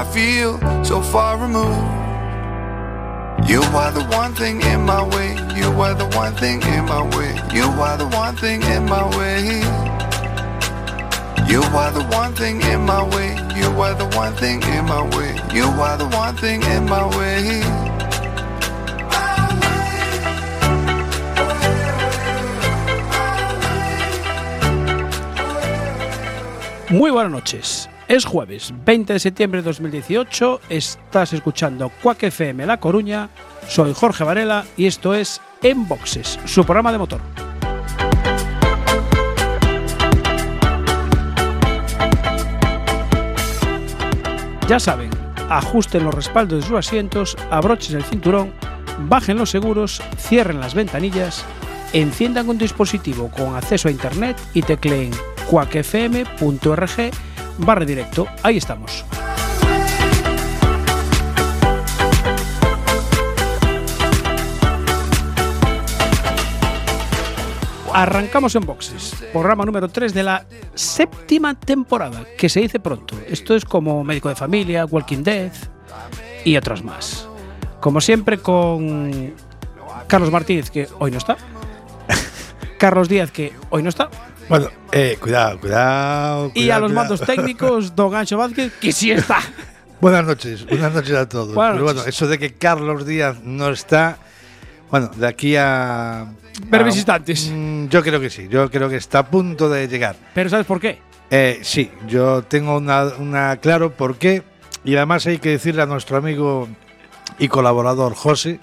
I 0.00 0.04
feel 0.14 0.56
so 0.82 1.02
far 1.02 1.36
removed. 1.36 1.76
You 3.46 3.60
are 3.76 3.92
the 3.92 4.02
one 4.16 4.32
thing 4.34 4.62
in 4.62 4.80
my 4.86 5.02
way. 5.14 5.36
You 5.54 5.68
are 5.82 5.92
the 5.92 6.06
one 6.16 6.34
thing 6.36 6.62
in 6.62 6.86
my 6.86 7.02
way. 7.14 7.36
You 7.52 7.64
are 7.64 7.98
the 7.98 8.08
one 8.08 8.34
thing 8.34 8.62
in 8.62 8.86
my 8.86 9.04
way. 9.18 9.60
You 11.52 11.60
are 11.76 11.92
the 11.92 12.02
one 12.16 12.32
thing 12.32 12.62
in 12.62 12.80
my 12.86 13.02
way. 13.14 13.36
You 13.60 13.68
are 13.78 13.94
the 13.94 14.06
one 14.16 14.32
thing 14.36 14.62
in 14.62 14.86
my 14.86 15.02
way. 15.14 15.36
You 15.52 15.64
are 15.64 15.98
the 15.98 16.08
one 16.16 16.34
thing 16.34 16.62
in 16.62 16.88
my 16.88 17.04
way. 17.18 17.60
Muy 26.88 27.10
buenas 27.10 27.32
noches. 27.32 27.89
Es 28.10 28.24
jueves 28.24 28.74
20 28.84 29.12
de 29.12 29.18
septiembre 29.20 29.62
de 29.62 29.66
2018. 29.66 30.62
Estás 30.68 31.32
escuchando 31.32 31.92
Quack 32.02 32.24
FM 32.24 32.66
La 32.66 32.80
Coruña. 32.80 33.30
Soy 33.68 33.94
Jorge 33.94 34.24
Varela 34.24 34.64
y 34.76 34.86
esto 34.86 35.14
es 35.14 35.40
En 35.62 35.86
Boxes, 35.86 36.40
su 36.44 36.64
programa 36.64 36.90
de 36.90 36.98
motor. 36.98 37.20
Ya 44.66 44.80
saben, 44.80 45.10
ajusten 45.48 46.02
los 46.02 46.12
respaldos 46.12 46.62
de 46.62 46.66
sus 46.66 46.78
asientos, 46.78 47.36
abrochen 47.48 47.96
el 47.96 48.02
cinturón, 48.02 48.52
bajen 49.06 49.38
los 49.38 49.50
seguros, 49.50 50.02
cierren 50.16 50.58
las 50.58 50.74
ventanillas, 50.74 51.44
enciendan 51.92 52.48
un 52.48 52.58
dispositivo 52.58 53.30
con 53.30 53.54
acceso 53.54 53.86
a 53.86 53.92
internet 53.92 54.36
y 54.52 54.62
tecleen 54.62 55.12
quackfm.org 55.48 57.12
barra 57.64 57.84
directo. 57.84 58.26
Ahí 58.42 58.56
estamos. 58.56 59.04
Arrancamos 67.92 68.54
en 68.54 68.64
boxes, 68.64 69.16
programa 69.32 69.64
número 69.64 69.88
3 69.88 70.14
de 70.14 70.22
la 70.22 70.46
séptima 70.74 71.58
temporada, 71.58 72.24
que 72.38 72.48
se 72.48 72.60
dice 72.60 72.78
pronto. 72.78 73.16
Esto 73.26 73.56
es 73.56 73.64
como 73.64 74.04
Médico 74.04 74.28
de 74.28 74.36
Familia, 74.36 74.84
Walking 74.86 75.24
Dead 75.24 75.52
y 76.44 76.56
otras 76.56 76.84
más. 76.84 77.28
Como 77.80 78.00
siempre 78.00 78.38
con 78.38 79.34
Carlos 80.06 80.30
Martínez, 80.30 80.70
que 80.70 80.88
hoy 81.00 81.10
no 81.10 81.18
está. 81.18 81.36
Carlos 82.78 83.08
Díaz, 83.08 83.32
que 83.32 83.52
hoy 83.70 83.82
no 83.82 83.88
está. 83.88 84.08
Bueno, 84.50 84.68
eh, 84.92 85.16
cuidado, 85.20 85.58
cuidado, 85.60 86.52
Y 86.54 86.68
a 86.70 86.78
los 86.78 86.90
cuidado. 86.90 87.08
mandos 87.08 87.20
técnicos, 87.26 87.94
Don 87.96 88.14
Ancho 88.14 88.36
Vázquez, 88.36 88.72
que 88.80 88.92
sí 88.92 89.10
está. 89.12 89.38
Buenas 90.00 90.24
noches, 90.26 90.66
buenas 90.66 90.92
noches 90.92 91.14
a 91.14 91.28
todos. 91.28 91.54
Buenas 91.54 91.74
Pero 91.74 91.84
bueno, 91.84 92.00
noches. 92.00 92.14
eso 92.16 92.26
de 92.26 92.38
que 92.38 92.52
Carlos 92.54 93.06
Díaz 93.06 93.36
no 93.44 93.70
está, 93.70 94.18
bueno, 94.90 95.08
de 95.14 95.26
aquí 95.26 95.54
a... 95.56 96.32
Breves 96.66 96.96
instantes. 96.96 97.48
Mm, 97.52 97.86
Yo 97.88 98.02
creo 98.02 98.20
que 98.20 98.28
sí, 98.28 98.48
yo 98.50 98.68
creo 98.70 98.88
que 98.88 98.96
está 98.96 99.20
a 99.20 99.26
punto 99.30 99.68
de 99.70 99.86
llegar. 99.88 100.16
Pero 100.34 100.50
¿sabes 100.50 100.66
por 100.66 100.80
qué? 100.80 100.98
Eh, 101.30 101.60
sí, 101.62 101.90
yo 102.08 102.42
tengo 102.42 102.76
una, 102.76 103.04
una 103.18 103.56
claro 103.58 103.92
por 103.92 104.16
qué, 104.16 104.42
y 104.84 104.96
además 104.96 105.26
hay 105.26 105.38
que 105.38 105.50
decirle 105.50 105.82
a 105.82 105.86
nuestro 105.86 106.16
amigo 106.16 106.68
y 107.38 107.46
colaborador 107.48 108.14
José 108.14 108.58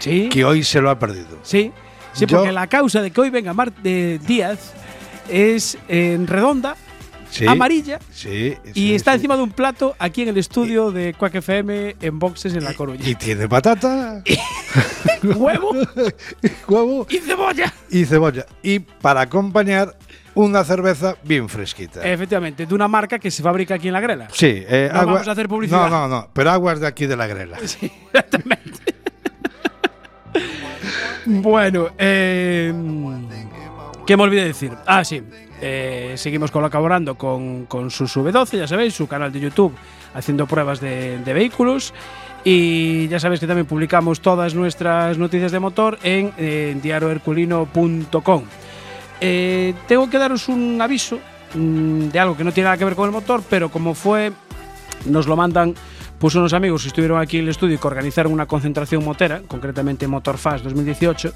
Sí. 0.00 0.28
que 0.30 0.44
hoy 0.44 0.64
se 0.64 0.80
lo 0.80 0.90
ha 0.90 0.98
perdido. 0.98 1.38
Sí, 1.42 1.70
sí 2.12 2.26
Yo- 2.26 2.38
porque 2.38 2.50
la 2.52 2.66
causa 2.66 3.02
de 3.02 3.10
que 3.12 3.20
hoy 3.20 3.30
venga 3.30 3.52
Mar 3.54 3.72
de 3.72 4.18
Díaz 4.26 4.72
es 5.28 5.78
en 5.88 6.26
redonda, 6.26 6.76
Sí, 7.30 7.46
amarilla, 7.46 7.98
sí, 8.10 8.54
y 8.72 8.94
está 8.94 9.12
encima 9.12 9.36
de 9.36 9.42
un 9.42 9.50
plato 9.50 9.94
aquí 9.98 10.22
en 10.22 10.28
el 10.28 10.38
estudio 10.38 10.90
de 10.90 11.12
Quack 11.12 11.34
FM 11.36 11.96
en 12.00 12.18
boxes 12.18 12.54
en 12.54 12.64
La 12.64 12.72
Coruña. 12.72 13.06
Y 13.06 13.14
tiene 13.16 13.46
patata, 13.46 14.22
Huevo 15.22 15.72
huevo 16.68 17.06
y 17.10 17.18
cebolla. 17.18 17.70
y 17.90 18.06
cebolla. 18.06 18.46
Y 18.62 18.78
para 18.78 19.20
acompañar, 19.20 19.94
una 20.34 20.64
cerveza 20.64 21.16
bien 21.22 21.50
fresquita. 21.50 22.00
Efectivamente, 22.02 22.64
de 22.64 22.74
una 22.74 22.88
marca 22.88 23.18
que 23.18 23.30
se 23.30 23.42
fabrica 23.42 23.74
aquí 23.74 23.88
en 23.88 23.92
La 23.92 24.00
Grela. 24.00 24.28
Sí, 24.32 24.46
eh, 24.66 24.88
No 24.90 25.00
agua- 25.00 25.12
vamos 25.14 25.28
a 25.28 25.32
hacer 25.32 25.48
publicidad. 25.48 25.90
No, 25.90 26.08
no, 26.08 26.08
no, 26.08 26.28
pero 26.32 26.50
aguas 26.50 26.80
de 26.80 26.86
aquí 26.86 27.04
de 27.06 27.16
la 27.16 27.26
grela. 27.26 27.58
Sí, 27.66 27.92
exactamente. 28.06 28.94
bueno, 31.26 31.88
eh, 31.98 32.72
¿qué 34.08 34.16
me 34.16 34.22
olvidé 34.22 34.46
decir? 34.46 34.72
Ah, 34.86 35.04
sí. 35.04 35.22
eh, 35.60 36.14
seguimos 36.16 36.50
colaborando 36.50 37.16
con, 37.16 37.66
con 37.66 37.90
su 37.90 38.06
V12, 38.06 38.56
ya 38.56 38.66
sabéis, 38.66 38.94
su 38.94 39.06
canal 39.06 39.30
de 39.30 39.38
YouTube, 39.38 39.74
haciendo 40.14 40.46
pruebas 40.46 40.80
de, 40.80 41.18
de 41.18 41.32
vehículos. 41.34 41.92
Y 42.42 43.06
ya 43.08 43.20
sabéis 43.20 43.40
que 43.40 43.46
también 43.46 43.66
publicamos 43.66 44.22
todas 44.22 44.54
nuestras 44.54 45.18
noticias 45.18 45.52
de 45.52 45.58
motor 45.58 45.98
en, 46.02 46.32
eh, 46.38 46.74
diarioherculino.com. 46.82 48.44
Eh, 49.20 49.74
tengo 49.86 50.08
que 50.08 50.16
daros 50.16 50.48
un 50.48 50.80
aviso 50.80 51.18
mm, 51.52 52.08
de 52.08 52.18
algo 52.18 52.34
que 52.34 52.44
no 52.44 52.52
tiene 52.52 52.64
nada 52.64 52.78
que 52.78 52.86
ver 52.86 52.94
con 52.94 53.04
el 53.04 53.12
motor, 53.12 53.42
pero 53.50 53.68
como 53.68 53.92
fue 53.94 54.32
nos 55.04 55.26
lo 55.26 55.36
mandan 55.36 55.74
pues 56.18 56.34
unos 56.34 56.52
amigos 56.54 56.82
que 56.82 56.88
estuvieron 56.88 57.20
aquí 57.20 57.36
en 57.36 57.44
el 57.44 57.50
estudio 57.50 57.74
y 57.74 57.78
que 57.78 57.86
organizaron 57.86 58.32
una 58.32 58.46
concentración 58.46 59.04
motera, 59.04 59.42
concretamente 59.46 60.06
Motorfast 60.08 60.64
2018, 60.64 61.32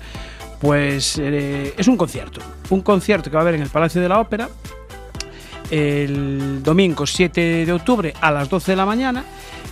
pues 0.62 1.18
eh, 1.18 1.74
es 1.76 1.88
un 1.88 1.96
concierto. 1.96 2.40
Un 2.70 2.82
concierto 2.82 3.28
que 3.28 3.34
va 3.34 3.40
a 3.40 3.42
haber 3.42 3.56
en 3.56 3.62
el 3.62 3.68
Palacio 3.68 4.00
de 4.00 4.08
la 4.08 4.20
Ópera 4.20 4.48
el 5.72 6.62
domingo 6.62 7.04
7 7.04 7.66
de 7.66 7.72
octubre 7.72 8.14
a 8.20 8.30
las 8.30 8.48
12 8.48 8.72
de 8.72 8.76
la 8.76 8.86
mañana 8.86 9.24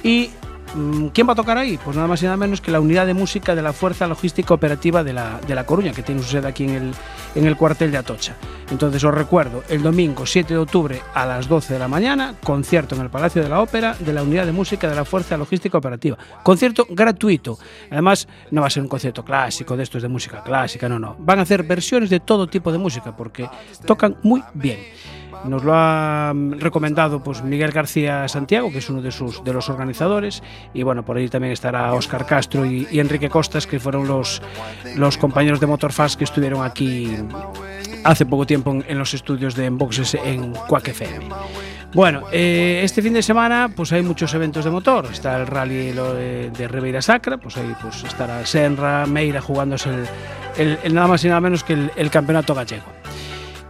y 0.03 0.31
¿Quién 1.13 1.29
va 1.29 1.33
a 1.33 1.37
tocar 1.37 1.59
ahí? 1.59 1.79
Pues 1.85 1.97
nada 1.97 2.07
más 2.07 2.23
y 2.23 2.27
nada 2.27 2.37
menos 2.37 2.61
que 2.61 2.71
la 2.71 2.81
unidad 2.81 3.05
de 3.05 3.15
música 3.15 3.57
de 3.57 3.63
la 3.63 3.73
Fuerza 3.73 4.07
Logística 4.07 4.55
Operativa 4.55 5.03
de 5.03 5.13
la, 5.13 5.41
de 5.41 5.55
la 5.55 5.67
Coruña, 5.67 5.93
que 5.93 6.03
tiene 6.03 6.23
su 6.23 6.29
sede 6.29 6.47
aquí 6.47 6.65
en 6.65 6.71
el, 6.71 6.95
en 7.35 7.47
el 7.47 7.57
cuartel 7.57 7.91
de 7.91 7.99
Atocha. 7.99 8.37
Entonces 8.71 9.03
os 9.03 9.13
recuerdo, 9.13 9.65
el 9.69 9.83
domingo 9.83 10.27
7 10.27 10.55
de 10.55 10.61
octubre 10.61 11.03
a 11.13 11.27
las 11.27 11.49
12 11.49 11.73
de 11.73 11.79
la 11.81 11.89
mañana, 11.89 12.35
concierto 12.45 12.95
en 12.95 13.03
el 13.03 13.11
Palacio 13.11 13.43
de 13.43 13.49
la 13.49 13.61
Ópera 13.61 13.97
de 13.99 14.13
la 14.13 14.23
Unidad 14.23 14.47
de 14.47 14.53
Música 14.53 14.89
de 14.89 14.95
la 14.95 15.05
Fuerza 15.05 15.37
Logística 15.37 15.77
Operativa. 15.77 16.17
Concierto 16.45 16.87
gratuito. 16.89 17.59
Además, 17.91 18.29
no 18.53 18.61
va 18.61 18.69
a 18.69 18.71
ser 18.71 18.85
un 18.85 18.89
concierto 18.89 19.25
clásico 19.25 19.77
de 19.77 19.83
estos 19.83 20.03
de 20.03 20.09
música 20.09 20.43
clásica, 20.43 20.89
no, 20.89 21.01
no. 21.01 21.17
Van 21.19 21.41
a 21.41 21.43
hacer 21.43 21.65
versiones 21.65 22.11
de 22.11 22.21
todo 22.21 22.47
tipo 22.47 22.71
de 22.71 22.79
música 22.79 23.17
porque 23.17 23.49
tocan 23.87 24.17
muy 24.23 24.43
bien. 24.55 24.79
Nos 25.45 25.65
lo 25.65 25.73
ha 25.75 26.33
mm, 26.35 26.59
recomendado 26.61 27.23
pues 27.23 27.43
Miguel 27.43 27.73
García 27.73 28.29
Santiago, 28.29 28.71
que 28.71 28.79
es 28.79 28.91
uno 28.91 29.01
de 29.03 29.11
sus 29.11 29.43
de 29.45 29.53
los 29.53 29.69
organizadores, 29.69 30.43
y 30.75 30.83
bueno, 30.83 31.05
por 31.05 31.17
ahí 31.17 31.29
también 31.29 31.53
estará 31.53 31.93
Óscar 31.95 32.27
Castro 32.27 32.67
y, 32.67 32.87
Enrique 32.99 33.29
Costas, 33.29 33.67
que 33.67 33.81
fueron 33.81 34.07
los, 34.07 34.43
los 34.97 35.17
compañeros 35.17 35.61
de 35.61 35.67
Motorfast 35.67 36.19
que 36.19 36.25
estuvieron 36.25 36.65
aquí 36.65 37.17
hace 38.05 38.27
poco 38.27 38.47
tiempo 38.47 38.77
en, 38.87 38.99
los 38.99 39.15
estudios 39.15 39.55
de 39.55 39.67
Enboxes 39.67 40.15
en 40.15 40.53
Quack 40.53 40.89
FM. 40.89 41.27
Bueno, 41.93 42.23
eh, 42.31 42.83
este 42.85 43.03
fin 43.03 43.15
de 43.15 43.23
semana 43.23 43.71
pues 43.75 43.93
hay 43.93 44.03
muchos 44.03 44.33
eventos 44.35 44.65
de 44.65 44.71
motor. 44.71 45.07
Está 45.11 45.37
el 45.41 45.47
rally 45.47 45.93
de, 45.93 46.51
de 46.51 46.69
Ribeira 46.69 47.03
Sacra, 47.03 47.37
pues 47.39 47.57
ahí 47.57 47.75
pues 47.83 48.05
estará 48.05 48.47
Senra, 48.47 49.07
Meira 49.07 49.41
jugándose 49.41 49.91
el, 50.57 50.79
el- 50.85 50.95
nada 50.95 51.09
más 51.09 51.25
y 51.25 51.29
nada 51.29 51.41
menos 51.41 51.65
que 51.65 51.77
el 51.97 52.11
campeonato 52.11 52.55
gallego. 52.55 52.85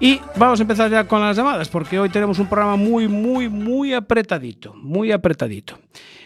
Y 0.02 0.18
vamos 0.36 0.58
a 0.58 0.62
empezar 0.62 0.90
ya 0.90 1.06
con 1.06 1.20
las 1.20 1.36
llamadas, 1.36 1.68
porque 1.68 1.98
hoy 1.98 2.08
tenemos 2.08 2.38
un 2.38 2.48
programa 2.48 2.76
muy, 2.76 3.06
muy, 3.06 3.50
muy 3.50 3.92
apretadito, 3.92 4.72
muy 4.72 5.12
apretadito. 5.12 5.78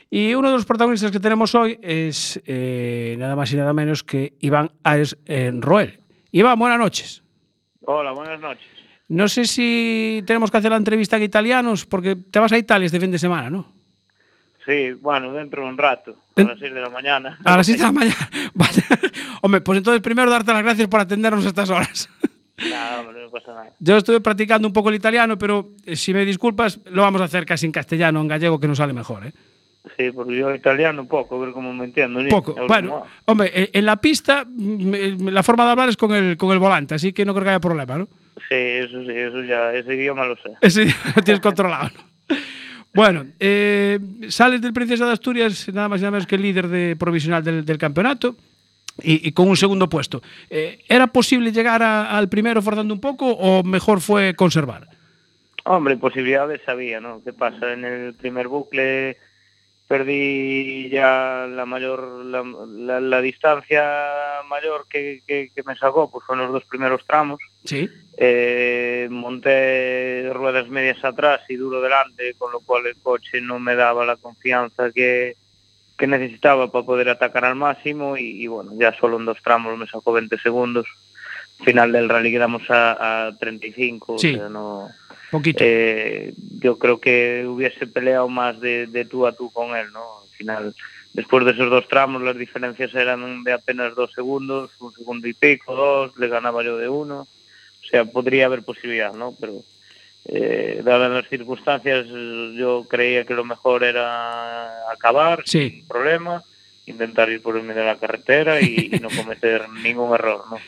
Y 0.08 0.32
uno 0.34 0.48
de 0.48 0.54
los 0.54 0.64
protagonistas 0.64 1.10
que 1.10 1.18
tenemos 1.18 1.56
hoy 1.56 1.76
es 1.82 2.40
eh, 2.46 3.16
nada 3.18 3.34
más 3.34 3.52
y 3.52 3.56
nada 3.56 3.72
menos 3.72 4.04
que 4.04 4.34
Iván 4.38 4.70
Ares 4.84 5.18
eh, 5.26 5.50
Roel. 5.52 5.98
Iván, 6.30 6.56
buenas 6.56 6.78
noches. 6.78 7.24
Hola, 7.80 8.12
buenas 8.12 8.40
noches. 8.40 8.64
No 9.08 9.26
sé 9.26 9.44
si 9.44 10.22
tenemos 10.24 10.52
que 10.52 10.58
hacer 10.58 10.70
la 10.70 10.76
entrevista 10.76 11.16
en 11.16 11.24
italianos, 11.24 11.84
porque 11.84 12.14
te 12.14 12.38
vas 12.38 12.52
a 12.52 12.58
Italia 12.58 12.86
este 12.86 13.00
fin 13.00 13.10
de 13.10 13.18
semana, 13.18 13.50
¿no? 13.50 13.72
Sí, 14.64 14.92
bueno, 14.92 15.32
dentro 15.32 15.64
de 15.64 15.68
un 15.68 15.76
rato, 15.76 16.16
a 16.36 16.42
las 16.42 16.60
6 16.60 16.72
de 16.72 16.80
la 16.80 16.90
mañana. 16.90 17.38
A 17.44 17.56
las 17.56 17.66
7 17.66 17.78
de 17.78 17.86
la 17.86 17.92
mañana. 17.92 18.30
Vale. 18.54 18.84
Hombre, 19.42 19.60
pues 19.62 19.78
entonces 19.78 20.00
primero 20.00 20.30
darte 20.30 20.52
las 20.52 20.62
gracias 20.62 20.86
por 20.86 21.00
atendernos 21.00 21.44
a 21.44 21.48
estas 21.48 21.70
horas. 21.70 22.08
Nada, 22.56 23.00
hombre, 23.00 23.22
no 23.24 23.30
pasa 23.30 23.52
nada. 23.52 23.72
Yo 23.80 23.96
estuve 23.96 24.20
practicando 24.20 24.68
un 24.68 24.72
poco 24.72 24.88
el 24.88 24.94
italiano, 24.94 25.36
pero 25.36 25.70
eh, 25.84 25.96
si 25.96 26.14
me 26.14 26.24
disculpas, 26.24 26.80
lo 26.86 27.02
vamos 27.02 27.20
a 27.20 27.24
hacer 27.24 27.44
casi 27.44 27.66
en 27.66 27.72
castellano, 27.72 28.20
en 28.20 28.28
gallego, 28.28 28.60
que 28.60 28.68
nos 28.68 28.78
sale 28.78 28.92
mejor, 28.92 29.26
¿eh? 29.26 29.32
Sí, 29.98 30.10
porque 30.12 30.36
yo 30.36 30.54
italiano 30.54 31.02
un 31.02 31.08
poco, 31.08 31.36
a 31.36 31.44
ver 31.44 31.52
cómo 31.52 31.72
me 31.74 31.84
entiendo. 31.84 32.20
Poco. 32.30 32.54
Bueno, 32.66 33.02
hombre, 33.26 33.50
eh, 33.52 33.70
en 33.74 33.84
la 33.84 33.96
pista 33.96 34.44
mm, 34.46 35.28
la 35.28 35.42
forma 35.42 35.66
de 35.66 35.70
hablar 35.72 35.88
es 35.90 35.96
con 35.96 36.14
el, 36.14 36.38
con 36.38 36.52
el 36.52 36.58
volante, 36.58 36.94
así 36.94 37.12
que 37.12 37.24
no 37.24 37.34
creo 37.34 37.44
que 37.44 37.50
haya 37.50 37.60
problema, 37.60 37.98
¿no? 37.98 38.08
Sí, 38.48 38.54
eso 38.54 39.02
sí, 39.04 39.10
eso 39.10 39.42
ya, 39.42 39.74
ese 39.74 39.94
idioma 39.94 40.24
lo 40.24 40.36
sé. 40.36 40.50
Ese 40.60 40.86
lo 40.86 41.22
tienes 41.22 41.40
controlado, 41.40 41.90
¿no? 41.94 42.36
Bueno, 42.94 43.26
eh, 43.40 43.98
sales 44.28 44.62
del 44.62 44.72
Princesa 44.72 45.04
de 45.04 45.12
Asturias, 45.12 45.68
nada 45.74 45.88
más 45.88 46.00
y 46.00 46.02
nada 46.02 46.12
menos 46.12 46.26
que 46.28 46.36
el 46.36 46.42
líder 46.42 46.68
de 46.68 46.94
provisional 46.96 47.42
del, 47.42 47.64
del 47.64 47.76
campeonato. 47.76 48.36
Y, 49.02 49.26
y 49.28 49.32
con 49.32 49.48
un 49.48 49.56
segundo 49.56 49.88
puesto. 49.88 50.22
Eh, 50.50 50.78
¿Era 50.88 51.08
posible 51.08 51.50
llegar 51.52 51.82
a- 51.82 52.16
al 52.16 52.28
primero 52.28 52.62
forzando 52.62 52.94
un 52.94 53.00
poco 53.00 53.26
o 53.32 53.62
mejor 53.64 54.00
fue 54.00 54.34
conservar? 54.34 54.86
Hombre, 55.64 55.96
posibilidades 55.96 56.60
había, 56.68 57.00
¿no? 57.00 57.20
¿Qué 57.24 57.32
pasa? 57.32 57.72
En 57.72 57.84
el 57.84 58.14
primer 58.14 58.48
bucle 58.48 59.16
perdí 59.88 60.88
ya 60.90 61.46
la 61.48 61.66
mayor 61.66 62.24
la, 62.24 62.42
la, 62.68 63.00
la 63.00 63.20
distancia 63.20 63.84
mayor 64.48 64.86
que, 64.88 65.20
que, 65.26 65.50
que, 65.54 65.62
me 65.62 65.76
sacó 65.76 66.10
pues 66.10 66.24
fueron 66.26 66.46
los 66.46 66.54
dos 66.54 66.64
primeros 66.64 67.04
tramos 67.06 67.38
Sí. 67.64 67.88
eh, 68.16 69.08
monté 69.10 70.30
ruedas 70.32 70.68
medias 70.68 71.04
atrás 71.04 71.40
y 71.50 71.56
duro 71.56 71.80
delante 71.82 72.34
con 72.38 72.50
lo 72.52 72.60
cual 72.60 72.86
el 72.86 72.96
coche 73.02 73.40
no 73.42 73.58
me 73.58 73.74
daba 73.74 74.06
la 74.06 74.16
confianza 74.16 74.90
que, 74.90 75.36
que 75.96 76.06
necesitaba 76.06 76.70
para 76.72 76.84
poder 76.84 77.08
atacar 77.08 77.44
al 77.44 77.54
máximo 77.56 78.16
y, 78.16 78.42
y, 78.42 78.46
bueno 78.46 78.72
ya 78.78 78.92
solo 78.98 79.18
en 79.18 79.24
dos 79.26 79.38
tramos 79.42 79.78
me 79.78 79.86
sacó 79.86 80.12
20 80.12 80.38
segundos 80.38 80.86
final 81.64 81.92
del 81.92 82.08
rally 82.08 82.32
quedamos 82.32 82.68
a, 82.70 83.26
a 83.28 83.36
35 83.38 84.18
Sí. 84.18 84.34
o 84.34 84.36
sea, 84.38 84.48
no 84.48 84.88
Poquito. 85.30 85.64
eh, 85.66 86.32
yo 86.60 86.78
creo 86.78 87.00
que 87.00 87.44
hubiese 87.46 87.86
peleado 87.88 88.28
más 88.28 88.60
de, 88.60 88.86
de 88.86 89.04
tú 89.04 89.26
a 89.26 89.32
tú 89.32 89.50
con 89.50 89.74
él, 89.74 89.90
¿no? 89.92 90.20
Al 90.22 90.28
final, 90.36 90.74
después 91.12 91.44
de 91.44 91.50
esos 91.52 91.70
dos 91.70 91.88
tramos, 91.88 92.22
las 92.22 92.36
diferencias 92.38 92.94
eran 92.94 93.42
de 93.42 93.52
apenas 93.52 93.96
dos 93.96 94.12
segundos, 94.12 94.70
un 94.78 94.92
segundo 94.92 95.26
y 95.26 95.34
pico, 95.34 95.74
dos, 95.74 96.16
le 96.18 96.28
ganaba 96.28 96.62
yo 96.62 96.76
de 96.76 96.88
uno. 96.88 97.22
O 97.22 97.86
sea, 97.90 98.04
podría 98.04 98.46
haber 98.46 98.62
posibilidad, 98.62 99.12
¿no? 99.12 99.34
Pero 99.40 99.62
eh, 100.26 100.80
dadas 100.84 101.10
las 101.10 101.28
circunstancias, 101.28 102.06
yo 102.56 102.86
creía 102.88 103.24
que 103.24 103.34
lo 103.34 103.44
mejor 103.44 103.84
era 103.84 104.90
acabar 104.90 105.42
Sí. 105.44 105.70
sin 105.70 105.88
problema, 105.88 106.42
intentar 106.86 107.28
ir 107.30 107.42
por 107.42 107.56
el 107.56 107.62
medio 107.62 107.82
de 107.82 107.86
la 107.88 107.98
carretera 107.98 108.60
y, 108.60 108.88
y 108.92 109.00
no 109.00 109.08
cometer 109.10 109.68
ningún 109.70 110.14
error, 110.14 110.44
¿no? 110.50 110.58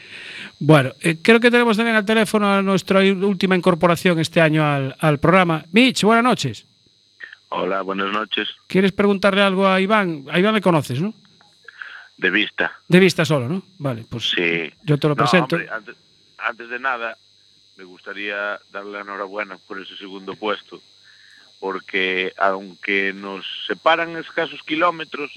Bueno, 0.59 0.93
eh, 1.03 1.17
creo 1.23 1.39
que 1.41 1.51
tenemos 1.51 1.77
también 1.77 1.97
al 1.97 2.07
teléfono 2.07 2.51
a 2.53 2.63
nuestra 2.63 3.01
última 3.01 3.55
incorporación 3.57 4.19
este 4.19 4.41
año 4.41 4.65
al, 4.65 4.97
al 5.01 5.19
programa. 5.19 5.65
Mitch, 5.73 6.03
buenas 6.05 6.25
noches. 6.25 6.67
Hola, 7.51 7.83
buenas 7.83 8.11
noches. 8.13 8.49
¿Quieres 8.67 8.93
preguntarle 8.93 9.43
algo 9.43 9.67
a 9.69 9.81
Iván? 9.81 10.25
A 10.31 10.39
Iván 10.39 10.55
le 10.55 10.61
conoces, 10.63 11.01
¿no? 11.01 11.13
De 12.17 12.31
vista. 12.31 12.73
De 12.89 12.99
vista 12.99 13.25
solo, 13.27 13.49
¿no? 13.49 13.63
Vale, 13.79 14.05
pues 14.09 14.31
Sí. 14.31 14.71
yo 14.83 14.97
te 14.99 15.07
lo 15.09 15.15
No, 15.15 15.17
presento. 15.17 15.57
hombre, 15.57 15.71
antes, 15.71 15.97
antes 16.39 16.69
de 16.71 16.79
nada, 16.81 17.17
me 17.77 17.85
gustaría 17.85 18.59
darle 18.73 18.93
la 18.93 19.01
enhorabuena 19.01 19.59
por 19.59 19.81
ese 19.81 19.97
segundo 19.97 20.35
puesto, 20.35 20.81
porque 21.61 22.33
aunque 22.39 23.13
nos 23.13 23.45
separan 23.67 24.17
escasos 24.17 24.63
kilómetros, 24.63 25.31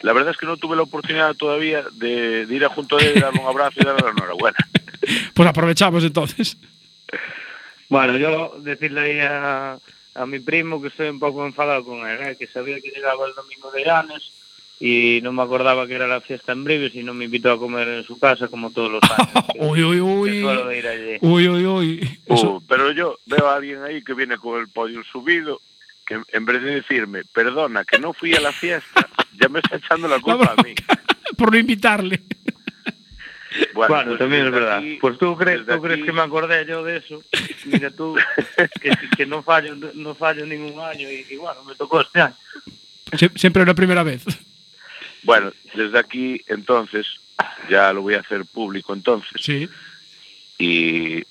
la 0.00 0.12
verdad 0.12 0.32
es 0.32 0.36
que 0.36 0.46
no 0.46 0.56
tuve 0.56 0.76
la 0.76 0.82
oportunidad 0.82 1.34
todavía 1.34 1.84
de, 1.92 2.46
de 2.46 2.54
ir 2.54 2.64
a 2.64 2.68
junto 2.68 2.98
a 2.98 3.02
él, 3.02 3.20
darle 3.20 3.40
un 3.40 3.46
abrazo 3.46 3.80
y 3.80 3.84
darle 3.84 4.02
la 4.02 4.10
enhorabuena. 4.10 4.58
Pues 5.32 5.48
aprovechamos 5.48 6.02
entonces. 6.02 6.56
Bueno, 7.88 8.16
yo 8.18 8.56
decirle 8.58 9.00
ahí 9.00 9.20
a, 9.20 9.78
a 10.14 10.26
mi 10.26 10.40
primo 10.40 10.82
que 10.82 10.88
estoy 10.88 11.08
un 11.08 11.20
poco 11.20 11.46
enfadado 11.46 11.84
con 11.84 12.06
él, 12.06 12.18
¿eh? 12.26 12.36
que 12.36 12.48
sabía 12.48 12.80
que 12.80 12.90
llegaba 12.90 13.26
el 13.26 13.34
domingo 13.34 13.70
de 13.70 13.84
Llanes 13.84 14.32
y 14.80 15.20
no 15.22 15.32
me 15.32 15.42
acordaba 15.42 15.86
que 15.86 15.94
era 15.94 16.06
la 16.06 16.20
fiesta 16.20 16.52
en 16.52 16.62
Brives 16.64 16.94
y 16.94 17.02
no 17.02 17.12
me 17.14 17.24
invitó 17.24 17.50
a 17.50 17.58
comer 17.58 17.88
en 17.88 18.04
su 18.04 18.18
casa 18.18 18.48
como 18.48 18.70
todos 18.70 18.92
los 18.92 19.02
años. 19.10 19.44
Uy, 19.58 19.82
uy, 19.82 20.00
uy. 20.00 20.40
suelo 20.40 20.72
ir 20.72 20.86
allí. 20.86 21.18
Uy, 21.20 21.48
uy, 21.48 21.66
uy. 21.66 22.18
Uh, 22.26 22.60
pero 22.68 22.92
yo 22.92 23.18
veo 23.26 23.48
a 23.48 23.56
alguien 23.56 23.82
ahí 23.82 24.02
que 24.02 24.14
viene 24.14 24.36
con 24.38 24.60
el 24.60 24.68
podio 24.68 25.02
subido, 25.10 25.60
que 26.06 26.20
en 26.32 26.44
vez 26.44 26.62
de 26.62 26.76
decirme, 26.76 27.22
perdona, 27.34 27.84
que 27.84 27.98
no 27.98 28.12
fui 28.12 28.34
a 28.34 28.40
la 28.40 28.52
fiesta, 28.52 29.08
ya 29.40 29.48
me 29.48 29.58
está 29.58 29.76
echando 29.76 30.06
la 30.08 30.20
culpa 30.20 30.54
a 30.56 30.62
mí. 30.62 30.74
por 31.36 31.52
no 31.52 31.58
invitarle. 31.58 32.20
Bueno, 33.74 33.88
Bueno, 33.94 34.04
pues 34.10 34.18
también 34.18 34.46
es 34.46 34.52
verdad. 34.52 34.78
aquí- 34.78 34.98
pues 35.00 35.18
tú 35.18 35.36
crees, 35.36 35.66
tú 35.66 35.80
crees 35.80 35.98
aquí- 35.98 36.06
que 36.06 36.12
me 36.12 36.20
acordé 36.20 36.64
yo 36.66 36.84
de 36.84 36.98
eso. 36.98 37.22
Mira 37.64 37.90
tú, 37.90 38.16
que, 38.80 38.90
que 39.16 39.26
no 39.26 39.42
fallo 39.42 39.74
no 39.94 40.14
fallo 40.14 40.46
ningún 40.46 40.78
año 40.80 41.10
y, 41.10 41.26
y 41.28 41.36
bueno, 41.36 41.64
me 41.64 41.74
tocó 41.74 42.00
este 42.02 42.20
año. 42.20 42.36
Sie- 43.12 43.36
Siempre 43.36 43.64
la 43.66 43.74
primera 43.74 44.02
vez. 44.02 44.22
Bueno, 45.28 45.52
desde 45.74 45.98
aquí 45.98 46.40
entonces, 46.46 47.06
ya 47.68 47.92
lo 47.92 48.00
voy 48.00 48.14
a 48.14 48.20
hacer 48.20 48.46
público 48.46 48.94
entonces, 48.94 49.30
Sí. 49.42 49.68
y 50.58 51.22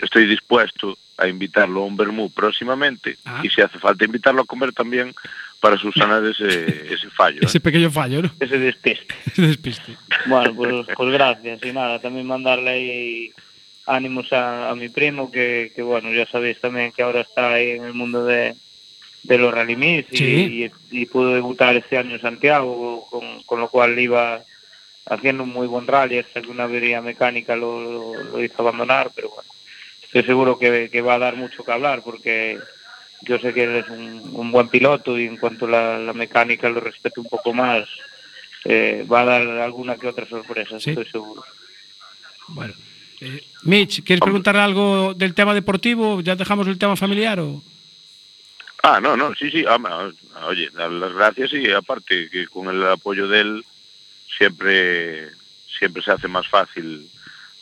estoy 0.00 0.26
dispuesto 0.26 0.96
a 1.18 1.28
invitarlo 1.28 1.82
a 1.82 1.84
un 1.84 1.98
vermú 1.98 2.30
próximamente, 2.30 3.18
Ah. 3.26 3.42
y 3.44 3.50
si 3.50 3.60
hace 3.60 3.78
falta 3.78 4.06
invitarlo 4.06 4.40
a 4.40 4.46
comer 4.46 4.72
también 4.72 5.14
para 5.60 5.76
subsanar 5.76 6.24
ese, 6.24 6.46
ese 6.94 7.10
fallo. 7.10 7.36
¿eh? 7.42 7.44
Ese 7.44 7.60
pequeño 7.60 7.90
fallo, 7.90 8.22
¿no? 8.22 8.30
Ese 8.40 8.58
despiste. 8.58 9.06
Ese 9.30 9.42
despiste. 9.42 9.98
Bueno, 10.24 10.54
pues, 10.56 10.86
pues 10.96 11.12
gracias. 11.12 11.60
Y 11.62 11.72
nada, 11.74 11.98
también 12.00 12.26
mandarle 12.26 12.70
ahí 12.70 13.32
ánimos 13.84 14.32
a, 14.32 14.70
a 14.70 14.74
mi 14.74 14.88
primo, 14.88 15.30
que, 15.30 15.72
que 15.76 15.82
bueno, 15.82 16.10
ya 16.10 16.24
sabéis 16.26 16.58
también 16.58 16.90
que 16.92 17.02
ahora 17.02 17.20
está 17.20 17.52
ahí 17.52 17.72
en 17.72 17.84
el 17.84 17.92
mundo 17.92 18.24
de, 18.24 18.54
de 19.22 19.38
los 19.38 19.52
rally 19.52 19.74
y, 20.10 20.16
Sí. 20.16 20.70
y, 20.90 21.02
y 21.02 21.06
pudo 21.06 21.34
debutar 21.34 21.76
este 21.76 21.98
año 21.98 22.14
en 22.14 22.20
Santiago, 22.20 23.06
con, 23.10 23.42
con 23.44 23.60
lo 23.60 23.68
cual 23.68 23.98
iba 23.98 24.42
haciendo 25.06 25.42
un 25.42 25.50
muy 25.50 25.66
buen 25.66 25.86
rally 25.86 26.18
hasta 26.18 26.40
que 26.40 26.50
una 26.50 26.64
avería 26.64 27.00
mecánica 27.02 27.56
lo, 27.56 27.80
lo, 27.80 28.22
lo 28.24 28.42
hizo 28.44 28.56
abandonar, 28.62 29.10
pero 29.14 29.28
bueno, 29.30 29.50
estoy 30.02 30.22
seguro 30.24 30.58
que, 30.58 30.88
que 30.90 31.00
va 31.02 31.14
a 31.14 31.18
dar 31.18 31.36
mucho 31.36 31.64
que 31.64 31.72
hablar 31.72 32.02
porque 32.02 32.58
yo 33.22 33.38
sé 33.38 33.52
que 33.52 33.64
él 33.64 33.76
es 33.76 33.88
un, 33.88 34.30
un 34.32 34.50
buen 34.52 34.68
piloto 34.68 35.18
y 35.18 35.26
en 35.26 35.36
cuanto 35.36 35.66
a 35.66 35.70
la, 35.70 35.98
la 35.98 36.12
mecánica 36.12 36.68
lo 36.70 36.80
respeto 36.80 37.20
un 37.20 37.28
poco 37.28 37.52
más, 37.52 37.86
eh, 38.64 39.04
va 39.10 39.22
a 39.22 39.24
dar 39.24 39.42
alguna 39.48 39.96
que 39.96 40.06
otra 40.06 40.26
sorpresa, 40.26 40.78
Sí. 40.80 40.90
estoy 40.90 41.06
seguro. 41.06 41.42
Bueno. 42.48 42.74
Eh, 43.20 43.42
Mitch, 43.64 44.02
¿quieres 44.02 44.22
preguntar 44.22 44.56
algo 44.56 45.12
del 45.12 45.34
tema 45.34 45.52
deportivo? 45.54 46.20
¿Ya 46.22 46.36
dejamos 46.36 46.66
el 46.68 46.78
tema 46.78 46.96
familiar 46.96 47.38
o...? 47.40 47.62
Ah, 48.82 49.00
no, 49.00 49.16
no, 49.16 49.34
sí, 49.34 49.50
sí, 49.50 49.64
oye, 50.46 50.70
dar 50.70 50.90
las 50.90 51.12
gracias 51.12 51.52
y 51.52 51.70
aparte 51.70 52.30
que 52.30 52.46
con 52.46 52.68
el 52.68 52.82
apoyo 52.84 53.28
de 53.28 53.40
él 53.40 53.64
siempre, 54.38 55.28
siempre 55.78 56.02
se 56.02 56.12
hace 56.12 56.28
más 56.28 56.48
fácil 56.48 57.10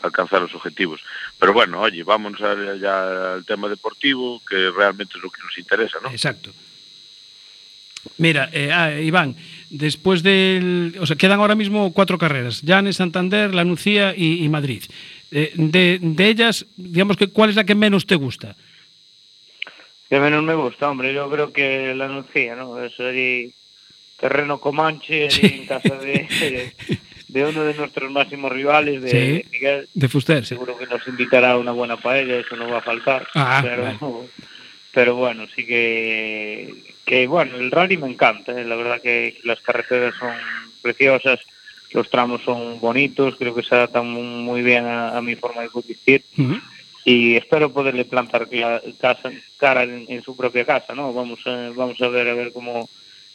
alcanzar 0.01 0.43
los 0.43 0.55
objetivos. 0.55 1.01
Pero 1.39 1.53
bueno, 1.53 1.81
oye, 1.81 2.05
vamos 2.05 2.39
ya 2.39 3.33
al 3.35 3.45
tema 3.45 3.69
deportivo, 3.69 4.41
que 4.49 4.71
realmente 4.71 5.15
es 5.17 5.23
lo 5.23 5.31
que 5.31 5.43
nos 5.43 5.59
interesa, 5.59 5.99
¿no? 6.03 6.11
Exacto. 6.11 6.53
Mira, 8.17 8.49
eh, 8.53 8.71
ah, 8.73 8.93
Iván, 8.93 9.37
después 9.71 10.23
del... 10.23 10.97
O 11.01 11.07
sea, 11.07 11.17
quedan 11.17 11.41
ahora 11.41 11.57
mismo 11.57 11.93
cuatro 11.93 12.17
carreras. 12.17 12.63
Llanes, 12.63 12.97
Santander, 12.97 13.55
La 13.55 13.65
Nucía 13.65 14.15
y, 14.17 14.45
y 14.45 14.49
Madrid. 14.49 14.85
Eh, 15.33 15.53
de, 15.57 15.99
de 16.01 16.29
ellas, 16.29 16.65
digamos 16.77 17.17
que 17.17 17.29
¿cuál 17.29 17.51
es 17.51 17.57
la 17.57 17.65
que 17.65 17.75
menos 17.75 18.07
te 18.07 18.15
gusta? 18.15 18.57
Que 20.09 20.19
menos 20.21 20.43
me 20.43 20.55
gusta, 20.55 20.89
hombre, 20.91 21.13
yo 21.13 21.29
creo 21.31 21.53
que 21.53 21.95
la 21.95 22.09
Nucía, 22.09 22.57
¿no? 22.57 22.83
Es 22.83 22.99
allí 22.99 23.53
terreno 24.19 24.59
Comanche, 24.59 25.31
Sí. 25.31 25.47
en 25.61 25.67
casa 25.67 25.97
de, 25.97 26.73
de 27.29 27.45
uno 27.45 27.65
de 27.65 27.75
nuestros 27.75 28.11
máximos 28.11 28.51
rivales, 28.51 29.03
de, 29.03 29.11
Sí. 29.11 29.49
Miguel. 29.53 29.89
De 29.95 30.09
Fuster, 30.09 30.45
sí. 30.45 30.51
Seguro 30.55 30.79
que 30.79 30.87
nos 30.87 31.07
invitará 31.07 31.53
a 31.53 31.59
una 31.59 31.73
buena 31.73 31.97
paella, 31.99 32.37
eso 32.39 32.57
no 32.57 32.69
va 32.71 32.79
a 32.79 32.83
faltar. 32.83 33.29
Ah, 33.35 33.61
pero, 33.63 34.27
pero 34.93 35.15
bueno, 35.17 35.47
sí 35.55 35.67
que, 35.67 36.95
que 37.05 37.27
bueno, 37.27 37.57
el 37.59 37.71
rally 37.71 37.97
me 37.99 38.09
encanta, 38.09 38.53
¿eh? 38.59 38.65
la 38.65 38.77
verdad 38.77 39.01
que 39.03 39.39
las 39.45 39.61
carreteras 39.61 40.15
son 40.19 40.33
preciosas, 40.83 41.39
los 41.93 42.09
tramos 42.11 42.43
son 42.43 42.81
bonitos, 42.81 43.37
creo 43.37 43.55
que 43.55 43.63
se 43.63 43.75
adaptan 43.75 44.07
muy 44.11 44.63
bien 44.63 44.87
a, 44.87 45.17
a 45.17 45.23
mi 45.23 45.37
forma 45.37 45.63
de 45.63 45.69
conducir. 45.69 46.25
Y 47.11 47.37
espero 47.37 47.73
poderle 47.73 48.05
plantar 48.05 48.49
casa, 49.01 49.31
cara 49.57 49.83
en, 49.85 50.05
en 50.09 50.23
su 50.23 50.37
propia 50.37 50.65
casa, 50.65 50.95
¿no? 50.95 51.13
Vamos 51.13 51.41
a, 51.47 51.71
vamos 51.75 52.01
a 52.03 52.09
ver 52.09 52.29
a 52.29 52.35
ver 52.35 52.53
cómo 52.53 52.89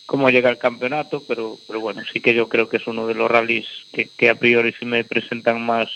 cómo 0.05 0.29
llega 0.29 0.49
el 0.49 0.57
campeonato, 0.57 1.23
pero 1.27 1.57
pero 1.67 1.79
bueno, 1.79 2.01
sí 2.11 2.19
que 2.19 2.33
yo 2.33 2.49
creo 2.49 2.67
que 2.69 2.77
es 2.77 2.87
uno 2.87 3.07
de 3.07 3.15
los 3.15 3.31
rallies 3.31 3.65
que, 3.93 4.09
que 4.17 4.29
a 4.29 4.35
priori 4.35 4.73
se 4.73 4.85
me 4.85 5.03
presentan 5.03 5.65
más 5.65 5.89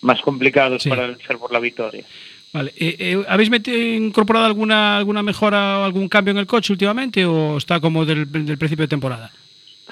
más 0.00 0.20
complicados 0.20 0.82
Sí. 0.82 0.88
para 0.90 1.08
luchar 1.08 1.38
por 1.38 1.52
la 1.52 1.60
victoria. 1.60 2.04
Vale. 2.52 2.72
eh, 2.76 2.96
eh, 2.98 3.24
¿Habéis 3.28 3.50
meti- 3.50 3.96
incorporado 3.96 4.46
alguna, 4.46 4.96
alguna 4.98 5.22
mejora 5.22 5.80
o 5.80 5.84
algún 5.84 6.08
cambio 6.08 6.32
en 6.32 6.38
el 6.38 6.46
coche 6.46 6.72
últimamente 6.72 7.24
o 7.24 7.56
está 7.56 7.80
como 7.80 8.04
del, 8.04 8.30
del 8.30 8.58
principio 8.58 8.84
de 8.84 8.88
temporada? 8.88 9.30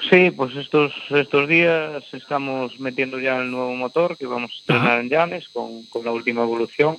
Sí, 0.09 0.31
pues 0.31 0.55
estos 0.55 0.91
estos 1.09 1.47
días 1.47 2.03
estamos 2.11 2.77
metiendo 2.79 3.19
ya 3.19 3.37
el 3.37 3.49
nuevo 3.49 3.73
motor 3.75 4.17
que 4.17 4.25
vamos 4.27 4.51
a 4.51 4.55
estrenar 4.59 4.87
Ajá. 4.87 4.99
en 4.99 5.09
Llanes 5.09 5.47
con, 5.49 5.83
con 5.85 6.03
la 6.05 6.11
última 6.11 6.43
evolución. 6.43 6.97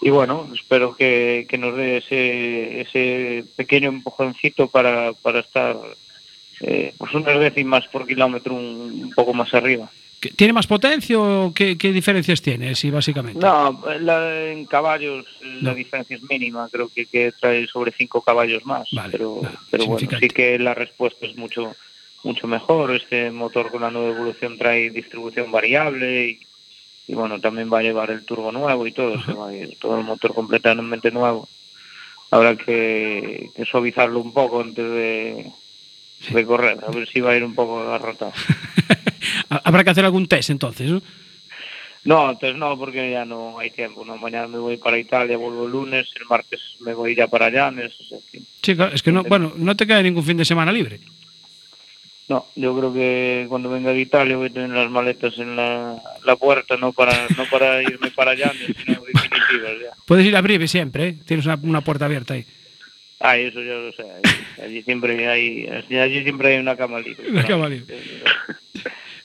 Y 0.00 0.10
bueno, 0.10 0.48
espero 0.54 0.94
que, 0.94 1.46
que 1.48 1.58
nos 1.58 1.74
dé 1.76 1.98
ese, 1.98 2.80
ese 2.82 3.44
pequeño 3.56 3.88
empujoncito 3.88 4.68
para, 4.68 5.12
para 5.14 5.40
estar 5.40 5.76
eh, 6.60 6.94
pues 6.98 7.12
unas 7.14 7.38
décimas 7.40 7.86
por 7.88 8.06
kilómetro 8.06 8.54
un, 8.54 9.02
un 9.04 9.10
poco 9.14 9.32
más 9.34 9.52
arriba. 9.54 9.90
¿Que- 10.20 10.30
¿Tiene 10.30 10.52
más 10.54 10.66
potencia 10.66 11.18
o 11.18 11.52
qué, 11.54 11.76
qué 11.76 11.92
diferencias 11.92 12.40
tiene, 12.40 12.74
sí, 12.74 12.90
básicamente? 12.90 13.38
No, 13.40 13.82
la- 14.00 14.44
en 14.52 14.64
caballos 14.66 15.26
la 15.42 15.70
No. 15.70 15.74
diferencia 15.74 16.16
es 16.16 16.22
mínima, 16.28 16.68
creo 16.70 16.88
que, 16.94 17.06
que 17.06 17.32
trae 17.38 17.66
sobre 17.66 17.92
5 17.92 18.22
caballos 18.22 18.64
más, 18.64 18.88
Vale, 18.92 19.12
pero, 19.12 19.40
pero 19.70 19.86
bueno, 19.86 20.08
sí 20.20 20.28
que 20.28 20.58
la 20.58 20.74
respuesta 20.74 21.26
es 21.26 21.36
mucho 21.36 21.74
mucho 22.24 22.46
mejor. 22.48 22.92
Este 22.96 23.30
motor 23.30 23.70
con 23.70 23.82
la 23.82 23.90
nueva 23.90 24.08
evolución 24.16 24.58
trae 24.58 24.90
distribución 24.90 25.52
variable 25.52 26.28
y, 26.30 26.40
y 27.08 27.14
bueno, 27.14 27.40
también 27.40 27.72
va 27.72 27.78
a 27.78 27.82
llevar 27.82 28.10
el 28.10 28.24
turbo 28.24 28.52
nuevo 28.52 28.86
y 28.86 28.92
todo, 28.92 29.20
se 29.22 29.32
va 29.32 29.48
a 29.48 29.54
ir 29.54 29.76
todo 29.78 29.98
el 29.98 30.04
motor 30.04 30.34
completamente 30.34 31.10
nuevo. 31.10 31.48
Habrá 32.30 32.56
que, 32.56 33.50
que 33.54 33.64
suavizarlo 33.64 34.20
un 34.20 34.32
poco 34.32 34.60
antes 34.60 34.84
de, 34.84 35.52
recorrer, 36.30 36.78
a 36.86 36.90
ver 36.90 37.08
si 37.08 37.20
va 37.20 37.32
a 37.32 37.36
ir 37.36 37.44
un 37.44 37.54
poco 37.54 37.80
agarrotado. 37.80 38.32
Habrá 39.48 39.84
que 39.84 39.90
hacer 39.90 40.04
algún 40.04 40.26
test 40.26 40.50
entonces, 40.50 40.90
¿no? 40.90 41.02
No, 42.04 42.30
entonces 42.30 42.56
no, 42.56 42.78
porque 42.78 43.10
ya 43.10 43.24
no 43.24 43.58
hay 43.58 43.70
tiempo. 43.70 44.04
¿no? 44.04 44.16
Mañana 44.16 44.46
me 44.46 44.58
voy 44.58 44.76
para 44.76 44.96
Italia, 44.96 45.36
vuelvo 45.36 45.66
el 45.66 45.72
lunes, 45.72 46.08
el 46.14 46.26
martes 46.26 46.60
me 46.80 46.94
voy 46.94 47.16
ya 47.16 47.26
para 47.26 47.50
Llanes. 47.50 48.00
O 48.00 48.04
sea 48.04 48.18
que... 48.30 48.42
Sí, 48.62 48.76
claro, 48.76 48.94
es 48.94 49.02
que 49.02 49.10
no, 49.10 49.24
bueno, 49.24 49.52
no 49.56 49.74
te 49.74 49.86
queda 49.86 50.02
ningún 50.02 50.22
fin 50.22 50.36
de 50.36 50.44
semana 50.44 50.70
libre. 50.70 51.00
No, 52.28 52.46
yo 52.56 52.76
creo 52.76 52.92
que 52.92 53.46
cuando 53.48 53.70
venga 53.70 53.92
de 53.92 54.00
Italia 54.00 54.36
voy 54.36 54.48
a 54.48 54.52
tener 54.52 54.70
las 54.70 54.90
maletas 54.90 55.38
en 55.38 55.54
la, 55.54 55.96
la 56.24 56.36
puerta, 56.36 56.76
no 56.76 56.92
para 56.92 57.12
no 57.36 57.44
para 57.50 57.82
irme 57.82 58.10
para 58.10 58.34
Llanes, 58.34 58.74
sino 58.84 59.00
definitivas 59.00 59.72
ya. 59.80 59.96
Puedes 60.04 60.26
ir 60.26 60.36
a 60.36 60.40
Brive 60.40 60.66
siempre, 60.66 61.08
¿eh? 61.08 61.16
tienes 61.24 61.46
una, 61.46 61.56
una 61.62 61.80
puerta 61.82 62.06
abierta 62.06 62.34
ahí. 62.34 62.44
Ah, 63.20 63.36
eso 63.36 63.62
ya 63.62 63.74
lo 63.74 63.92
sé. 63.92 64.04
Allí, 64.62 64.82
siempre 64.82 65.28
hay 65.28 65.68
allí 65.68 66.22
siempre 66.22 66.54
hay 66.54 66.60
una 66.60 66.76
cama 66.76 66.98
libre. 66.98 67.30
Una 67.30 67.42
¿no? 67.42 67.48
cama 67.48 67.68
libre. 67.68 67.96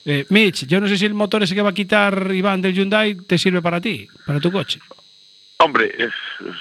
Eh, 0.04 0.26
Mitch, 0.30 0.66
yo 0.66 0.80
no 0.80 0.88
sé 0.88 0.96
si 0.96 1.04
el 1.04 1.14
motor 1.14 1.42
ese 1.42 1.54
que 1.54 1.62
va 1.62 1.70
a 1.70 1.74
quitar 1.74 2.32
Iván 2.34 2.60
del 2.60 2.74
Hyundai 2.74 3.14
te 3.14 3.38
sirve 3.38 3.62
para 3.62 3.80
ti, 3.80 4.08
para 4.26 4.40
tu 4.40 4.50
coche. 4.50 4.80
Hombre, 5.58 5.92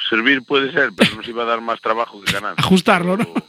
servir 0.09 0.43
puede 0.43 0.71
ser, 0.71 0.91
pero 0.95 1.15
nos 1.15 1.27
iba 1.27 1.41
a 1.41 1.47
dar 1.47 1.59
más 1.59 1.81
trabajo 1.81 2.21
que 2.21 2.31
ganar. 2.31 2.53
Ajustarlo, 2.57 3.17
¿no? 3.17 3.33
Pero, 3.33 3.45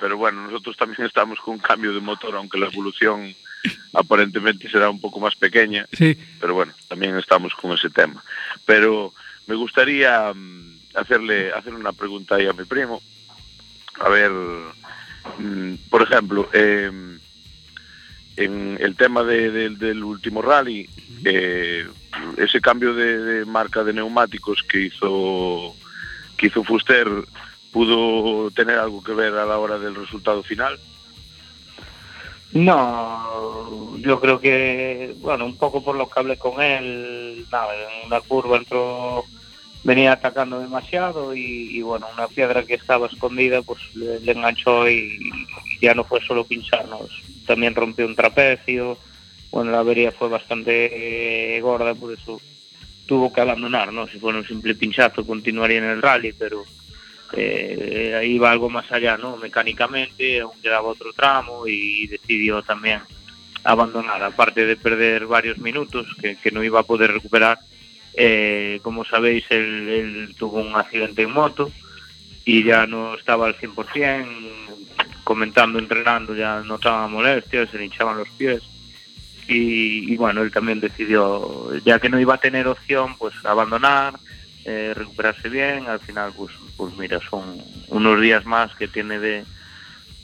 pero 0.00 0.16
bueno, 0.16 0.42
nosotros 0.42 0.76
también 0.76 1.06
estamos 1.06 1.38
con 1.40 1.54
un 1.54 1.60
cambio 1.60 1.92
de 1.92 2.00
motor, 2.00 2.34
aunque 2.36 2.58
la 2.58 2.66
evolución 2.66 3.34
aparentemente 3.92 4.70
será 4.70 4.88
un 4.90 5.00
poco 5.00 5.20
más 5.20 5.34
pequeña. 5.36 5.86
Sí. 5.92 6.16
Pero 6.40 6.54
bueno, 6.54 6.72
también 6.88 7.16
estamos 7.18 7.54
con 7.54 7.72
ese 7.72 7.90
tema. 7.90 8.22
Pero 8.64 9.12
me 9.46 9.54
gustaría 9.54 10.32
mm, 10.34 10.78
hacerle 10.94 11.52
hacer 11.52 11.74
una 11.74 11.92
pregunta 11.92 12.36
ahí 12.36 12.46
a 12.46 12.52
mi 12.52 12.64
primo. 12.64 13.02
A 14.00 14.08
ver, 14.08 14.30
mm, 15.38 15.74
por 15.90 16.02
ejemplo, 16.02 16.48
eh, 16.52 16.90
en 18.36 18.78
el 18.80 18.94
tema 18.96 19.24
de- 19.24 19.50
de- 19.50 19.70
del 19.70 20.04
último 20.04 20.42
rally, 20.42 20.88
eh, 21.24 21.86
ese 22.36 22.60
cambio 22.60 22.94
de, 22.94 23.18
de 23.18 23.44
marca 23.44 23.82
de 23.82 23.92
neumáticos 23.92 24.62
que 24.62 24.82
hizo 24.82 25.74
que 26.36 26.46
hizo 26.46 26.62
Fuster 26.62 27.08
pudo 27.72 28.50
tener 28.50 28.78
algo 28.78 29.02
que 29.02 29.12
ver 29.12 29.34
a 29.34 29.46
la 29.46 29.58
hora 29.58 29.78
del 29.78 29.94
resultado 29.94 30.42
final. 30.42 30.78
No, 32.52 33.96
yo 33.98 34.20
creo 34.20 34.40
que, 34.40 35.14
bueno, 35.18 35.44
un 35.44 35.56
poco 35.56 35.84
por 35.84 35.96
lo 35.96 36.08
que 36.08 36.20
hablé 36.20 36.38
con 36.38 36.62
él, 36.62 37.46
nada, 37.52 37.74
en 37.74 38.06
una 38.06 38.20
curva 38.22 38.56
entró, 38.56 39.24
venía 39.84 40.12
atacando 40.12 40.58
demasiado 40.58 41.34
y, 41.34 41.82
bueno, 41.82 42.06
una 42.14 42.26
piedra 42.26 42.64
que 42.64 42.74
estaba 42.74 43.06
escondida 43.06 43.60
pues 43.60 43.80
le, 43.94 44.32
enganchó 44.32 44.88
y, 44.88 45.18
y 45.78 45.84
ya 45.84 45.94
no 45.94 46.04
fue 46.04 46.22
solo 46.22 46.44
pincharnos, 46.44 47.10
también 47.46 47.74
rompió 47.74 48.06
un 48.06 48.16
trapecio, 48.16 48.96
bueno, 49.50 49.70
la 49.70 49.80
avería 49.80 50.12
fue 50.12 50.28
bastante 50.28 51.56
eh, 51.56 51.60
gorda, 51.60 51.94
por 51.94 52.12
eso 52.12 52.40
tuvo 53.06 53.32
que 53.32 53.40
abandonar, 53.40 53.92
¿no? 53.92 54.06
Si 54.08 54.18
fuera 54.18 54.38
un 54.38 54.46
simple 54.46 54.74
pinchazo 54.74 55.26
continuaría 55.26 55.78
en 55.78 55.84
el 55.84 56.02
rally, 56.02 56.32
pero 56.32 56.64
eh, 57.32 58.22
iba 58.24 58.50
algo 58.50 58.70
más 58.70 58.90
allá, 58.90 59.16
¿no? 59.16 59.36
Mecánicamente, 59.36 60.40
aún 60.40 60.60
quedaba 60.62 60.88
otro 60.88 61.12
tramo 61.12 61.66
y 61.66 62.06
decidió 62.06 62.62
también 62.62 63.00
abandonar, 63.64 64.22
aparte 64.22 64.64
de 64.64 64.76
perder 64.76 65.26
varios 65.26 65.58
minutos 65.58 66.06
que, 66.20 66.50
no 66.52 66.64
iba 66.64 66.80
a 66.80 66.84
poder 66.84 67.12
recuperar. 67.12 67.58
Eh, 68.14 68.80
como 68.82 69.04
sabéis, 69.04 69.44
él, 69.50 70.34
tuvo 70.38 70.60
un 70.60 70.74
accidente 70.74 71.22
en 71.22 71.30
moto 71.30 71.70
y 72.44 72.64
ya 72.64 72.86
no 72.86 73.14
estaba 73.14 73.46
al 73.46 73.56
100%, 73.58 74.26
comentando, 75.22 75.78
entrenando, 75.78 76.34
ya 76.34 76.60
notaba 76.60 77.06
molestias, 77.08 77.70
se 77.70 77.78
le 77.78 77.84
hinchaban 77.84 78.18
los 78.18 78.28
pies. 78.30 78.62
Y 79.50 80.14
bueno, 80.16 80.42
él 80.42 80.50
también 80.50 80.78
decidió, 80.78 81.74
ya 81.82 81.98
que 81.98 82.10
no 82.10 82.20
iba 82.20 82.34
a 82.34 82.40
tener 82.40 82.66
opción, 82.66 83.16
pues 83.16 83.34
abandonar, 83.44 84.14
eh, 84.68 84.92
recuperarse 84.94 85.48
bien, 85.48 85.86
al 85.86 86.00
final 86.00 86.32
pues 86.36 86.52
pues 86.76 86.94
mira, 86.96 87.20
son 87.28 87.62
unos 87.88 88.20
días 88.20 88.44
más 88.44 88.74
que 88.76 88.86
tiene 88.86 89.18
de 89.18 89.44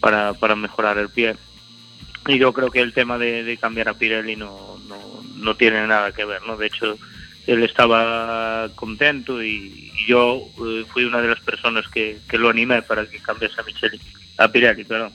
para, 0.00 0.34
para 0.34 0.54
mejorar 0.54 0.98
el 0.98 1.08
pie. 1.08 1.34
Y 2.28 2.38
yo 2.38 2.52
creo 2.52 2.70
que 2.70 2.80
el 2.80 2.92
tema 2.92 3.18
de, 3.18 3.58
cambiar 3.60 3.88
a 3.88 3.94
Pirelli 3.94 4.36
no, 4.36 4.78
no, 4.86 4.98
no, 5.36 5.56
tiene 5.56 5.86
nada 5.86 6.12
que 6.12 6.24
ver, 6.24 6.42
¿no? 6.46 6.56
De 6.56 6.66
hecho, 6.66 6.98
él 7.46 7.62
estaba 7.62 8.68
contento 8.74 9.42
y, 9.42 9.90
yo 10.06 10.46
eh, 10.66 10.84
fui 10.92 11.04
una 11.04 11.22
de 11.22 11.28
las 11.28 11.40
personas 11.40 11.88
que, 11.88 12.18
que, 12.28 12.36
lo 12.36 12.50
animé 12.50 12.82
para 12.82 13.06
que 13.06 13.18
cambiase 13.18 13.60
a 13.60 13.64
Micheli, 13.64 13.98
a 14.36 14.48
Pirelli, 14.48 14.84
perdón. 14.84 15.12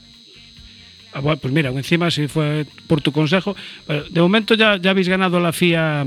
Ah, 1.13 1.19
bueno, 1.19 1.39
pues 1.39 1.53
mira, 1.53 1.69
encima 1.69 2.09
si 2.12 2.27
fue 2.27 2.65
por 2.88 3.01
tu 3.01 3.12
consejo. 3.12 3.55
De 4.09 4.21
momento 4.21 4.55
ya, 4.55 4.77
ya 4.77 4.91
habéis 4.91 5.09
ganado 5.09 5.39
la 5.39 5.53
FIA 5.53 6.05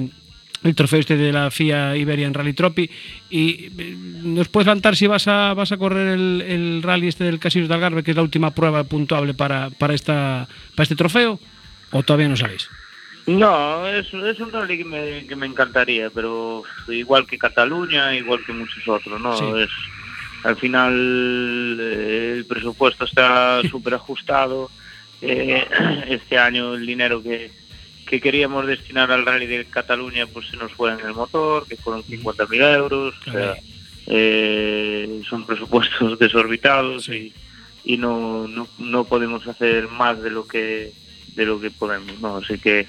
el 0.64 0.74
trofeo 0.74 1.00
este 1.00 1.16
de 1.16 1.32
la 1.32 1.50
FIA 1.50 1.96
Iberian 1.96 2.34
Rally 2.34 2.52
Trophy. 2.52 2.88
Y 3.30 3.68
nos 4.22 4.48
puedes 4.48 4.66
lanzar 4.66 4.94
si 4.96 5.06
vas 5.06 5.26
a 5.28 5.54
vas 5.54 5.72
a 5.72 5.76
correr 5.76 6.08
el, 6.08 6.42
el 6.46 6.82
rally 6.82 7.08
este 7.08 7.24
del 7.24 7.38
Casinos 7.40 7.68
de 7.68 7.74
Algarve 7.74 8.02
que 8.02 8.12
es 8.12 8.16
la 8.16 8.22
última 8.22 8.52
prueba 8.54 8.84
puntuable 8.84 9.34
para, 9.34 9.70
para 9.70 9.94
esta 9.94 10.46
para 10.76 10.84
este 10.84 10.94
trofeo 10.96 11.40
o 11.90 12.02
todavía 12.02 12.28
no 12.28 12.36
sabéis 12.36 12.68
no 13.26 13.86
es, 13.88 14.06
es 14.12 14.40
un 14.40 14.50
rally 14.52 14.78
que 14.78 14.84
me, 14.84 15.26
que 15.26 15.36
me 15.36 15.46
encantaría 15.46 16.10
pero 16.10 16.62
igual 16.88 17.26
que 17.26 17.38
Cataluña 17.38 18.14
igual 18.14 18.40
que 18.44 18.52
muchos 18.52 18.86
otros 18.86 19.20
no 19.20 19.36
Sí. 19.36 19.44
es 19.58 19.70
al 20.44 20.56
final 20.56 21.78
eh, 21.80 22.34
el 22.38 22.44
presupuesto 22.46 23.04
está 23.04 23.60
súper 23.70 23.94
ajustado 23.94 24.70
eh, 25.20 25.64
este 26.08 26.38
año 26.38 26.74
el 26.74 26.84
dinero 26.86 27.22
que 27.22 27.50
que 28.12 28.20
queríamos 28.20 28.66
destinar 28.66 29.10
al 29.10 29.24
rally 29.24 29.46
de 29.46 29.64
Cataluña 29.64 30.26
pues 30.26 30.46
se 30.48 30.58
nos 30.58 30.70
fue 30.72 30.92
en 30.92 31.00
el 31.00 31.14
motor, 31.14 31.66
que 31.66 31.78
fueron 31.78 32.04
50.000 32.04 32.76
euros, 32.76 33.14
o 33.26 33.32
sea, 33.32 33.54
eh, 34.06 35.22
son 35.26 35.46
presupuestos 35.46 36.18
desorbitados 36.18 37.08
y, 37.08 37.32
y 37.84 37.96
no, 37.96 38.46
no, 38.48 38.68
no 38.76 39.04
podemos 39.04 39.46
hacer 39.46 39.88
más 39.88 40.22
de 40.22 40.28
lo 40.28 40.46
que 40.46 40.92
de 41.28 41.46
lo 41.46 41.58
que 41.58 41.70
podemos, 41.70 42.20
¿no? 42.20 42.36
Así 42.36 42.58
que 42.58 42.86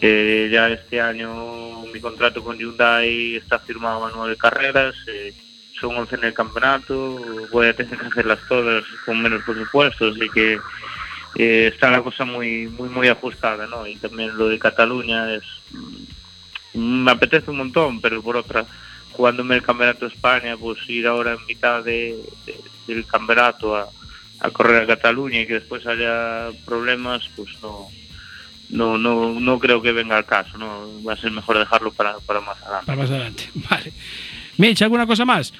eh, 0.00 0.48
ya 0.50 0.70
este 0.70 1.00
año 1.00 1.82
mi 1.94 2.00
contrato 2.00 2.42
con 2.42 2.58
Hyundai 2.58 3.36
está 3.36 3.60
firmado 3.60 4.06
a 4.06 4.12
nueve 4.12 4.36
carreras, 4.36 4.96
eh, 5.06 5.34
son 5.80 5.94
11 5.94 6.16
en 6.16 6.24
el 6.24 6.34
campeonato, 6.34 7.46
voy 7.52 7.68
a 7.68 7.76
tener 7.76 7.96
que 7.96 8.06
hacerlas 8.06 8.40
todas 8.48 8.82
con 9.06 9.22
menos 9.22 9.44
presupuesto, 9.44 10.08
así 10.08 10.28
que 10.34 10.58
eh, 11.36 11.70
está 11.72 11.90
la 11.90 12.02
cosa 12.02 12.24
muy 12.24 12.68
muy 12.68 12.88
muy 12.88 13.08
ajustada, 13.08 13.66
¿no? 13.66 13.86
Y 13.86 13.96
también 13.96 14.36
lo 14.36 14.48
de 14.48 14.58
Cataluña 14.58 15.34
es 15.34 15.44
mm, 15.72 17.04
me 17.04 17.10
apetece 17.10 17.50
un 17.50 17.58
montón, 17.58 18.00
pero 18.00 18.22
por 18.22 18.36
otra, 18.36 18.66
jugándome 19.12 19.56
el 19.56 19.62
campeonato 19.62 20.06
de 20.06 20.14
España, 20.14 20.56
pues 20.56 20.78
ir 20.88 21.06
ahora 21.06 21.32
en 21.32 21.46
mitad 21.46 21.82
de, 21.82 22.18
de, 22.46 22.60
del 22.86 23.06
campeonato 23.06 23.76
a, 23.76 23.88
a, 24.40 24.50
correr 24.50 24.82
a 24.82 24.86
Cataluña 24.86 25.40
y 25.40 25.46
que 25.46 25.54
después 25.54 25.86
haya 25.86 26.50
problemas, 26.64 27.28
pues 27.36 27.50
no 27.62 27.88
no 28.70 28.98
no 28.98 29.40
no 29.40 29.58
creo 29.58 29.80
que 29.80 29.92
venga 29.92 30.16
al 30.16 30.26
caso, 30.26 30.58
no 30.58 31.02
va 31.02 31.14
a 31.14 31.16
ser 31.16 31.30
mejor 31.30 31.58
dejarlo 31.58 31.92
para, 31.92 32.18
para 32.20 32.40
más 32.40 32.60
adelante. 32.62 32.86
Para 32.86 32.98
más 32.98 33.10
adelante, 33.10 33.50
vale. 33.70 33.92
Mitch, 34.56 34.82
¿alguna 34.82 35.06
cosa 35.06 35.24
más? 35.24 35.52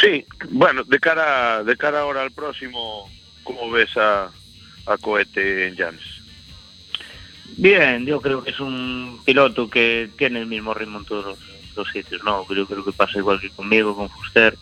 Sí, 0.00 0.24
bueno, 0.50 0.82
de 0.84 0.98
cara 0.98 1.62
de 1.62 1.76
cara 1.76 2.00
ahora 2.00 2.22
al 2.22 2.32
próximo 2.32 3.08
¿Cómo 3.44 3.70
ves 3.70 3.96
a, 3.96 4.30
a 4.86 4.96
Cohete 4.98 5.68
en 5.68 5.76
Llanes? 5.76 6.22
Bien, 7.56 8.04
yo 8.04 8.20
creo 8.20 8.42
que 8.42 8.50
es 8.50 8.58
un 8.58 9.20
piloto 9.24 9.70
que 9.70 10.10
tiene 10.16 10.40
el 10.40 10.46
mismo 10.46 10.74
ritmo 10.74 10.98
en 10.98 11.04
todos 11.04 11.24
los, 11.24 11.38
los 11.76 11.88
sitios, 11.90 12.24
¿no? 12.24 12.46
Yo 12.52 12.66
creo 12.66 12.84
que 12.84 12.92
pasa 12.92 13.18
igual 13.18 13.40
que 13.40 13.50
conmigo, 13.50 13.94
con 13.94 14.10
Fuster. 14.10 14.56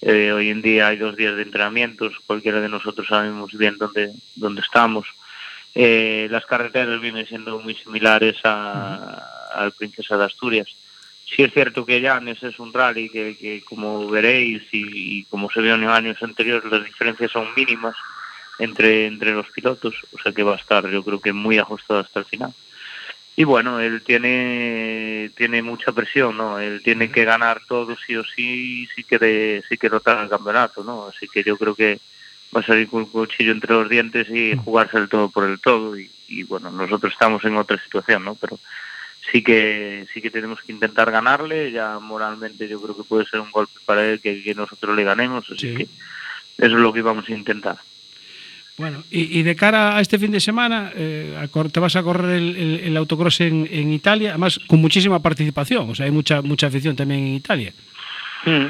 Eh, 0.00 0.32
hoy 0.32 0.50
en 0.50 0.62
día 0.62 0.88
hay 0.88 0.96
dos 0.96 1.16
días 1.16 1.36
de 1.36 1.42
entrenamientos, 1.42 2.14
cualquiera 2.26 2.60
de 2.60 2.68
nosotros 2.68 3.06
sabemos 3.06 3.52
bien 3.52 3.78
dónde, 3.78 4.12
dónde 4.34 4.60
estamos. 4.60 5.06
Eh, 5.74 6.26
las 6.30 6.44
carreteras 6.44 7.00
vienen 7.00 7.26
siendo 7.26 7.60
muy 7.60 7.74
similares 7.76 8.36
a, 8.44 9.22
al 9.54 9.72
Princesa 9.72 10.16
de 10.16 10.24
Asturias. 10.24 10.68
Sí 11.24 11.42
es 11.42 11.52
cierto 11.52 11.86
que 11.86 12.00
Llanes 12.00 12.42
es 12.42 12.58
un 12.58 12.72
rally 12.72 13.08
que, 13.08 13.36
que 13.38 13.62
como 13.62 14.08
veréis 14.08 14.62
y, 14.72 15.20
y, 15.20 15.24
como 15.24 15.48
se 15.50 15.62
vio 15.62 15.76
en 15.76 15.84
años 15.84 16.20
anteriores, 16.22 16.70
las 16.70 16.84
diferencias 16.84 17.30
son 17.30 17.46
mínimas 17.56 17.94
entre, 18.62 19.06
entre 19.06 19.32
los 19.32 19.48
pilotos, 19.50 19.94
o 20.12 20.18
sea 20.18 20.32
que 20.32 20.42
va 20.42 20.54
a 20.54 20.56
estar 20.58 20.88
yo 20.88 21.02
creo 21.02 21.20
que 21.20 21.32
muy 21.32 21.58
ajustado 21.58 22.00
hasta 22.00 22.20
el 22.20 22.26
final. 22.26 22.52
Y 23.34 23.44
bueno, 23.44 23.80
él 23.80 24.02
tiene 24.02 25.30
tiene 25.36 25.62
mucha 25.62 25.92
presión, 25.92 26.36
¿no? 26.36 26.58
Él 26.58 26.82
tiene 26.84 27.10
que 27.10 27.24
ganar 27.24 27.62
todo 27.66 27.96
sí 28.06 28.14
o 28.16 28.24
sí 28.24 28.86
si 28.94 29.04
quiere, 29.04 29.62
si 29.68 29.78
quiere 29.78 29.94
rotar 29.94 30.22
el 30.22 30.28
campeonato, 30.28 30.84
¿no? 30.84 31.06
Así 31.06 31.26
que 31.28 31.42
yo 31.42 31.56
creo 31.56 31.74
que 31.74 31.98
va 32.54 32.60
a 32.60 32.66
salir 32.66 32.88
con 32.88 33.00
un 33.04 33.06
cuchillo 33.10 33.52
entre 33.52 33.72
los 33.72 33.88
dientes 33.88 34.28
y 34.28 34.54
jugarse 34.56 34.98
el 34.98 35.08
todo 35.08 35.30
por 35.30 35.44
el 35.48 35.58
todo. 35.60 35.96
Y, 35.98 36.10
y 36.28 36.42
bueno, 36.42 36.70
nosotros 36.70 37.12
estamos 37.14 37.42
en 37.46 37.56
otra 37.56 37.82
situación, 37.82 38.22
¿no? 38.24 38.34
Pero 38.34 38.58
sí 39.30 39.42
que 39.42 40.06
sí 40.12 40.20
que 40.20 40.30
tenemos 40.30 40.60
que 40.60 40.72
intentar 40.72 41.10
ganarle, 41.10 41.72
ya 41.72 41.98
moralmente 42.00 42.68
yo 42.68 42.80
creo 42.82 42.94
que 42.96 43.04
puede 43.04 43.24
ser 43.24 43.40
un 43.40 43.50
golpe 43.50 43.78
para 43.86 44.04
él 44.06 44.20
que, 44.20 44.42
que 44.42 44.54
nosotros 44.54 44.94
le 44.94 45.04
ganemos, 45.04 45.46
así 45.50 45.68
Sí. 45.70 45.74
que 45.76 45.82
eso 46.58 46.76
es 46.76 46.82
lo 46.82 46.92
que 46.92 47.00
vamos 47.00 47.26
a 47.28 47.32
intentar. 47.32 47.78
Bueno, 48.78 49.04
y, 49.10 49.38
y 49.38 49.42
de 49.42 49.54
cara 49.54 49.96
a 49.96 50.00
este 50.00 50.18
fin 50.18 50.30
de 50.32 50.40
semana, 50.40 50.92
eh, 50.96 51.36
a 51.38 51.46
te 51.68 51.78
vas 51.80 51.94
a 51.96 52.02
correr 52.02 52.30
el, 52.36 52.56
el- 52.56 52.80
el 52.80 52.96
autocross 52.96 53.40
en, 53.42 53.68
en 53.70 53.92
Italia, 53.92 54.30
además 54.30 54.58
con 54.66 54.80
muchísima 54.80 55.20
participación, 55.20 55.90
o 55.90 55.94
sea, 55.94 56.06
hay 56.06 56.12
mucha 56.12 56.40
mucha 56.42 56.68
afición 56.68 56.96
también 56.96 57.20
en 57.20 57.34
Italia. 57.34 57.72
Mm. 58.46 58.66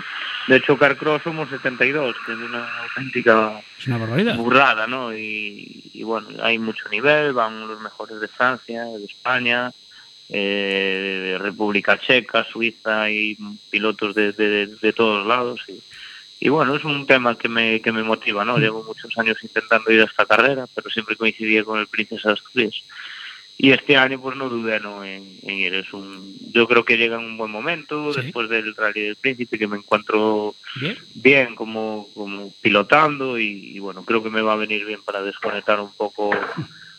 De 0.49 0.57
hecho, 0.57 0.77
Carcross 0.77 1.23
somos 1.23 1.49
72, 1.51 2.17
que 2.27 2.33
es 2.33 2.39
una 2.39 2.67
auténtica 2.83 3.63
Es 3.79 3.87
una 3.87 3.99
barbaridad. 3.99 4.37
burrada, 4.37 4.89
¿no? 4.89 5.17
Y, 5.17 5.91
y 5.95 6.03
bueno, 6.03 6.29
hay 6.43 6.59
mucho 6.59 6.89
nivel, 6.91 7.33
van 7.33 7.69
los 7.69 7.81
mejores 7.81 8.19
de 8.21 8.27
Francia, 8.27 8.83
de 8.83 9.05
España, 9.05 9.71
eh, 10.29 11.21
de 11.33 11.39
República 11.39 11.97
Checa, 12.01 12.45
Suiza, 12.53 13.09
y 13.09 13.37
pilotos 13.71 14.17
de, 14.17 14.33
de- 14.33 14.67
de 14.67 14.93
todos 14.93 15.25
lados. 15.27 15.61
Y, 15.69 15.81
y 16.45 16.49
bueno, 16.49 16.75
es 16.75 16.85
un 16.85 17.07
tema 17.07 17.39
que 17.39 17.49
me, 17.49 17.81
que 17.81 17.93
me 17.93 18.03
motiva, 18.03 18.45
¿no? 18.45 18.59
Llevo 18.59 18.83
muchos 18.83 19.17
años 19.17 19.37
intentando 19.43 19.93
ir 19.93 20.01
a 20.01 20.07
esta 20.07 20.27
carrera, 20.27 20.67
pero 20.75 20.91
siempre 20.91 21.15
coincidía 21.15 21.63
con 21.63 21.79
el 21.79 21.87
Princesa 21.87 22.31
de 22.31 22.35
Asturias. 22.35 22.75
Y 23.59 23.71
este 23.71 23.97
año 23.97 24.21
pues 24.21 24.37
no 24.37 24.49
dudé 24.49 24.81
¿no? 24.81 25.05
En, 25.05 25.39
en 25.43 25.55
ir. 25.57 25.73
Es 25.75 25.93
un, 25.93 26.35
yo 26.53 26.67
creo 26.67 26.85
que 26.85 26.97
llega 26.97 27.17
en 27.21 27.27
un 27.27 27.37
buen 27.37 27.51
momento, 27.53 28.13
Sí. 28.13 28.23
después 28.23 28.49
del 28.49 28.75
Rally 28.75 29.03
del 29.03 29.17
Príncipe, 29.17 29.57
que 29.57 29.69
me 29.69 29.77
encuentro 29.77 30.57
Bien. 30.81 30.99
bien 31.15 31.55
como, 31.55 32.09
como 32.13 32.53
pilotando 32.61 33.39
y, 33.39 33.77
y, 33.77 33.79
bueno, 33.79 34.05
creo 34.05 34.21
que 34.23 34.31
me 34.31 34.43
va 34.43 34.55
a 34.55 34.57
venir 34.57 34.85
bien 34.85 35.01
para 35.05 35.23
desconectar 35.23 35.79
un 35.79 35.93
poco 35.95 36.31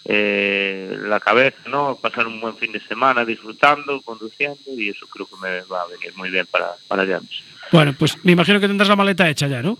eh, 0.05 0.97
la 1.03 1.19
cabeza, 1.19 1.57
¿no? 1.67 1.97
Pasar 2.01 2.27
un 2.27 2.39
buen 2.41 2.57
fin 2.57 2.71
de 2.71 2.79
semana 2.81 3.23
disfrutando, 3.25 4.01
conduciendo 4.01 4.59
y 4.75 4.89
eso 4.89 5.07
creo 5.07 5.25
que 5.27 5.35
me 5.41 5.61
va 5.61 5.81
a 5.83 5.87
venir 5.87 6.13
muy 6.15 6.29
bien 6.29 6.45
para, 6.49 6.71
para 6.87 7.05
Llanes. 7.05 7.41
Bueno, 7.71 7.93
pues 7.97 8.17
me 8.23 8.33
imagino 8.33 8.59
que 8.59 8.67
tendrás 8.67 8.89
la 8.89 8.95
maleta 8.95 9.29
hecha 9.29 9.47
ya, 9.47 9.61
¿no? 9.61 9.77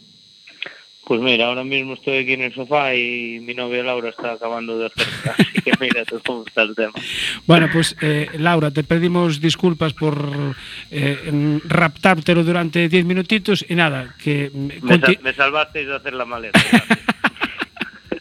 Pues 1.06 1.20
mira, 1.20 1.48
ahora 1.48 1.66
mismo 1.66 1.96
estoy 1.96 2.20
aquí 2.20 2.32
en 2.32 2.44
el 2.44 2.54
sofá 2.56 2.96
y 2.96 3.38
mi 3.42 3.54
novia 3.54 3.84
Laura 3.84 4.10
está 4.10 4.32
acabando 4.32 4.78
de 4.80 4.86
hacer, 4.86 5.06
así 5.38 5.62
que 5.62 5.74
mira 5.82 6.06
tú 6.06 6.22
cómo 6.26 6.46
está 6.48 6.62
el 6.62 6.74
tema. 6.76 6.94
Bueno, 7.46 7.68
pues 7.74 7.94
eh, 8.00 8.30
Laura, 8.38 8.72
te 8.72 8.86
pedimos 8.86 9.42
disculpas 9.42 9.92
por 9.92 10.16
eh, 10.92 11.60
raptártelo 11.66 12.46
durante 12.46 12.88
10 12.88 13.04
minutitos 13.04 13.66
y 13.68 13.76
nada, 13.76 14.16
que 14.18 14.50
mm, 14.54 14.68
Me, 14.82 14.98
sal- 15.00 15.20
me 15.22 15.34
salvasteis 15.34 15.88
de 15.88 15.96
hacer 15.96 16.14
la 16.14 16.24
maleta. 16.24 16.62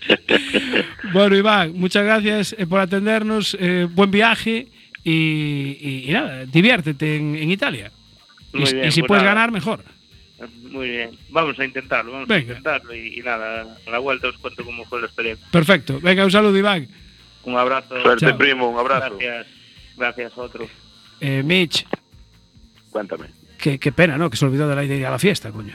Bueno, 1.13 1.37
Iván, 1.37 1.73
muchas 1.75 2.05
gracias 2.05 2.55
eh, 2.59 2.67
por 2.67 2.81
atendernos, 2.81 3.57
eh, 3.61 3.87
buen 3.91 4.11
viaje 4.11 4.69
y, 5.05 5.77
y- 5.81 6.05
y 6.09 6.13
nada, 6.13 6.45
diviértete 6.47 7.17
en, 7.17 7.35
en 7.37 7.51
Italia. 7.51 7.91
Y, 8.53 8.59
Muy 8.59 8.69
y 8.71 8.75
bien, 8.75 8.93
si 8.93 9.01
pues 9.01 9.09
puedes 9.09 9.23
nada. 9.25 9.35
ganar, 9.35 9.51
mejor. 9.53 9.85
Muy 10.71 10.89
bien, 10.89 11.11
vamos 11.31 11.59
a 11.59 11.65
intentarlo, 11.65 12.13
vamos 12.13 12.29
Venga. 12.29 12.55
a 12.55 12.59
intentarlo 12.59 12.95
y, 12.95 13.19
y 13.19 13.23
nada, 13.23 13.77
a 13.87 13.91
la 13.91 13.99
vuelta 13.99 14.29
os 14.29 14.39
cuento 14.39 14.65
cómo 14.65 14.85
fue 14.87 15.01
la 15.01 15.07
experiencia. 15.07 15.47
Perfecto. 15.51 16.01
Venga, 16.01 16.25
un 16.25 16.31
saludo, 16.31 16.57
Iván. 16.57 16.89
Un 17.45 17.57
abrazo. 17.57 18.01
Suerte, 18.03 18.27
Chao. 18.27 18.39
primo, 18.39 18.69
un 18.71 18.79
abrazo. 18.79 19.17
Gracias, 19.19 19.47
gracias 19.97 20.33
otro. 20.37 20.67
Eh, 21.21 21.43
Mitch, 21.45 21.87
Cuéntame. 22.91 23.27
qué, 23.59 23.79
qué 23.79 23.93
pena, 23.93 24.17
¿no? 24.19 24.31
Que 24.31 24.37
se 24.37 24.45
olvidó 24.45 24.69
de 24.69 24.75
la 24.77 24.85
idea 24.85 24.97
de 25.07 25.11
la 25.13 25.19
fiesta, 25.19 25.51
coño. 25.53 25.75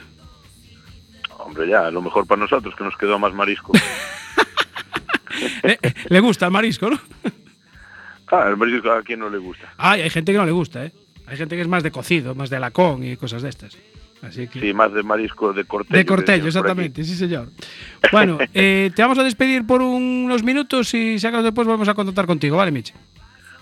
Hombre, 1.47 1.65
ya, 1.65 1.89
lo 1.89 2.01
mejor 2.01 2.27
para 2.27 2.41
nosotros, 2.41 2.75
que 2.75 2.83
nos 2.83 2.97
quedó 2.97 3.17
más 3.17 3.33
marisco. 3.33 3.71
Eh, 5.61 5.77
le 6.09 6.19
gusta 6.19 6.47
el 6.47 6.51
marisco, 6.51 6.89
¿no? 6.89 6.99
El 8.43 8.57
marisco 8.57 8.91
a 8.91 9.03
quien 9.03 9.19
no 9.19 9.29
le 9.29 9.37
gusta. 9.37 9.71
Ay, 9.77 10.01
hay 10.01 10.09
gente 10.09 10.31
que 10.31 10.37
no 10.39 10.45
le 10.47 10.51
gusta, 10.51 10.83
¿eh? 10.83 10.91
Hay 11.27 11.37
gente 11.37 11.55
que 11.55 11.61
es 11.61 11.67
más 11.67 11.83
de 11.83 11.91
cocido, 11.91 12.33
más 12.33 12.49
de 12.49 12.59
lacón 12.59 13.03
y 13.03 13.17
cosas 13.17 13.43
de 13.43 13.49
estas. 13.49 13.77
Así 14.23 14.47
que... 14.47 14.59
Sí, 14.59 14.73
más 14.73 14.91
de 14.93 15.03
marisco 15.03 15.53
de 15.53 15.65
cortello. 15.65 15.95
De 15.95 16.05
Cortello, 16.07 16.47
exactamente, 16.47 17.03
sí 17.03 17.15
señor. 17.15 17.49
Bueno, 18.11 18.39
eh, 18.53 18.89
te 18.95 19.01
vamos 19.03 19.19
a 19.19 19.23
despedir 19.23 19.67
por 19.67 19.83
unos 19.83 20.41
minutos 20.41 20.91
y 20.95 21.19
si 21.19 21.27
acaso 21.27 21.43
después 21.43 21.67
vamos 21.67 21.87
a 21.87 21.93
contactar 21.93 22.25
contigo, 22.25 22.57
¿vale, 22.57 22.71
Mitch? 22.71 22.95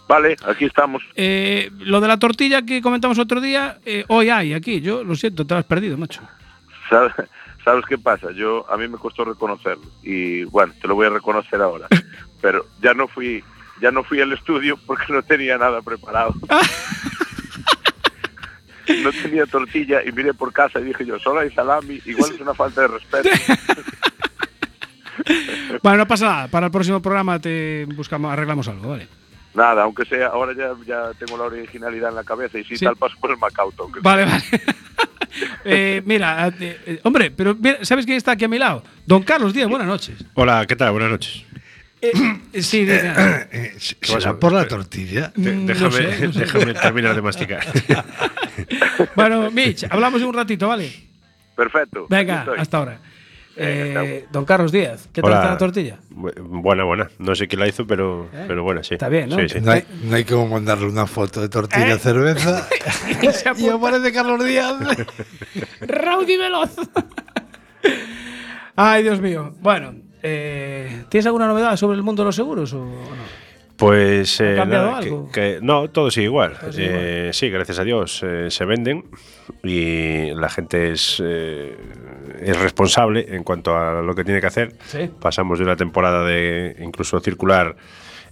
Vale, 0.07 0.37
aquí 0.47 0.63
estamos. 0.63 1.03
Eh, 1.15 1.71
lo 1.79 1.99
de 1.99 2.07
la 2.07 2.17
tortilla 2.17 2.61
que 2.61 2.81
comentamos 2.81 3.19
otro 3.19 3.41
día, 3.41 3.79
eh, 3.85 4.05
hoy 4.07 4.29
hay 4.29 4.53
aquí. 4.53 4.79
Yo 4.79 5.03
lo 5.03 5.15
siento, 5.15 5.45
te 5.45 5.55
lo 5.55 5.59
has 5.59 5.65
perdido, 5.65 5.97
macho. 5.97 6.21
¿Sabes, 6.89 7.13
¿Sabes 7.65 7.83
qué 7.89 7.97
pasa? 7.97 8.31
Yo 8.31 8.63
a 8.71 8.77
mí 8.77 8.87
me 8.87 8.99
costó 8.99 9.25
reconocerlo 9.25 9.83
y 10.03 10.43
bueno, 10.43 10.71
te 10.79 10.87
lo 10.87 10.93
voy 10.93 11.07
a 11.07 11.09
reconocer 11.09 11.59
ahora. 11.61 11.87
Pero 12.41 12.67
ya 12.79 12.93
no 12.93 13.07
fui, 13.07 13.43
ya 13.81 13.89
no 13.89 14.03
fui 14.03 14.21
al 14.21 14.31
estudio 14.31 14.77
porque 14.85 15.11
no 15.11 15.23
tenía 15.23 15.57
nada 15.57 15.81
preparado. 15.81 16.33
No 19.03 19.11
tenía 19.11 19.47
tortilla 19.47 20.03
y 20.05 20.11
miré 20.11 20.31
por 20.35 20.53
casa 20.53 20.79
y 20.79 20.83
dije 20.83 21.07
yo, 21.07 21.17
solo 21.17 21.39
hay 21.39 21.49
salami, 21.49 21.99
igual 22.05 22.31
es 22.35 22.39
una 22.39 22.53
falta 22.53 22.81
de 22.81 22.87
respeto. 22.87 23.29
Bueno, 25.81 25.99
no 25.99 26.07
pasa 26.07 26.25
nada. 26.27 26.47
Para 26.49 26.67
el 26.67 26.71
próximo 26.71 27.01
programa 27.01 27.39
te 27.39 27.85
buscamos, 27.95 28.31
arreglamos 28.31 28.67
algo, 28.67 28.89
¿vale? 28.89 29.07
Nada, 29.55 29.83
aunque 29.83 30.05
sea, 30.05 30.27
ahora 30.27 30.53
ya, 30.55 30.71
ya 30.85 31.11
tengo 31.17 31.37
la 31.37 31.45
originalidad 31.45 32.09
en 32.09 32.15
la 32.15 32.23
cabeza 32.23 32.59
y 32.59 32.63
si 32.65 32.75
Sí. 32.77 32.85
tal 32.85 32.95
paso 32.97 33.15
por 33.19 33.31
el 33.31 33.37
Macauto. 33.37 33.83
aunque 33.83 33.99
Vale, 34.01 34.25
vale. 34.25 34.43
Eh, 35.65 36.01
mira, 36.05 36.47
eh, 36.47 36.79
eh, 36.85 36.99
hombre, 37.03 37.29
pero 37.29 37.55
mira, 37.55 37.79
¿sabes 37.83 38.05
quién 38.05 38.15
está 38.15 38.31
aquí 38.31 38.45
a 38.45 38.47
mi 38.47 38.57
lado? 38.57 38.83
Don 39.05 39.21
Carlos 39.23 39.53
Díaz, 39.53 39.67
buenas 39.67 39.87
noches. 39.87 40.23
Hola, 40.35 40.65
¿qué 40.65 40.77
tal? 40.77 40.91
Buenas 40.91 41.09
noches. 41.09 41.43
Eh, 42.01 42.11
sí, 42.61 42.85
Eh, 42.87 43.73
¿se- 43.77 43.95
¿Qué 43.95 44.13
pasa? 44.13 44.19
¿Será 44.21 44.39
por 44.39 44.53
la 44.53 44.65
tortilla? 44.65 45.33
De- 45.35 45.51
Mm, 45.51 45.61
no 45.65 45.73
déjame, 45.73 45.91
sé, 45.91 46.27
no 46.27 46.33
sé. 46.33 46.39
déjame 46.39 46.73
terminar 46.75 47.15
de 47.15 47.21
masticar. 47.21 47.65
bueno, 49.15 49.51
Mitch, 49.51 49.83
hablamos 49.89 50.21
un 50.21 50.33
ratito, 50.33 50.67
¿vale? 50.69 50.89
Perfecto. 51.55 52.05
Venga, 52.09 52.45
hasta 52.57 52.77
ahora. 52.77 52.99
Eh, 53.57 54.25
don 54.31 54.43
Carlos 54.45 54.71
Díaz, 54.71 55.07
¿qué 55.13 55.21
tal 55.21 55.31
Hola. 55.31 55.39
está 55.41 55.51
la 55.53 55.57
tortilla? 55.57 55.97
Bu- 56.13 56.33
Buena, 56.61 56.83
buena. 56.83 57.09
No 57.19 57.35
sé 57.35 57.47
quién 57.47 57.61
la 57.61 57.67
hizo, 57.67 57.87
pero, 57.87 58.27
¿Eh? 58.33 58.45
pero 58.47 58.63
buena, 58.63 58.83
sí. 58.83 58.95
Está 58.95 59.07
bien, 59.07 59.29
¿no? 59.29 59.37
Sí, 59.39 59.47
sí. 59.49 59.61
No 59.61 59.71
hay, 59.71 59.83
no 60.03 60.15
hay 60.15 60.25
como 60.25 60.47
mandarle 60.47 60.87
una 60.87 61.07
foto 61.07 61.41
de 61.41 61.49
tortilla 61.49 61.93
¿Eh? 61.93 61.99
cerveza. 61.99 62.67
Se 63.31 63.51
y 63.57 63.69
aparece 63.69 64.11
Carlos 64.11 64.43
Díaz. 64.43 64.75
Raudy 65.81 66.37
Veloz. 66.37 66.75
Ay, 68.75 69.03
Dios 69.03 69.21
mío. 69.21 69.55
Bueno, 69.61 69.93
eh, 70.21 71.05
¿tienes 71.09 71.25
alguna 71.25 71.47
novedad 71.47 71.77
sobre 71.77 71.95
el 71.95 72.03
mundo 72.03 72.23
de 72.23 72.27
los 72.27 72.35
seguros 72.35 72.73
o 72.73 72.83
no? 72.83 73.35
Pues 73.77 74.39
eh, 74.39 74.53
cambiado 74.55 74.85
nada, 74.87 74.97
algo? 74.99 75.29
que- 75.31 75.59
no, 75.61 75.89
todo 75.89 76.09
sigue 76.09 76.25
igual. 76.27 76.57
Todo 76.59 76.71
sigue 76.71 77.29
Eh, 77.29 77.33
sí, 77.33 77.49
gracias 77.49 77.77
a 77.79 77.83
Dios 77.83 78.21
eh, 78.23 78.47
se 78.49 78.63
venden 78.65 79.05
y 79.63 80.33
la 80.33 80.49
gente 80.49 80.91
es, 80.93 81.21
eh, 81.23 81.75
es 82.41 82.59
responsable 82.59 83.25
en 83.29 83.43
cuanto 83.43 83.75
a 83.77 84.01
lo 84.01 84.13
que 84.15 84.23
tiene 84.23 84.39
que 84.41 84.47
hacer. 84.47 84.73
Sí. 84.85 85.09
Pasamos 85.19 85.59
de 85.59 85.65
una 85.65 85.75
temporada 85.75 86.23
de 86.25 86.75
incluso 86.79 87.19
circular 87.19 87.75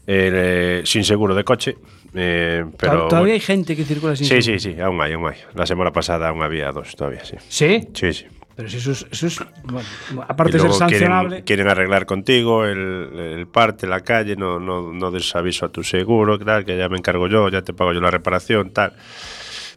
eh, 0.07 0.81
sin 0.85 1.03
seguro 1.03 1.33
de 1.33 1.43
coche, 1.43 1.77
eh, 2.13 2.65
pero 2.77 3.07
Todavía 3.07 3.19
bueno. 3.19 3.33
hay 3.33 3.39
gente 3.39 3.75
que 3.75 3.83
circula 3.85 4.15
sin 4.15 4.25
Sí, 4.27 4.41
seguro. 4.41 4.59
sí, 4.59 4.73
sí, 4.75 4.81
aún 4.81 5.01
hay, 5.01 5.13
aún 5.13 5.27
hay. 5.29 5.37
La 5.55 5.65
semana 5.65 5.91
pasada 5.91 6.29
aún 6.29 6.41
había 6.43 6.71
dos 6.71 6.95
todavía, 6.95 7.23
sí. 7.23 7.37
¿Sí? 7.47 7.87
Sí, 7.93 8.13
sí. 8.13 8.25
Pero 8.55 8.69
si 8.69 8.77
eso 8.77 8.91
es, 8.91 9.07
eso 9.09 9.25
es 9.25 9.39
bueno, 9.63 9.87
Y 10.13 10.19
aparte 10.27 10.51
de 10.53 10.59
ser 10.59 10.73
sancionable. 10.73 11.29
quieren, 11.29 11.45
quieren 11.45 11.67
arreglar 11.69 12.05
contigo 12.05 12.65
el, 12.65 13.09
el 13.17 13.47
parte, 13.47 13.87
la 13.87 14.01
calle, 14.01 14.35
no, 14.35 14.59
no, 14.59 14.93
no 14.93 15.09
des 15.09 15.35
aviso 15.35 15.65
a 15.65 15.69
tu 15.69 15.83
seguro, 15.83 16.37
tal, 16.37 16.63
que 16.63 16.77
ya 16.77 16.87
me 16.87 16.97
encargo 16.97 17.27
yo, 17.27 17.49
ya 17.49 17.63
te 17.63 17.73
pago 17.73 17.93
yo 17.93 17.99
la 18.01 18.11
reparación, 18.11 18.69
tal. 18.71 18.93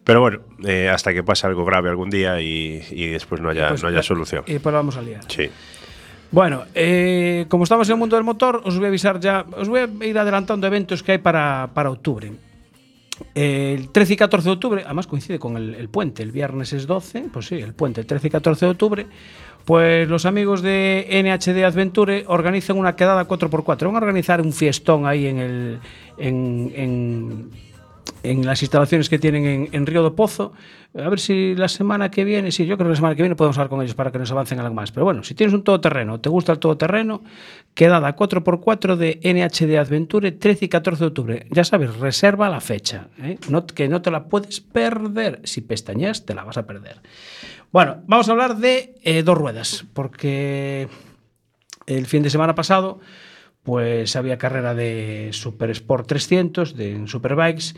Pero 0.07 0.21
bueno, 0.21 0.39
eh, 0.65 0.89
hasta 0.89 1.13
que 1.13 1.25
pase 1.25 1.49
algo 1.49 1.65
grave 1.65 1.91
algún 1.91 2.11
día 2.11 2.41
y, 2.41 2.81
y 2.93 3.09
después 3.09 3.41
no 3.41 3.49
haya, 3.49 3.71
pues, 3.71 3.83
no 3.83 3.89
haya 3.89 3.99
eh, 3.99 4.05
solución. 4.05 4.45
Y 4.47 4.53
después 4.53 4.73
lo 4.73 4.79
vamos 4.79 4.97
a 4.97 5.03
liar. 5.03 5.25
Sí. 5.27 5.51
Bueno, 6.31 6.63
eh, 6.77 7.47
como 7.49 7.65
estamos 7.65 7.89
en 7.89 7.95
el 7.95 7.99
mundo 7.99 8.15
del 8.15 8.25
motor, 8.25 8.63
os 8.65 8.77
voy 8.77 8.85
a 8.85 8.89
avisar 8.89 9.19
ya, 9.19 9.45
os 9.57 9.69
voy 9.69 9.81
a 9.81 10.05
ir 10.05 10.17
adelantando 10.17 10.65
eventos 10.69 11.03
que 11.03 11.11
hay 11.11 11.19
para, 11.19 11.71
para 11.75 11.91
octubre. 11.91 12.31
El 13.35 13.89
13 13.89 14.13
y 14.13 14.17
14 14.17 14.49
de 14.49 14.53
octubre, 14.53 14.83
además 14.85 15.09
coincide 15.09 15.41
con 15.41 15.57
el, 15.57 15.75
el 15.75 15.89
puente, 15.89 16.23
el 16.23 16.31
viernes 16.31 16.73
es 16.73 16.87
12, 16.87 17.25
pues 17.33 17.47
sí, 17.47 17.57
el 17.57 17.75
puente, 17.75 18.03
el 18.03 18.07
13 18.07 18.29
y 18.29 18.31
14 18.31 18.67
de 18.67 18.71
octubre, 18.71 19.07
pues 19.67 20.09
los 20.09 20.25
amigos 20.27 20.63
de 20.63 21.09
NHD 21.11 21.65
Adventure 21.65 22.25
organizan 22.29 22.79
una 22.79 22.95
quedada 22.95 23.27
4x4. 23.27 23.87
Van 23.87 23.97
a 23.97 23.99
organizar 23.99 24.41
un 24.41 24.53
fiestón 24.53 25.07
ahí 25.07 25.27
en, 25.27 25.39
el, 25.39 25.81
en, 26.19 26.73
en, 26.77 27.51
en 28.31 28.45
las 28.47 28.63
instalaciones 28.63 29.09
que 29.09 29.19
tienen 29.19 29.69
en, 29.73 29.87
Río 29.87 30.03
do 30.03 30.15
Pozo. 30.15 30.53
A 30.95 31.09
ver 31.09 31.21
si 31.21 31.55
la 31.55 31.69
semana 31.69 32.11
que 32.11 32.25
viene, 32.25 32.51
sí, 32.53 32.65
yo 32.67 32.77
creo 32.77 32.87
que 32.87 32.91
la 32.93 32.97
semana 32.97 33.15
que 33.15 33.23
viene 33.23 33.37
podemos 33.37 33.57
hablar 33.59 33.69
con 33.69 33.83
ellos 33.83 33.95
para 33.95 34.11
que 34.11 34.19
nos 34.19 34.31
avancen 34.31 34.59
algo 34.61 34.75
más. 34.75 34.93
Pero 34.93 35.05
bueno, 35.05 35.23
si 35.23 35.35
tienes 35.35 35.53
un 35.55 35.63
todoterreno, 35.63 36.21
te 36.21 36.29
gusta 36.29 36.53
el 36.53 36.59
todoterreno, 36.59 37.23
quedada 37.75 38.17
4x4 38.17 38.97
de 38.97 39.21
NHD 39.23 39.77
Adventure, 39.79 40.33
13 40.33 40.65
y 40.65 40.69
14 40.69 41.01
de 41.05 41.09
octubre. 41.09 41.47
Ya 41.51 41.65
sabes, 41.65 41.97
reserva 41.99 42.49
la 42.49 42.61
fecha, 42.61 43.09
¿eh? 43.23 43.39
No- 43.49 43.67
que 43.67 43.89
no 43.89 44.01
te 44.03 44.11
la 44.11 44.25
puedes 44.25 44.61
perder. 44.61 45.41
Si 45.45 45.61
pestañeas, 45.61 46.25
te 46.25 46.35
la 46.35 46.45
vas 46.45 46.57
a 46.57 46.67
perder. 46.67 47.01
Bueno, 47.73 48.03
vamos 48.07 48.29
a 48.29 48.33
hablar 48.33 48.57
de 48.57 48.95
eh, 49.03 49.23
dos 49.23 49.37
ruedas, 49.37 49.85
porque 49.93 50.89
el 51.87 52.07
fin 52.07 52.23
de 52.23 52.31
semana 52.31 52.55
pasado 52.55 53.01
pues 53.67 54.15
había 54.15 54.39
carrera 54.39 54.75
de 54.75 55.31
Super 55.33 55.71
Sport 55.71 56.07
300 56.07 56.77
de 56.77 57.03
Superbikes 57.09 57.75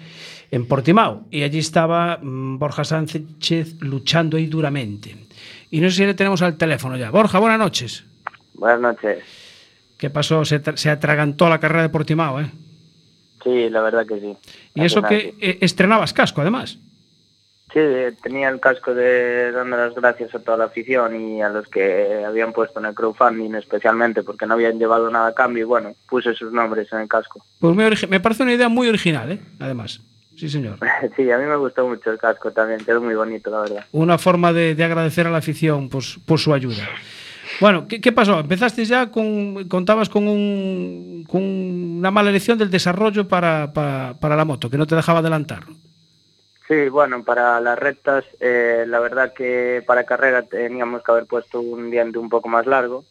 en 0.51 0.69
Portimao 0.69 1.25
y 1.31 1.43
allí 1.43 1.59
estaba 1.59 2.19
mm, 2.19 2.59
Borja 2.59 2.85
Sánchez 2.85 3.81
luchando 3.81 4.37
ahí 4.37 4.47
duramente. 4.47 5.17
Y 5.71 5.81
no 5.81 5.89
sé 5.89 5.97
si 5.97 6.05
le 6.05 6.13
tenemos 6.13 6.43
al 6.43 6.59
teléfono 6.59 6.99
ya. 6.99 7.11
Borja, 7.11 7.39
buenas 7.39 7.59
noches. 7.59 8.05
Buenas 8.53 8.81
noches. 8.81 9.25
¿Qué 9.97 10.11
pasó? 10.11 10.45
Se, 10.45 10.61
se 10.77 10.91
atragantó 10.91 11.49
la 11.49 11.59
carrera 11.59 11.83
de 11.83 11.89
Portimao, 11.89 12.41
¿eh? 12.41 12.51
Sí, 13.43 13.71
la 13.71 13.81
verdad 13.81 14.07
que 14.07 14.21
sí. 14.21 14.37
Y 14.75 14.85
eso 14.85 15.03
que 15.03 15.37
eh, 15.41 15.59
estrenabas 15.63 16.13
casco, 16.13 16.43
además. 16.43 16.79
Sí, 17.73 17.81
tenía 18.23 18.49
el 18.49 18.61
casco 18.61 18.95
de 18.95 19.53
dando 19.53 19.77
las 19.77 19.95
gracias 19.95 20.35
a 20.35 20.39
toda 20.39 20.57
la 20.57 20.65
afición 20.65 21.21
y 21.21 21.43
a 21.43 21.51
los 21.51 21.69
que 21.69 22.25
habían 22.27 22.53
puesto 22.53 22.81
en 22.81 22.87
el 22.87 22.95
crowdfunding 22.95 23.55
especialmente 23.57 24.23
porque 24.23 24.47
no 24.47 24.55
habían 24.55 24.79
llevado 24.79 25.11
nada 25.11 25.29
a 25.29 25.35
cambio 25.35 25.63
y 25.65 25.67
bueno, 25.67 25.95
puse 26.09 26.35
sus 26.35 26.51
nombres 26.53 26.91
en 26.93 27.01
el 27.01 27.09
casco. 27.09 27.45
Pues 27.61 27.75
origi- 27.77 28.09
me 28.09 28.21
parece 28.21 28.43
una 28.43 28.55
idea 28.55 28.69
muy 28.69 28.89
original, 28.89 29.31
¿eh? 29.33 29.41
Además. 29.59 30.01
Sí, 30.37 30.49
señor. 30.49 30.79
Sí, 31.17 31.31
a 31.31 31.37
mí 31.39 31.45
me 31.45 31.57
gustó 31.57 31.87
mucho 31.87 32.11
el 32.11 32.19
casco 32.19 32.51
también, 32.53 32.81
quedó 32.85 33.01
muy 33.03 33.15
bonito, 33.15 33.51
la 33.51 33.61
verdad. 33.61 33.85
Una 33.93 34.17
forma 34.19 34.53
de, 34.53 34.75
de 34.75 34.85
agradecer 34.85 35.27
a 35.27 35.31
la 35.31 35.39
afición 35.39 35.89
por, 35.89 36.03
su- 36.03 36.21
por 36.25 36.39
su 36.39 36.55
ayuda. 36.55 36.89
Bueno, 37.61 37.87
¿qué, 37.89 38.01
qué 38.01 38.13
pasó? 38.13 38.39
Empezaste 38.39 38.85
ya 38.85 39.11
con. 39.11 39.67
Contabas 39.69 40.09
con, 40.09 40.29
un, 40.29 41.25
con 41.29 41.43
una 41.43 42.11
mala 42.11 42.31
elección 42.31 42.57
del 42.57 42.71
desarrollo 42.71 43.27
para, 43.27 43.73
para, 43.73 44.15
para 44.21 44.37
la 44.37 44.45
moto, 44.45 44.71
que 44.71 44.77
no 44.79 44.87
te 44.87 44.95
dejaba 44.95 45.19
adelantar. 45.21 45.65
Sí, 46.69 46.89
bueno, 46.91 47.25
para 47.25 47.61
las 47.61 47.79
rectas, 47.79 48.25
eh, 48.41 48.85
la 48.87 49.01
verdad 49.01 49.33
que 49.33 49.83
para 49.87 50.05
carrera 50.05 50.43
teníamos 50.43 51.03
que 51.03 51.11
haber 51.11 51.25
puesto 51.27 51.61
un 51.61 51.91
diente 51.91 52.19
un 52.19 52.29
poco 52.29 52.49
más 52.49 52.67
largo. 52.67 53.05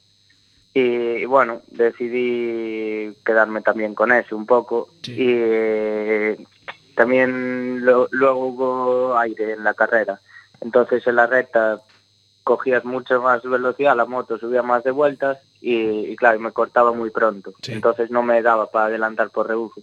Y, 0.76 0.82
y 0.82 1.26
bueno, 1.26 1.62
decidí 1.72 3.16
quedarme 3.26 3.62
también 3.62 3.96
con 3.96 4.12
ese 4.12 4.36
un 4.36 4.46
poco. 4.46 4.90
Sí. 5.02 5.14
Y 5.14 5.26
eh, 5.30 6.38
también 6.96 7.84
lo- 7.84 8.08
luego 8.12 8.46
hubo 8.46 9.18
aire 9.18 9.54
en 9.54 9.64
la 9.64 9.74
carrera. 9.74 10.20
Entonces 10.62 11.06
en 11.08 11.16
la 11.16 11.26
recta 11.26 11.82
cogías 12.44 12.86
mucha 12.86 13.18
más 13.20 13.42
velocidad, 13.44 13.96
la 13.98 14.06
moto 14.06 14.38
subía 14.38 14.62
más 14.64 14.84
de 14.84 14.92
vueltas 14.92 15.40
y, 15.62 15.76
y 16.12 16.16
claro, 16.16 16.40
me 16.40 16.52
cortaba 16.52 16.92
muy 16.94 17.10
pronto. 17.10 17.54
Sí. 17.64 17.74
Entonces 17.74 18.12
no 18.12 18.22
me 18.22 18.42
daba 18.44 18.68
para 18.70 18.86
adelantar 18.86 19.32
por 19.32 19.48
rebufo. 19.48 19.82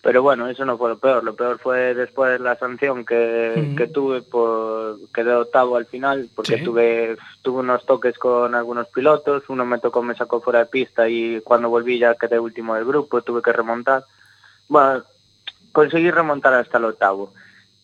Pero 0.00 0.22
bueno, 0.22 0.48
eso 0.48 0.64
no 0.64 0.78
fue 0.78 0.90
lo 0.90 0.98
peor. 0.98 1.24
Lo 1.24 1.34
peor 1.34 1.58
fue 1.58 1.92
después 1.92 2.40
la 2.40 2.56
sanción 2.56 3.04
que, 3.04 3.74
que 3.76 3.88
tuve 3.88 4.22
por 4.22 4.96
quedé 5.12 5.34
octavo 5.34 5.76
al 5.76 5.86
final 5.86 6.28
porque 6.36 6.58
Sí. 6.58 6.64
tuve 6.64 7.16
tuve 7.42 7.60
unos 7.60 7.84
toques 7.84 8.16
con 8.16 8.54
algunos 8.54 8.86
pilotos. 8.88 9.42
Uno 9.48 9.64
me 9.66 9.80
tocó, 9.80 10.02
me 10.02 10.14
sacó 10.14 10.40
fuera 10.40 10.60
de 10.60 10.66
pista 10.66 11.08
y 11.08 11.40
cuando 11.40 11.68
volví 11.68 11.98
ya 11.98 12.14
quedé 12.14 12.38
último 12.38 12.76
del 12.76 12.84
grupo, 12.84 13.22
tuve 13.22 13.42
que 13.42 13.52
remontar. 13.52 14.04
Bueno, 14.68 15.02
conseguí 15.72 16.10
remontar 16.12 16.54
hasta 16.54 16.78
el 16.78 16.84
octavo. 16.84 17.32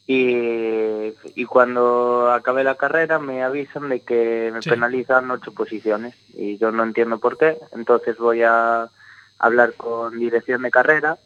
Y, 0.07 1.15
y 1.35 1.45
cuando 1.47 2.31
acabé 2.31 2.63
la 2.63 2.75
carrera 2.77 3.19
me 3.19 3.43
avisan 3.43 3.89
de 3.89 4.01
que 4.01 4.51
me 4.53 4.63
Sí. 4.63 4.71
penalizan 4.71 5.31
ocho 5.31 5.53
posiciones 5.53 6.15
y 6.35 6.59
yo 6.59 6.71
no 6.71 6.85
entiendo 6.85 7.19
por 7.19 7.39
qué. 7.39 7.59
Entonces 7.73 8.17
voy 8.19 8.43
a 8.43 8.89
hablar 9.39 9.73
con 9.75 10.19
dirección 10.19 10.63
de 10.63 10.71
carrera 10.71 11.17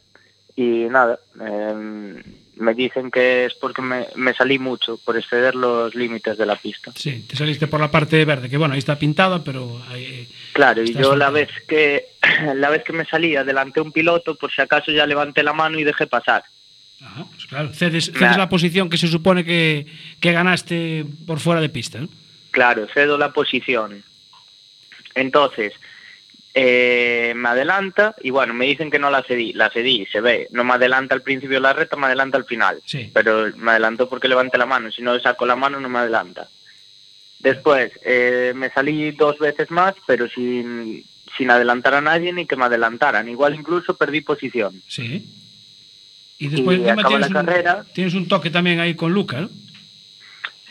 y 0.60 0.88
nada, 0.90 1.20
em, 1.40 2.20
me 2.56 2.74
dicen 2.74 3.12
que 3.12 3.44
es 3.44 3.54
porque 3.54 3.80
me, 3.80 4.06
me 4.16 4.34
salí 4.34 4.58
mucho 4.58 4.98
por 5.04 5.16
exceder 5.16 5.54
los 5.54 5.94
límites 5.94 6.36
de 6.36 6.44
la 6.46 6.56
pista. 6.56 6.90
Sí, 6.96 7.24
te 7.28 7.36
saliste 7.36 7.68
por 7.68 7.78
la 7.80 7.92
parte 7.92 8.24
verde, 8.24 8.50
que 8.50 8.56
bueno, 8.56 8.74
ahí 8.74 8.80
está 8.80 8.98
pintada, 8.98 9.44
pero 9.44 9.80
ahí- 9.88 10.28
Claro, 10.54 10.82
y 10.82 10.92
yo 10.92 11.14
la 11.14 11.30
vez 11.30 11.48
que 11.68 12.06
la 12.56 12.70
vez 12.70 12.82
que 12.82 12.92
me 12.92 13.04
salí 13.04 13.36
adelanté 13.36 13.80
un 13.80 13.92
piloto, 13.92 14.34
por 14.34 14.50
si 14.52 14.60
acaso 14.60 14.90
ya 14.90 15.06
levanté 15.06 15.44
la 15.44 15.52
mano 15.52 15.78
y 15.78 15.84
dejé 15.84 16.08
pasar. 16.08 16.42
Ajá, 17.00 17.24
pues 17.32 17.46
claro, 17.46 17.68
cedes, 17.72 18.06
cedes 18.06 18.18
Claro. 18.18 18.38
la 18.38 18.48
posición 18.48 18.90
que 18.90 18.96
se 18.98 19.06
supone 19.06 19.44
que, 19.44 19.86
que 20.18 20.32
ganaste 20.32 21.06
por 21.28 21.38
fuera 21.38 21.60
de 21.60 21.68
pista. 21.68 22.00
¿no? 22.00 22.08
Claro, 22.50 22.88
cedo 22.92 23.16
la 23.16 23.32
posición. 23.32 24.02
Entonces, 25.14 25.72
eh, 26.60 27.34
me 27.36 27.50
adelanta 27.50 28.16
y 28.20 28.30
bueno, 28.30 28.52
me 28.52 28.66
dicen 28.66 28.90
que 28.90 28.98
no 28.98 29.10
la 29.12 29.22
cedí, 29.22 29.52
la 29.52 29.70
cedí, 29.70 30.06
se 30.10 30.20
ve, 30.20 30.48
no 30.50 30.64
me 30.64 30.72
adelanta 30.74 31.14
al 31.14 31.22
principio 31.22 31.58
de 31.58 31.60
la 31.62 31.72
recta, 31.72 31.96
me 31.96 32.06
adelanta 32.06 32.36
al 32.36 32.46
final. 32.46 32.80
Sí. 32.84 33.12
Pero 33.14 33.52
me 33.56 33.70
adelantó 33.70 34.08
porque 34.08 34.26
levanté 34.26 34.58
la 34.58 34.66
mano, 34.66 34.90
si 34.90 35.00
no 35.00 35.16
saco 35.20 35.46
la 35.46 35.54
mano 35.54 35.78
no 35.78 35.88
me 35.88 36.00
adelanta. 36.00 36.48
Después, 37.38 37.92
eh, 38.04 38.52
me 38.56 38.70
salí 38.70 39.12
dos 39.12 39.38
veces 39.38 39.70
más, 39.70 39.94
pero 40.04 40.28
sin, 40.28 41.04
sin 41.36 41.50
adelantar 41.52 41.94
a 41.94 42.00
nadie 42.00 42.32
ni 42.32 42.44
que 42.44 42.56
me 42.56 42.64
adelantaran. 42.64 43.28
Igual 43.28 43.54
incluso 43.54 43.96
perdí 43.96 44.22
posición. 44.22 44.82
Sí. 44.88 45.24
Y 46.40 46.48
después 46.48 46.80
Y 46.80 46.82
la 46.82 46.94
un, 46.96 47.32
carrera. 47.32 47.84
tienes 47.94 48.14
un 48.14 48.26
toque 48.26 48.50
también 48.50 48.80
ahí 48.80 48.96
con 48.96 49.12
Luca, 49.12 49.42
¿no? 49.42 49.50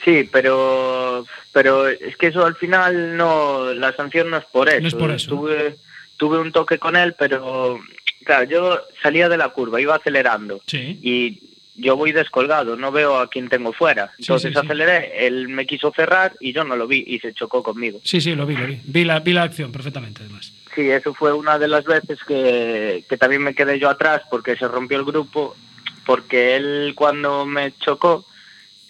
Sí, 0.07 0.29
pero 0.31 1.25
pero 1.51 1.85
es 1.89 2.15
que 2.15 2.27
eso 2.27 2.45
al 2.45 2.55
final 2.55 3.17
no, 3.17 3.73
la 3.73 3.93
sanción 3.93 4.29
no 4.29 4.37
es 4.37 4.45
por 4.45 4.69
eso. 4.69 4.79
No 4.79 4.87
es 4.87 4.95
por 4.95 5.11
eso. 5.11 5.29
Tuve, 5.31 5.75
tuve 6.15 6.39
un 6.39 6.53
toque 6.53 6.79
con 6.79 6.95
él, 6.95 7.13
pero 7.19 7.77
claro, 8.23 8.43
yo 8.49 8.81
salía 9.03 9.27
de 9.27 9.35
la 9.35 9.49
curva, 9.49 9.81
iba 9.81 9.95
acelerando 9.95 10.61
Sí. 10.65 10.97
y 11.01 11.41
yo 11.75 11.97
voy 11.97 12.13
descolgado, 12.13 12.77
no 12.77 12.93
veo 12.93 13.19
a 13.19 13.29
quién 13.29 13.49
tengo 13.49 13.73
fuera. 13.73 14.13
Entonces 14.17 14.53
sí, 14.53 14.57
sí. 14.57 14.65
aceleré, 14.65 15.27
él 15.27 15.49
me 15.49 15.65
quiso 15.67 15.91
cerrar 15.93 16.35
y 16.39 16.53
yo 16.53 16.63
no 16.63 16.77
lo 16.77 16.87
vi 16.87 17.03
y 17.05 17.19
se 17.19 17.33
chocó 17.33 17.61
conmigo. 17.61 17.99
Sí, 18.03 18.21
sí, 18.21 18.33
lo 18.33 18.45
vi, 18.45 18.55
lo 18.55 18.65
vi. 18.65 18.79
Vi 18.85 19.03
la, 19.03 19.19
vi 19.19 19.33
la 19.33 19.43
acción 19.43 19.73
perfectamente, 19.73 20.21
además. 20.23 20.53
Sí, 20.73 20.89
eso 20.89 21.13
fue 21.13 21.33
una 21.33 21.59
de 21.59 21.67
las 21.67 21.83
veces 21.83 22.17
que, 22.25 23.03
que 23.09 23.17
también 23.17 23.43
me 23.43 23.53
quedé 23.53 23.77
yo 23.77 23.89
atrás 23.89 24.21
porque 24.31 24.55
se 24.55 24.69
rompió 24.69 24.97
el 24.99 25.03
grupo, 25.05 25.57
porque 26.05 26.55
él 26.55 26.93
cuando 26.95 27.45
me 27.45 27.73
chocó 27.79 28.25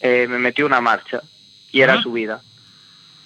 eh, 0.01 0.27
me 0.29 0.39
metió 0.39 0.65
una 0.65 0.81
marcha 0.81 1.21
y 1.71 1.81
era 1.81 1.93
Ah. 1.95 2.01
subida. 2.01 2.41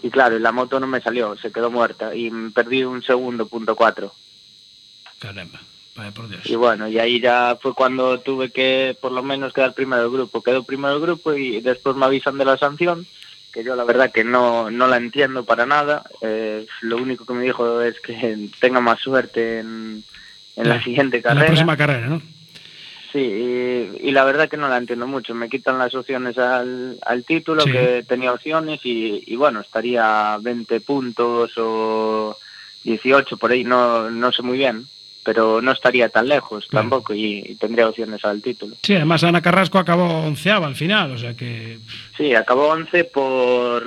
Y 0.04 0.10
claro, 0.10 0.40
la 0.40 0.52
moto 0.52 0.80
no 0.80 0.88
me 0.88 1.00
salió, 1.02 1.38
se 1.38 1.52
quedó 1.52 1.70
muerta 1.70 2.16
y 2.16 2.32
perdí 2.54 2.84
un 2.84 3.04
segundo, 3.04 3.48
punto 3.48 3.76
cuatro. 3.76 4.14
Caramba, 5.20 5.62
vaya 5.96 6.12
por 6.12 6.28
Dios. 6.28 6.42
Y 6.46 6.56
bueno, 6.56 6.88
y 6.88 6.98
ahí 6.98 7.20
ya 7.22 7.58
fue 7.62 7.74
cuando 7.76 8.20
tuve 8.20 8.52
que 8.52 8.98
por 9.00 9.12
lo 9.12 9.22
menos 9.22 9.54
quedar 9.54 9.74
primero 9.76 10.02
del 10.04 10.12
grupo. 10.12 10.42
Quedó 10.42 10.64
primero 10.64 10.94
del 10.94 11.02
grupo 11.04 11.34
y 11.34 11.62
después 11.62 11.96
me 11.96 12.06
avisan 12.06 12.38
de 12.40 12.46
la 12.46 12.58
sanción, 12.58 13.06
que 13.54 13.64
yo 13.64 13.76
la 13.76 13.84
verdad 13.84 14.12
que 14.12 14.24
no, 14.24 14.72
no 14.72 14.88
la 14.88 14.98
entiendo 14.98 15.46
para 15.46 15.68
nada. 15.68 16.04
Eh, 16.22 16.66
lo 16.82 16.98
único 16.98 17.26
que 17.26 17.34
me 17.34 17.44
dijo 17.44 17.82
es 17.82 18.00
que 18.00 18.50
tenga 18.60 18.80
más 18.80 19.00
suerte 19.00 19.60
en, 19.60 20.04
en 20.56 20.68
la 20.70 20.82
siguiente 20.84 21.18
En 21.18 21.24
la 21.24 21.30
carrera. 21.30 21.46
próxima 21.48 21.78
carrera, 21.78 22.08
¿no? 22.08 22.22
Sí, 23.12 23.20
y, 23.20 24.08
y 24.08 24.12
la 24.12 24.24
verdad 24.24 24.48
que 24.48 24.58
no 24.58 24.70
la 24.70 24.78
entiendo 24.78 25.06
mucho. 25.08 25.34
Me 25.36 25.50
quitan 25.50 25.78
las 25.78 25.94
opciones 25.96 26.38
al, 26.38 26.98
al 27.06 27.24
título, 27.26 27.62
Sí. 27.64 27.72
que 27.72 28.06
tenía 28.08 28.32
opciones, 28.32 28.80
y, 28.86 29.24
y 29.28 29.36
bueno, 29.36 29.60
estaría 29.62 30.38
20 30.42 30.80
puntos 30.82 31.52
o 31.58 32.38
18 32.84 33.38
por 33.38 33.52
ahí, 33.52 33.64
no, 33.64 34.10
no 34.10 34.32
sé 34.32 34.42
muy 34.44 34.58
bien, 34.58 34.88
pero 35.24 35.62
no 35.62 35.72
estaría 35.72 36.10
tan 36.10 36.28
lejos 36.28 36.66
Claro. 36.68 36.84
tampoco 36.90 37.14
y, 37.14 37.44
y 37.46 37.56
tendría 37.56 37.88
opciones 37.88 38.24
al 38.26 38.42
título. 38.42 38.76
Sí, 38.82 38.96
además 38.96 39.24
Ana 39.24 39.42
Carrasco 39.42 39.78
acabó 39.78 40.22
onceava 40.26 40.66
al 40.66 40.76
final, 40.76 41.12
o 41.12 41.18
sea 41.18 41.36
que... 41.36 41.78
Sí, 42.18 42.34
acabó 42.34 42.70
11 42.70 43.04
por, 43.04 43.84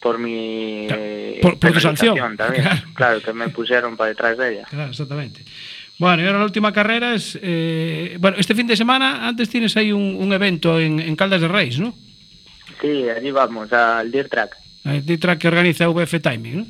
por 0.00 0.18
mi 0.18 0.84
Claro, 0.86 1.02
por- 1.42 1.58
por 1.58 1.72
tu 1.72 1.80
sanción, 1.80 2.36
también. 2.36 2.62
claro. 2.64 2.80
Claro. 2.94 3.20
que 3.22 3.32
me 3.32 3.48
pusieron 3.48 3.96
para 3.96 4.10
detrás 4.10 4.38
de 4.38 4.52
ella. 4.52 4.66
Claro, 4.70 4.90
exactamente. 4.90 5.42
Bueno, 6.00 6.22
y 6.22 6.26
ahora 6.26 6.38
la 6.40 6.44
última 6.46 6.72
carrera 6.72 7.14
es... 7.14 7.38
eh, 7.40 8.16
bueno, 8.18 8.38
este 8.40 8.54
fin 8.54 8.66
de 8.66 8.74
semana, 8.76 9.28
antes 9.28 9.48
tienes 9.50 9.76
ahí 9.76 9.92
un, 9.92 10.16
un 10.18 10.32
evento 10.32 10.80
en, 10.80 10.98
en 10.98 11.14
Caldas 11.14 11.42
de 11.42 11.46
Reis, 11.48 11.78
¿no? 11.78 11.94
Sí, 12.80 13.04
allí 13.08 13.30
vamos, 13.30 13.70
al 13.72 14.10
Deer 14.10 14.28
Track. 14.30 14.56
El 14.86 15.20
track 15.20 15.38
que 15.38 15.48
organiza 15.48 15.88
VF 15.88 16.14
Timing, 16.22 16.56
¿no? 16.56 16.66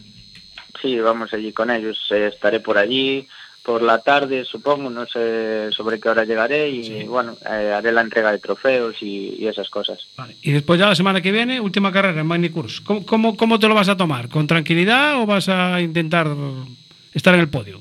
Sí, 0.83 0.99
vamos 0.99 1.33
allí 1.33 1.53
con 1.53 1.71
ellos. 1.71 1.97
Eh, 2.11 2.31
estaré 2.35 2.59
por 2.59 2.77
allí 2.77 3.29
por 3.63 3.83
la 3.83 3.99
tarde, 4.03 4.45
supongo. 4.45 4.91
No 4.91 5.07
sé 5.07 5.69
sobre 5.71 6.01
qué 6.01 6.09
hora 6.09 6.25
llegaré 6.25 6.69
y 6.69 6.83
Sí. 6.83 7.05
bueno, 7.05 7.37
eh, 7.49 7.73
haré 7.73 7.93
la 7.93 8.01
entrega 8.01 8.33
de 8.33 8.39
trofeos 8.41 8.97
y, 9.01 9.37
y 9.39 9.47
esas 9.47 9.71
cosas. 9.71 10.01
Vale. 10.17 10.35
Y 10.43 10.51
después 10.51 10.81
ya 10.81 10.89
la 10.89 10.97
semana 10.97 11.21
que 11.21 11.31
viene, 11.31 11.61
última 11.61 11.93
carrera 11.93 12.21
en 12.23 12.27
Magnicurs. 12.27 12.81
¿Cómo, 12.81 13.07
cómo, 13.07 13.37
cómo 13.37 13.61
te 13.61 13.69
lo 13.69 13.77
vas 13.77 13.89
a 13.89 13.97
tomar? 13.97 14.29
¿Con 14.29 14.49
tranquilidad 14.49 15.21
o 15.23 15.27
vas 15.27 15.49
a 15.49 15.81
intentar 15.81 16.27
estar 17.15 17.35
en 17.35 17.41
el 17.41 17.49
podio? 17.49 17.81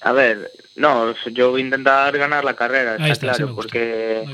A 0.00 0.10
ver, 0.10 0.50
no, 0.82 1.14
yo 1.32 1.52
voy 1.52 1.62
a 1.62 1.64
intentar 1.64 2.18
ganar 2.18 2.44
la 2.44 2.56
carrera, 2.56 2.96
está, 2.96 3.32
claro, 3.32 3.54
porque 3.54 4.24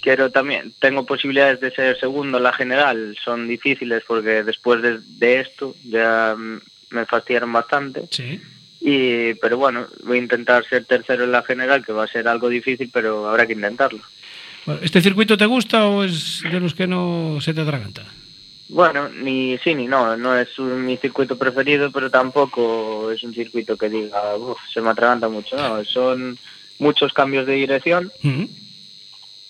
quiero 0.00 0.30
también, 0.30 0.72
tengo 0.78 1.04
posibilidades 1.04 1.60
de 1.60 1.70
ser 1.70 2.00
segundo 2.00 2.38
en 2.38 2.44
la 2.44 2.54
general, 2.54 3.14
son 3.22 3.46
difíciles 3.46 4.02
porque 4.08 4.42
después 4.42 4.80
de, 4.80 5.00
de 5.00 5.40
esto 5.40 5.76
ya 5.84 6.34
me 6.90 7.04
fastidiaron 7.04 7.52
bastante. 7.52 8.08
Sí. 8.10 8.40
Y, 8.80 9.34
pero 9.34 9.58
bueno, 9.58 9.86
voy 10.04 10.16
a 10.16 10.22
intentar 10.22 10.64
ser 10.64 10.86
tercero 10.86 11.24
en 11.24 11.32
la 11.32 11.42
general, 11.42 11.84
que 11.84 11.92
va 11.92 12.04
a 12.04 12.08
ser 12.08 12.26
algo 12.26 12.48
difícil, 12.48 12.88
pero 12.90 13.28
habrá 13.28 13.46
que 13.46 13.52
intentarlo. 13.52 14.00
¿Este 14.80 15.02
circuito 15.02 15.36
te 15.36 15.44
gusta 15.44 15.84
o 15.86 16.04
es 16.04 16.42
de 16.42 16.58
los 16.58 16.72
que 16.72 16.86
no 16.86 17.38
se 17.42 17.52
te 17.52 17.60
atraganta? 17.60 18.06
Bueno, 18.68 19.08
ni 19.08 19.56
sí 19.64 19.74
ni 19.74 19.86
no, 19.86 20.16
no 20.16 20.36
es 20.38 20.58
un- 20.58 20.84
mi 20.84 20.96
circuito 20.98 21.38
preferido, 21.38 21.90
pero 21.90 22.10
tampoco 22.10 23.10
es 23.10 23.22
un 23.22 23.32
circuito 23.34 23.76
que 23.78 23.88
diga, 23.88 24.36
"Uf, 24.36 24.58
se 24.72 24.80
me 24.82 24.90
atraganta 24.90 25.28
mucho, 25.28 25.56
no, 25.56 25.82
son 25.84 26.38
muchos 26.78 27.12
cambios 27.14 27.46
de 27.46 27.54
dirección 27.54 28.12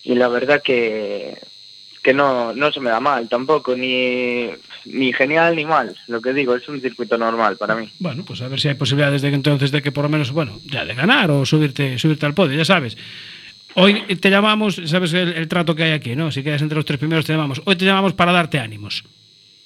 y 0.04 0.14
la 0.14 0.28
verdad 0.28 0.62
que, 0.62 1.36
que 2.02 2.14
no, 2.14 2.54
no 2.54 2.70
se 2.72 2.78
me 2.80 2.90
da 2.90 3.00
mal 3.00 3.28
tampoco, 3.28 3.74
ni, 3.76 4.50
ni 4.86 5.12
genial 5.12 5.56
ni 5.56 5.64
mal. 5.66 5.94
Lo 6.06 6.22
que 6.22 6.32
digo, 6.32 6.54
es 6.54 6.66
un 6.68 6.80
circuito 6.80 7.18
normal 7.18 7.56
para 7.56 7.74
mí. 7.74 7.90
Bueno, 7.98 8.24
pues 8.24 8.40
a 8.40 8.48
ver 8.48 8.60
si 8.60 8.68
hay 8.68 8.74
posibilidades 8.74 9.20
de 9.20 9.30
que 9.30 9.34
entonces 9.36 9.72
de 9.72 9.82
que 9.82 9.90
por 9.92 10.04
lo 10.04 10.08
menos, 10.08 10.30
bueno, 10.30 10.60
ya 10.64 10.84
de 10.84 10.94
ganar 10.94 11.30
o 11.32 11.44
subirte, 11.44 11.98
subirte 11.98 12.24
al 12.24 12.34
podio, 12.34 12.56
ya 12.56 12.64
sabes. 12.64 12.96
Hoy 13.80 14.16
te 14.16 14.30
llamamos, 14.30 14.80
sabes 14.86 15.12
el, 15.12 15.32
el 15.34 15.46
trato 15.48 15.74
que 15.74 15.84
hay 15.84 15.92
aquí, 15.92 16.16
¿no? 16.16 16.32
Si 16.32 16.42
quedas 16.42 16.62
entre 16.62 16.76
los 16.76 16.84
tres 16.84 16.98
primeros 16.98 17.24
te 17.24 17.32
llamamos. 17.32 17.62
Hoy 17.64 17.76
te 17.76 17.84
llamamos 17.84 18.12
para 18.12 18.32
darte 18.32 18.58
ánimos. 18.58 19.04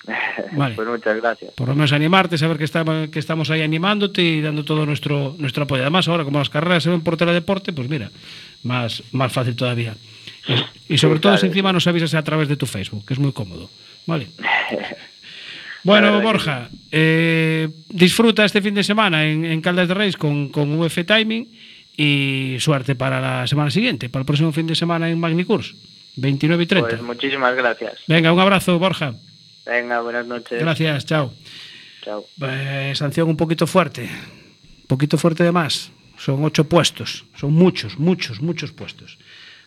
Vale. 0.53 0.75
Pues 0.75 0.89
muchas 0.89 1.17
gracias. 1.17 1.53
Por 1.55 1.69
lo 1.69 1.75
menos 1.75 1.93
animarte, 1.93 2.37
saber 2.37 2.59
que 2.59 2.65
estamos, 2.65 3.09
que 3.09 3.19
estamos 3.19 3.51
ahí 3.51 3.63
animándote 3.63 4.23
y 4.23 4.41
dando 4.41 4.65
todo 4.65 4.85
nuestro, 4.85 5.35
nuestro 5.39 5.65
apoyo. 5.65 5.83
Además, 5.83 6.09
ahora 6.09 6.25
como 6.25 6.39
las 6.39 6.51
carreras 6.51 6.83
se 6.83 6.91
ven 6.91 7.01
por 7.01 7.17
teledeporte, 7.17 7.73
pues 7.73 7.89
mira, 7.89 8.11
más, 8.63 9.03
más 9.13 9.33
fácil 9.33 9.57
todavía. 9.57 9.95
Y, 10.89 10.95
y 10.95 10.99
sobre 10.99 11.21
todo 11.21 11.37
si 11.39 11.47
encima 11.47 11.73
nos 11.73 11.87
avisas 11.87 12.15
a 12.15 12.23
través 12.23 12.49
de 12.49 12.57
tu 12.57 12.67
Facebook, 12.67 13.07
que 13.07 13.15
es 13.15 13.21
muy 13.21 13.33
cómodo. 13.33 13.71
Vale. 14.07 14.29
Bueno, 15.85 16.21
Borja, 16.21 16.69
eh, 16.93 17.69
disfruta 17.89 18.45
este 18.45 18.63
fin 18.63 18.73
de 18.73 18.85
semana 18.85 19.27
en, 19.27 19.45
en 19.45 19.61
Caldas 19.61 19.89
de 19.89 19.95
Reis 19.95 20.17
con, 20.17 20.49
con 20.51 20.79
UF 20.79 20.97
Timing 21.05 21.49
y 21.97 22.57
suerte 22.61 22.95
para 22.95 23.21
la 23.21 23.47
semana 23.47 23.71
siguiente, 23.71 24.09
para 24.09 24.23
el 24.23 24.27
próximo 24.27 24.53
fin 24.53 24.67
de 24.67 24.75
semana 24.75 25.09
en 25.11 25.19
Magnicurs, 25.21 25.75
29 26.17 26.63
y 26.65 26.67
30. 26.67 26.89
Pues 26.89 27.03
muchísimas 27.03 27.55
gracias. 27.55 27.95
Venga, 28.07 28.33
un 28.33 28.41
abrazo, 28.41 28.79
Borja. 28.79 29.15
Venga, 29.67 30.01
buenas 30.01 30.27
noches. 30.27 30.61
Gracias, 30.61 31.07
chao. 31.07 31.33
Chao. 32.05 32.27
Eh, 32.43 32.93
sanción 32.97 33.29
un 33.29 33.37
poquito 33.37 33.67
fuerte, 33.67 34.03
un 34.03 34.87
poquito 34.89 35.17
fuerte 35.19 35.45
de 35.45 35.53
más. 35.53 35.91
Son 36.19 36.43
ocho 36.45 36.65
puestos, 36.69 37.25
son 37.37 37.53
muchos, 37.53 37.99
muchos, 37.99 38.41
muchos 38.41 38.73
puestos. 38.73 39.19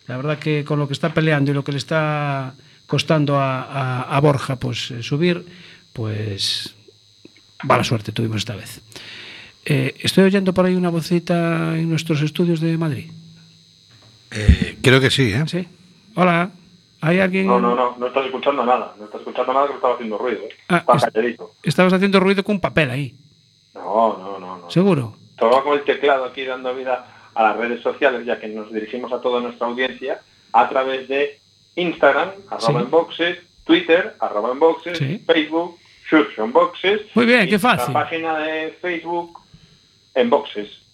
La 0.07 0.17
verdad 0.17 0.37
que 0.39 0.63
con 0.63 0.79
lo 0.79 0.87
que 0.87 0.93
está 0.93 1.13
peleando 1.13 1.51
y 1.51 1.53
lo 1.53 1.63
que 1.63 1.71
le 1.71 1.77
está 1.77 2.53
costando 2.85 3.37
a, 3.37 3.61
a- 3.63 4.01
a 4.15 4.19
Borja 4.19 4.57
pues 4.57 4.91
eh, 4.91 5.01
subir, 5.03 5.43
pues 5.93 6.75
mala 7.63 7.83
suerte 7.83 8.11
tuvimos 8.11 8.37
esta 8.37 8.55
vez. 8.55 8.81
Eh, 9.65 9.95
estoy 10.01 10.25
oyendo 10.25 10.53
por 10.53 10.65
ahí 10.65 10.75
una 10.75 10.89
vocita 10.89 11.75
en 11.75 11.89
nuestros 11.89 12.21
estudios 12.21 12.59
de 12.59 12.77
Madrid. 12.77 13.09
Eh, 14.31 14.77
creo 14.81 14.99
que 15.01 15.09
sí, 15.09 15.31
¿eh? 15.33 15.43
¿Sí? 15.47 15.67
Hola, 16.15 16.51
¿hay 17.01 17.19
alguien? 17.19 17.47
No, 17.47 17.59
no, 17.59 17.75
no, 17.75 17.95
no 17.97 18.07
estás 18.07 18.25
escuchando 18.25 18.65
nada. 18.65 18.93
No 18.99 19.05
estás 19.05 19.21
escuchando 19.21 19.53
nada 19.53 19.67
que 19.67 19.73
estaba 19.73 19.95
haciendo 19.95 20.17
ruido. 20.17 20.41
¿eh? 20.43 20.49
Ah, 20.69 20.83
calladito. 20.85 21.53
Estabas 21.63 21.93
haciendo 21.93 22.19
ruido 22.19 22.43
con 22.43 22.55
un 22.55 22.61
papel 22.61 22.91
ahí, 22.91 23.15
No, 23.73 24.17
no, 24.17 24.39
no, 24.39 24.57
no. 24.59 24.71
¿seguro? 24.71 25.15
Estaba 25.31 25.63
con 25.63 25.73
el 25.77 25.83
teclado 25.83 26.25
aquí 26.25 26.43
dando 26.43 26.73
vida 26.75 27.07
a 27.33 27.43
las 27.43 27.57
redes 27.57 27.81
sociales, 27.81 28.25
ya 28.25 28.39
que 28.39 28.47
nos 28.47 28.71
dirigimos 28.71 29.11
a 29.11 29.19
toda 29.19 29.41
nuestra 29.41 29.67
audiencia 29.67 30.21
a 30.53 30.69
través 30.69 31.07
de 31.09 31.39
Instagram, 31.75 32.29
arroba 32.49 32.79
Sí. 32.79 32.85
enboxes, 32.85 33.37
Twitter, 33.65 34.15
arroba 34.19 34.51
enboxes, 34.51 34.97
Sí. 34.97 35.21
Facebook, 35.25 35.77
Enboxes. 36.37 37.01
Muy 37.15 37.25
bien, 37.25 37.49
qué 37.49 37.57
fácil. 37.57 37.91
La 37.91 38.01
página 38.03 38.37
de 38.37 38.77
Facebook, 38.79 39.39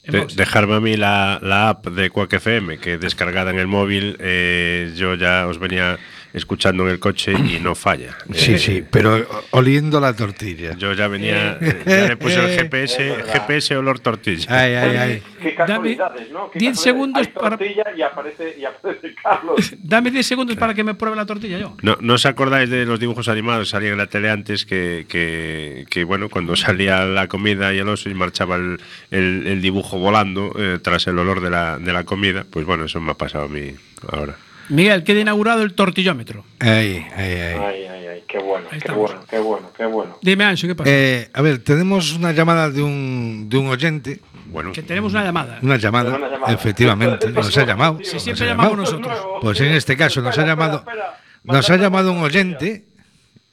En 0.03 0.13
De- 0.13 0.19
box. 0.21 0.35
dejarme 0.35 0.75
a 0.75 0.79
mí 0.79 0.97
la, 0.97 1.39
la 1.43 1.69
app 1.69 1.87
de 1.87 2.09
Quack 2.09 2.33
FM, 2.33 2.79
que 2.79 2.97
descargada 2.97 3.51
en 3.51 3.59
el 3.59 3.67
móvil, 3.67 4.17
eh, 4.19 4.91
yo 4.95 5.13
ya 5.15 5.45
os 5.47 5.59
venía 5.59 5.99
escuchando 6.33 6.83
en 6.83 6.89
el 6.89 6.99
coche 6.99 7.33
y 7.33 7.59
no 7.59 7.75
falla. 7.75 8.17
Sí, 8.33 8.53
Eh, 8.53 8.59
sí, 8.59 8.83
pero 8.89 9.25
oliendo 9.51 9.99
la 9.99 10.13
tortilla. 10.15 10.75
Yo 10.77 10.93
ya 10.93 11.07
venía, 11.07 11.57
ya 11.85 12.07
le 12.07 12.17
puse 12.17 12.35
el 12.43 12.57
GPS. 12.59 13.23
GPS 13.33 13.75
olor 13.77 13.99
tortilla. 13.99 14.45
Ay, 14.49 14.73
ay, 14.75 14.95
ay. 14.97 15.23
Qué 15.41 15.55
casualidades, 15.55 16.31
¿no? 16.31 16.49
Qué 16.51 16.59
10 16.59 16.71
casualidades. 16.71 16.79
segundos 16.81 17.27
Hay 17.27 17.33
para- 17.33 17.57
tortilla 17.57 17.83
y 17.95 18.01
aparece, 18.01 18.55
y 18.59 18.65
aparece 18.65 19.15
Carlos. 19.21 19.73
Dame 19.83 20.11
10 20.11 20.25
segundos 20.25 20.55
para 20.57 20.73
que 20.73 20.83
me 20.83 20.93
pruebe 20.93 21.15
la 21.15 21.25
tortilla 21.25 21.57
yo. 21.59 21.75
No, 21.81 21.97
¿No 21.99 22.13
os 22.13 22.25
acordáis 22.25 22.69
de 22.69 22.85
los 22.85 22.99
dibujos 22.99 23.27
animados 23.27 23.67
que 23.67 23.71
salían 23.71 23.93
en 23.93 23.97
la 23.99 24.07
tele 24.07 24.29
antes 24.29 24.65
que, 24.65 25.05
que, 25.09 25.85
que, 25.89 26.03
bueno, 26.03 26.29
cuando 26.29 26.55
salía 26.55 27.05
la 27.05 27.27
comida 27.27 27.73
y 27.73 27.79
el 27.79 27.89
oso 27.89 28.09
y 28.09 28.13
marchaba 28.13 28.55
el, 28.55 28.79
el- 29.11 29.47
el 29.47 29.61
dibujo 29.61 29.97
volando 29.99 30.53
eh, 30.57 30.79
tras 30.81 31.07
el 31.07 31.17
olor 31.19 31.41
de 31.41 31.49
la, 31.49 31.77
de 31.79 31.91
la 31.93 32.03
comida? 32.03 32.45
Pues 32.49 32.65
bueno, 32.65 32.85
eso 32.85 32.99
me 33.01 33.11
ha 33.11 33.15
pasado 33.15 33.45
a 33.45 33.47
mí 33.47 33.73
ahora. 34.11 34.35
Miguel, 34.71 35.03
queda 35.03 35.19
inaugurado 35.19 35.61
el 35.63 35.73
tortillómetro. 35.73 36.43
Ay, 36.59 37.05
ay, 37.15 37.23
ay. 37.25 37.55
Ay, 37.59 37.83
ay, 37.85 38.07
ay, 38.07 38.23
qué 38.27 38.39
bueno, 38.39 38.65
Ahí 38.71 38.71
qué 38.71 38.77
estamos. 38.77 39.11
bueno, 39.11 39.25
qué 39.29 39.39
bueno, 39.39 39.69
qué 39.75 39.85
bueno. 39.85 40.17
Dime, 40.21 40.45
Ancho, 40.45 40.67
¿qué 40.67 40.75
pasa? 40.75 40.89
Eh, 40.89 41.29
a 41.33 41.41
ver, 41.41 41.59
tenemos 41.63 42.13
una 42.13 42.31
llamada 42.31 42.69
de 42.69 42.81
un, 42.81 43.47
de 43.49 43.57
un 43.57 43.67
oyente. 43.67 44.19
Bueno, 44.47 44.71
que 44.71 44.81
tenemos 44.81 45.13
una 45.13 45.23
llamada. 45.23 45.59
Una 45.61 45.77
llamada, 45.77 46.15
Una 46.15 46.29
llamada. 46.29 46.53
efectivamente, 46.53 47.29
nos 47.29 47.57
ha 47.57 47.65
llamado. 47.65 47.99
Sí, 48.03 48.13
nos 48.13 48.23
siempre 48.23 48.47
llamamos 48.47 48.89
llamado. 48.91 48.99
nosotros. 49.09 49.39
Pues 49.41 49.61
en 49.61 49.73
este 49.73 49.95
caso 49.97 50.21
nos 50.21 50.37
ha 50.37 50.45
llamado, 50.45 50.83
nos 51.43 51.69
ha 51.69 51.77
llamado 51.77 52.11
un 52.11 52.19
oyente 52.23 52.85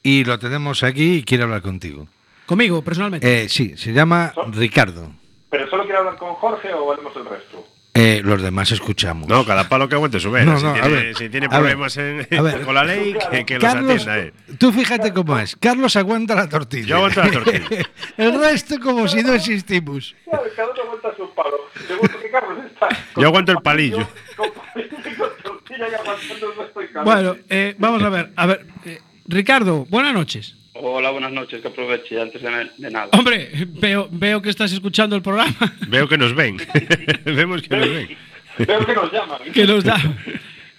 y 0.03 0.23
lo 0.23 0.39
tenemos 0.39 0.83
aquí 0.83 1.15
y 1.17 1.23
quiere 1.23 1.43
hablar 1.43 1.61
contigo. 1.61 2.07
Conmigo, 2.45 2.81
personalmente. 2.81 3.43
Eh, 3.43 3.49
sí, 3.49 3.75
se 3.77 3.93
llama 3.93 4.33
Ricardo. 4.51 5.11
¿Pero 5.51 5.69
solo 5.69 5.83
quiero 5.83 5.99
hablar 5.99 6.17
con 6.17 6.33
Jorge 6.35 6.73
o 6.73 6.85
valemos 6.87 7.13
el 7.15 7.25
resto? 7.25 7.65
Eh, 7.99 8.21
los 8.23 8.41
demás 8.41 8.71
escuchamos. 8.71 9.27
no, 9.27 9.45
cada 9.45 9.67
palo 9.67 9.89
que 9.89 9.95
aguante 9.95 10.19
su. 10.19 10.29
No, 10.31 10.57
si, 10.57 10.63
no, 10.63 10.69
a 10.69 10.73
tiene, 10.73 10.89
ver, 10.89 11.15
si 11.17 11.29
tiene 11.29 11.47
a 11.47 11.49
ver, 11.49 11.59
problemas 11.59 11.97
en- 11.97 12.27
ver. 12.29 12.61
con 12.65 12.73
la 12.75 12.83
ley, 12.85 13.13
que, 13.31 13.45
que 13.45 13.55
los 13.55 13.63
Carlos, 13.63 14.07
atienda. 14.07 14.19
eh. 14.19 14.33
tú 14.57 14.71
fíjate 14.71 15.11
cómo 15.13 15.37
es. 15.37 15.55
Carlos 15.57 15.95
aguanta 15.95 16.35
la 16.35 16.47
tortilla. 16.47 16.85
Yo 16.87 16.95
aguanto 16.97 17.21
la 17.23 17.31
tortilla. 17.31 17.89
el 18.17 18.39
resto 18.39 18.79
como 18.79 19.07
si 19.07 19.21
no 19.21 19.33
existimos. 19.33 20.15
Claro, 20.23 20.43
cada 20.55 20.69
uno 20.71 20.81
aguanta 20.83 21.09
su 21.17 21.33
palo. 21.33 21.57
Seguro 21.87 22.19
que 22.21 22.29
Carlos 22.31 22.57
está. 22.65 22.87
Yo 23.17 23.27
aguanto 23.27 23.51
el 23.51 23.57
palillo. 23.61 24.07
Con 24.37 24.49
palillo 24.51 24.97
y 25.11 25.15
con 25.15 25.29
tortilla 25.43 25.85
y 25.89 25.93
aguantando 25.95 26.51
el 26.51 26.57
resto 26.57 26.81
y 26.81 26.87
Carlos. 26.87 27.05
Bueno, 27.13 27.35
eh, 27.49 27.75
vamos 27.77 28.01
a 28.03 28.09
ver. 28.09 28.31
A 28.35 28.45
ver, 28.45 28.65
eh, 28.85 28.99
Ricardo, 29.27 29.85
buenas 29.89 30.13
noches. 30.13 30.55
Hola, 30.81 31.11
buenas 31.11 31.33
noches, 31.33 31.61
que 31.61 31.67
aproveche 31.67 32.21
antes 32.21 32.41
de, 32.41 32.49
de 32.77 32.89
nada. 32.89 33.09
Hombre, 33.11 33.49
veo, 33.67 34.07
veo 34.11 34.41
que 34.41 34.49
estás 34.49 34.71
escuchando 34.71 35.13
el 35.15 35.21
programa. 35.21 35.53
Veo 35.89 36.07
que 36.07 36.17
nos 36.17 36.33
ven. 36.33 36.55
Vemos 37.25 37.61
que 37.63 37.75
nos 37.75 37.89
ven. 37.89 38.17
Veo 38.59 38.85
que 38.85 38.93
nos 38.93 39.11
llaman. 39.11 39.39
que 39.53 39.65
nos 39.65 39.83
da. 39.83 39.97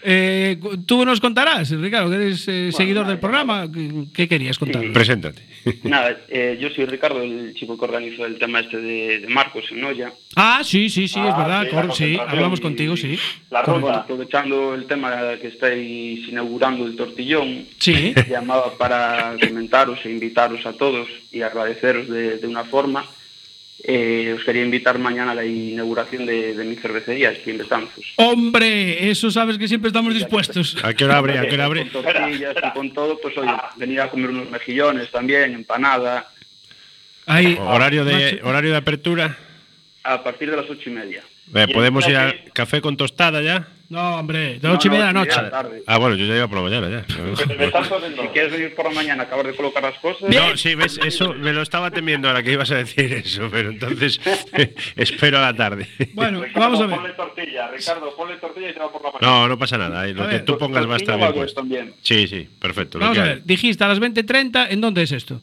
Eh, 0.02 0.58
tú 0.86 1.04
nos 1.04 1.20
contarás, 1.20 1.70
Ricardo, 1.70 2.10
que 2.10 2.16
eres 2.16 2.48
eh, 2.48 2.70
seguidor 2.72 3.06
del 3.06 3.18
programa. 3.18 3.70
¿Qué, 3.72 4.04
qué 4.14 4.28
querías 4.28 4.58
contar? 4.58 4.82
Preséntate. 4.92 5.42
Nada, 5.84 6.16
eh, 6.28 6.56
yo 6.60 6.70
soy 6.70 6.86
Ricardo, 6.86 7.22
el 7.22 7.54
chico 7.54 7.78
que 7.78 7.84
organizó 7.84 8.24
el 8.24 8.38
tema 8.38 8.60
este 8.60 8.78
de, 8.78 9.20
de 9.20 9.28
Marcos 9.28 9.64
en 9.70 9.80
Noya. 9.82 10.12
Ah, 10.36 10.62
sí, 10.64 10.88
sí, 10.88 11.06
sí, 11.06 11.20
es 11.20 11.26
Ah, 11.34 11.38
verdad. 11.38 11.62
sí, 11.64 11.70
cor- 11.70 11.94
sí, 11.94 12.18
hablamos 12.18 12.58
y- 12.60 12.62
contigo, 12.62 12.96
sí. 12.96 13.18
La 13.50 13.62
ruta. 13.62 13.96
Aprovechando 14.00 14.74
el 14.74 14.86
tema 14.86 15.36
que 15.40 15.48
estáis 15.48 16.26
inaugurando 16.28 16.86
el 16.86 16.96
tortillón, 16.96 17.66
Sí. 17.78 18.14
llamaba 18.28 18.72
para 18.78 19.36
comentaros 19.46 19.98
e 20.04 20.10
invitaros 20.10 20.64
a 20.64 20.72
todos 20.72 21.08
y 21.30 21.42
agradeceros 21.42 22.08
de, 22.08 22.38
de 22.38 22.46
una 22.46 22.64
forma. 22.64 23.04
Eh, 23.82 24.34
os 24.36 24.44
quería 24.44 24.62
invitar 24.62 24.98
mañana 24.98 25.32
a 25.32 25.34
la 25.34 25.44
inauguración 25.44 26.26
de, 26.26 26.54
de 26.54 26.64
mi 26.64 26.76
cervecería, 26.76 27.30
aquí 27.30 27.50
en 27.50 27.58
Betanzos. 27.58 28.04
Hombre, 28.16 29.10
eso 29.10 29.30
sabes 29.30 29.56
que 29.56 29.68
siempre 29.68 29.88
estamos 29.88 30.12
dispuestos. 30.12 30.76
¿A 30.84 30.92
qué 30.92 31.04
hora 31.06 31.16
abre? 31.16 31.38
¿A 31.38 31.48
qué 31.48 31.54
hora 31.54 31.64
abre? 31.64 31.88
Con 31.88 32.02
tortillas 32.04 32.54
y 32.62 32.70
con 32.72 32.92
todo, 32.92 33.18
pues 33.20 33.36
oye, 33.38 33.50
venir 33.76 34.00
a 34.02 34.10
comer 34.10 34.30
unos 34.30 34.50
mejillones 34.50 35.10
también, 35.10 35.54
empanada, 35.54 36.28
Ahí, 37.26 37.56
Horario 37.60 38.04
de, 38.04 38.40
horario 38.42 38.72
de 38.72 38.76
apertura. 38.76 39.36
a 40.02 40.22
partir 40.24 40.50
de 40.50 40.56
las 40.56 40.68
ocho 40.68 40.90
y 40.90 40.92
media. 40.92 41.22
Eh, 41.54 41.66
¿Podemos 41.72 42.06
ir 42.08 42.16
al 42.16 42.44
café 42.52 42.80
con 42.80 42.96
tostada 42.96 43.40
ya? 43.40 43.68
No, 43.90 44.18
hombre, 44.20 44.60
de 44.60 44.68
No, 44.68 44.74
ocho 44.74 44.86
y 44.86 44.90
media 44.92 45.06
de 45.06 45.12
la 45.12 45.18
no, 45.18 45.24
noche. 45.24 45.40
tarde. 45.50 45.82
Ah, 45.84 45.98
bueno, 45.98 46.14
yo 46.14 46.24
ya 46.24 46.36
iba 46.36 46.46
por 46.46 46.58
la 46.58 46.62
mañana 46.62 46.88
ya. 46.88 47.04
Me 47.56 47.64
estás 47.66 47.88
jodiendo. 47.88 48.22
Si 48.22 48.28
quieres 48.28 48.52
venir 48.52 48.74
por 48.76 48.84
la 48.86 48.92
mañana 48.92 49.24
a 49.24 49.26
acabar 49.26 49.46
de 49.48 49.54
colocar 49.56 49.82
las 49.82 49.98
cosas, 49.98 50.30
No, 50.30 50.56
sí, 50.56 50.76
ves, 50.76 50.98
eso 51.04 51.34
me 51.34 51.52
lo 51.52 51.60
estaba 51.62 51.90
temiendo 51.90 52.28
ahora 52.28 52.40
que 52.44 52.52
ibas 52.52 52.70
a 52.70 52.76
decir 52.76 53.12
eso, 53.12 53.48
pero 53.50 53.70
entonces 53.70 54.20
espero 54.96 55.38
a 55.38 55.40
la 55.42 55.54
tarde. 55.54 55.88
Bueno, 56.14 56.40
Ricardo, 56.40 56.60
vamos 56.60 56.80
a 56.82 56.86
ver. 56.86 56.96
Ponle 56.96 57.12
tortilla, 57.14 57.68
Ricardo, 57.68 58.14
ponle 58.16 58.36
tortilla 58.36 58.70
y 58.70 58.72
te 58.74 58.78
va 58.78 58.92
por 58.92 59.02
la 59.02 59.10
mañana. 59.10 59.26
No, 59.40 59.48
no 59.48 59.58
pasa 59.58 59.76
nada, 59.76 60.00
ahí 60.02 60.14
lo 60.14 60.22
A 60.22 60.28
que 60.28 60.36
ver, 60.36 60.44
tú 60.44 60.56
pongas 60.56 60.88
va 60.88 60.94
a 60.94 60.96
estar 60.96 61.18
bien 61.32 61.46
también. 61.54 61.94
Sí, 62.02 62.28
sí, 62.28 62.48
perfecto. 62.60 62.98
lo 62.98 63.06
Vamos 63.06 63.16
que 63.18 63.22
a 63.22 63.24
hay. 63.24 63.30
ver, 63.34 63.44
dijiste 63.44 63.82
a 63.82 63.88
las 63.88 64.00
20.30, 64.00 64.68
¿en 64.70 64.80
dónde 64.80 65.02
es 65.02 65.10
esto? 65.10 65.40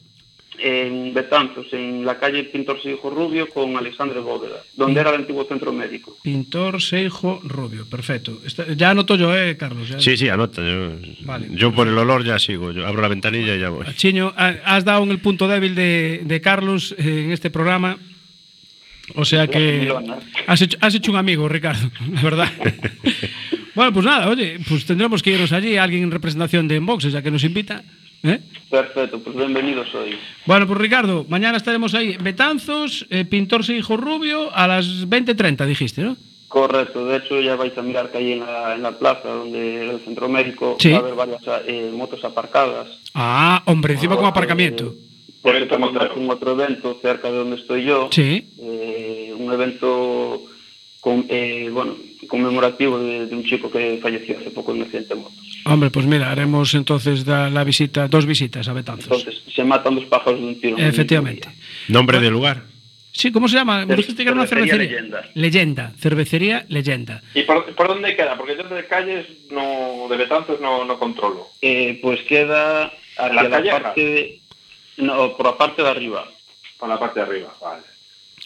En 0.60 1.14
Betanzos, 1.14 1.66
en 1.72 2.04
la 2.04 2.18
calle 2.18 2.44
Pintor 2.44 2.78
Hijo 2.84 3.10
Rubio 3.10 3.48
con 3.48 3.76
Alexandre 3.76 4.20
Bóveda, 4.20 4.62
donde 4.76 5.00
era 5.00 5.10
el 5.10 5.16
antiguo 5.20 5.44
centro 5.44 5.72
médico. 5.72 6.16
Pintor 6.22 6.82
Seijo 6.82 7.40
Rubio, 7.44 7.86
perfecto. 7.88 8.40
Está- 8.44 8.72
ya 8.72 8.90
anoto 8.90 9.16
yo, 9.16 9.36
¿eh, 9.36 9.56
Carlos? 9.56 9.88
Ya- 9.88 10.00
Sí, 10.00 10.16
sí, 10.16 10.28
anota. 10.28 10.62
Yo, 10.62 10.92
Vale. 11.20 11.48
yo 11.52 11.72
por 11.72 11.86
el 11.88 11.96
olor 11.96 12.24
ya 12.24 12.38
sigo. 12.38 12.72
Yo 12.72 12.86
abro 12.86 13.02
la 13.02 13.08
ventanilla 13.08 13.54
y 13.56 13.60
ya 13.60 13.68
voy. 13.70 13.86
Chiño, 13.94 14.32
ha- 14.36 14.56
has 14.64 14.84
dado 14.84 15.02
en 15.04 15.10
el 15.10 15.20
punto 15.20 15.46
débil 15.48 15.74
de, 15.74 16.22
de 16.24 16.40
Carlos 16.40 16.94
eh, 16.98 17.24
en 17.26 17.32
este 17.32 17.50
programa. 17.50 17.96
O 19.14 19.24
sea 19.24 19.46
que 19.46 19.90
has 20.46 20.60
hecho, 20.60 20.76
has 20.82 20.94
hecho 20.94 21.10
un 21.12 21.16
amigo, 21.16 21.48
Ricardo, 21.48 21.90
la 22.12 22.20
verdad. 22.22 22.52
bueno, 23.74 23.92
pues 23.92 24.04
nada, 24.04 24.28
oye, 24.28 24.58
pues 24.68 24.84
tendremos 24.84 25.22
que 25.22 25.30
irnos 25.30 25.52
allí, 25.52 25.76
alguien 25.76 26.02
en 26.02 26.10
representación 26.10 26.68
de 26.68 26.76
Enboxes, 26.76 27.12
ya 27.12 27.22
que 27.22 27.30
nos 27.30 27.42
invita. 27.44 27.82
¿Eh? 28.22 28.40
Perfecto, 28.70 29.20
pues 29.20 29.36
bienvenidos 29.36 29.94
hoy. 29.94 30.16
Bueno, 30.46 30.66
pues 30.66 30.78
Ricardo, 30.78 31.24
mañana 31.28 31.56
estaremos 31.56 31.94
ahí. 31.94 32.16
Betanzos, 32.20 33.06
eh, 33.10 33.24
Pintor 33.24 33.64
Seijo 33.64 33.96
Rubio, 33.96 34.54
a 34.54 34.66
las 34.66 34.86
20.30, 35.08 35.66
dijiste, 35.66 36.02
¿no? 36.02 36.16
Correcto, 36.48 37.04
de 37.06 37.18
hecho 37.18 37.40
ya 37.42 37.56
vais 37.56 37.76
a 37.76 37.82
mirar 37.82 38.10
que 38.10 38.18
hay 38.18 38.32
en 38.32 38.40
la, 38.40 38.74
en 38.74 38.82
la 38.82 38.98
plaza 38.98 39.28
donde 39.28 39.90
el 39.90 40.00
centro 40.00 40.28
médico 40.30 40.76
Sí. 40.78 40.90
va 40.92 40.96
a 40.96 41.00
haber 41.00 41.14
varias 41.14 41.42
eh, 41.66 41.90
motos 41.92 42.24
aparcadas. 42.24 42.88
Ah, 43.14 43.62
hombre, 43.66 43.94
encima 43.94 44.16
con 44.16 44.24
aparcamiento. 44.24 44.94
Porque 45.42 45.66
también 45.66 45.96
hace 45.98 46.18
un 46.18 46.30
otro 46.30 46.52
evento 46.52 46.98
cerca 47.02 47.30
de 47.30 47.38
donde 47.38 47.56
estoy 47.56 47.84
yo. 47.84 48.08
Sí. 48.10 48.48
Eh, 48.60 49.34
un 49.38 49.52
evento 49.52 50.42
con, 51.00 51.26
eh, 51.28 51.68
bueno, 51.70 51.96
conmemorativo 52.28 52.98
de, 52.98 53.26
de 53.26 53.34
un 53.34 53.44
chico 53.44 53.70
que 53.70 53.98
falleció 54.00 54.38
hace 54.38 54.50
poco 54.50 54.70
en 54.72 54.78
un 54.78 54.82
accidente 54.84 55.14
de 55.14 55.20
moto. 55.20 55.34
Hombre, 55.64 55.90
pues 55.90 56.06
mira, 56.06 56.30
haremos 56.30 56.72
entonces 56.74 57.24
da- 57.24 57.50
la 57.50 57.64
visita, 57.64 58.06
dos 58.08 58.24
visitas 58.26 58.68
a 58.68 58.72
Betanzos. 58.72 59.06
Entonces 59.18 59.42
se 59.54 59.64
matan 59.64 59.96
dos 59.96 60.04
pájaros 60.06 60.38
de 60.40 60.46
un 60.46 60.60
tiro. 60.60 60.76
Efectivamente. 60.78 61.48
Nombre 61.88 62.20
del 62.20 62.32
lugar. 62.32 62.62
Sí, 63.12 63.32
¿cómo 63.32 63.48
se 63.48 63.56
llama? 63.56 63.84
Me 63.84 63.94
Cer- 63.94 63.96
dijiste 63.96 64.22
que 64.22 64.28
era 64.28 64.32
una 64.38 64.46
cervecería. 64.46 64.76
Leyenda. 65.00 65.22
Leyenda, 65.34 65.92
cervecería 65.98 66.64
Leyenda. 66.68 67.22
¿Y 67.34 67.42
por, 67.42 67.74
por 67.74 67.88
dónde 67.88 68.14
queda? 68.14 68.36
Porque 68.36 68.56
yo 68.56 68.62
de 68.68 68.86
calles 68.86 69.26
no, 69.50 70.06
de 70.08 70.16
Betanzos 70.16 70.60
no, 70.60 70.84
no 70.84 70.98
controlo. 70.98 71.48
Eh, 71.60 71.98
pues 72.00 72.20
queda 72.22 72.92
hacia 73.16 73.32
¿La 73.48 73.48
la, 73.60 73.80
parte 73.80 74.00
de, 74.04 74.40
no, 74.98 75.36
por 75.36 75.46
la 75.46 75.56
parte 75.58 75.82
de 75.82 75.88
arriba. 75.88 76.28
Por 76.78 76.88
la 76.88 76.98
parte 76.98 77.18
de 77.20 77.26
arriba, 77.26 77.52
vale. 77.60 77.82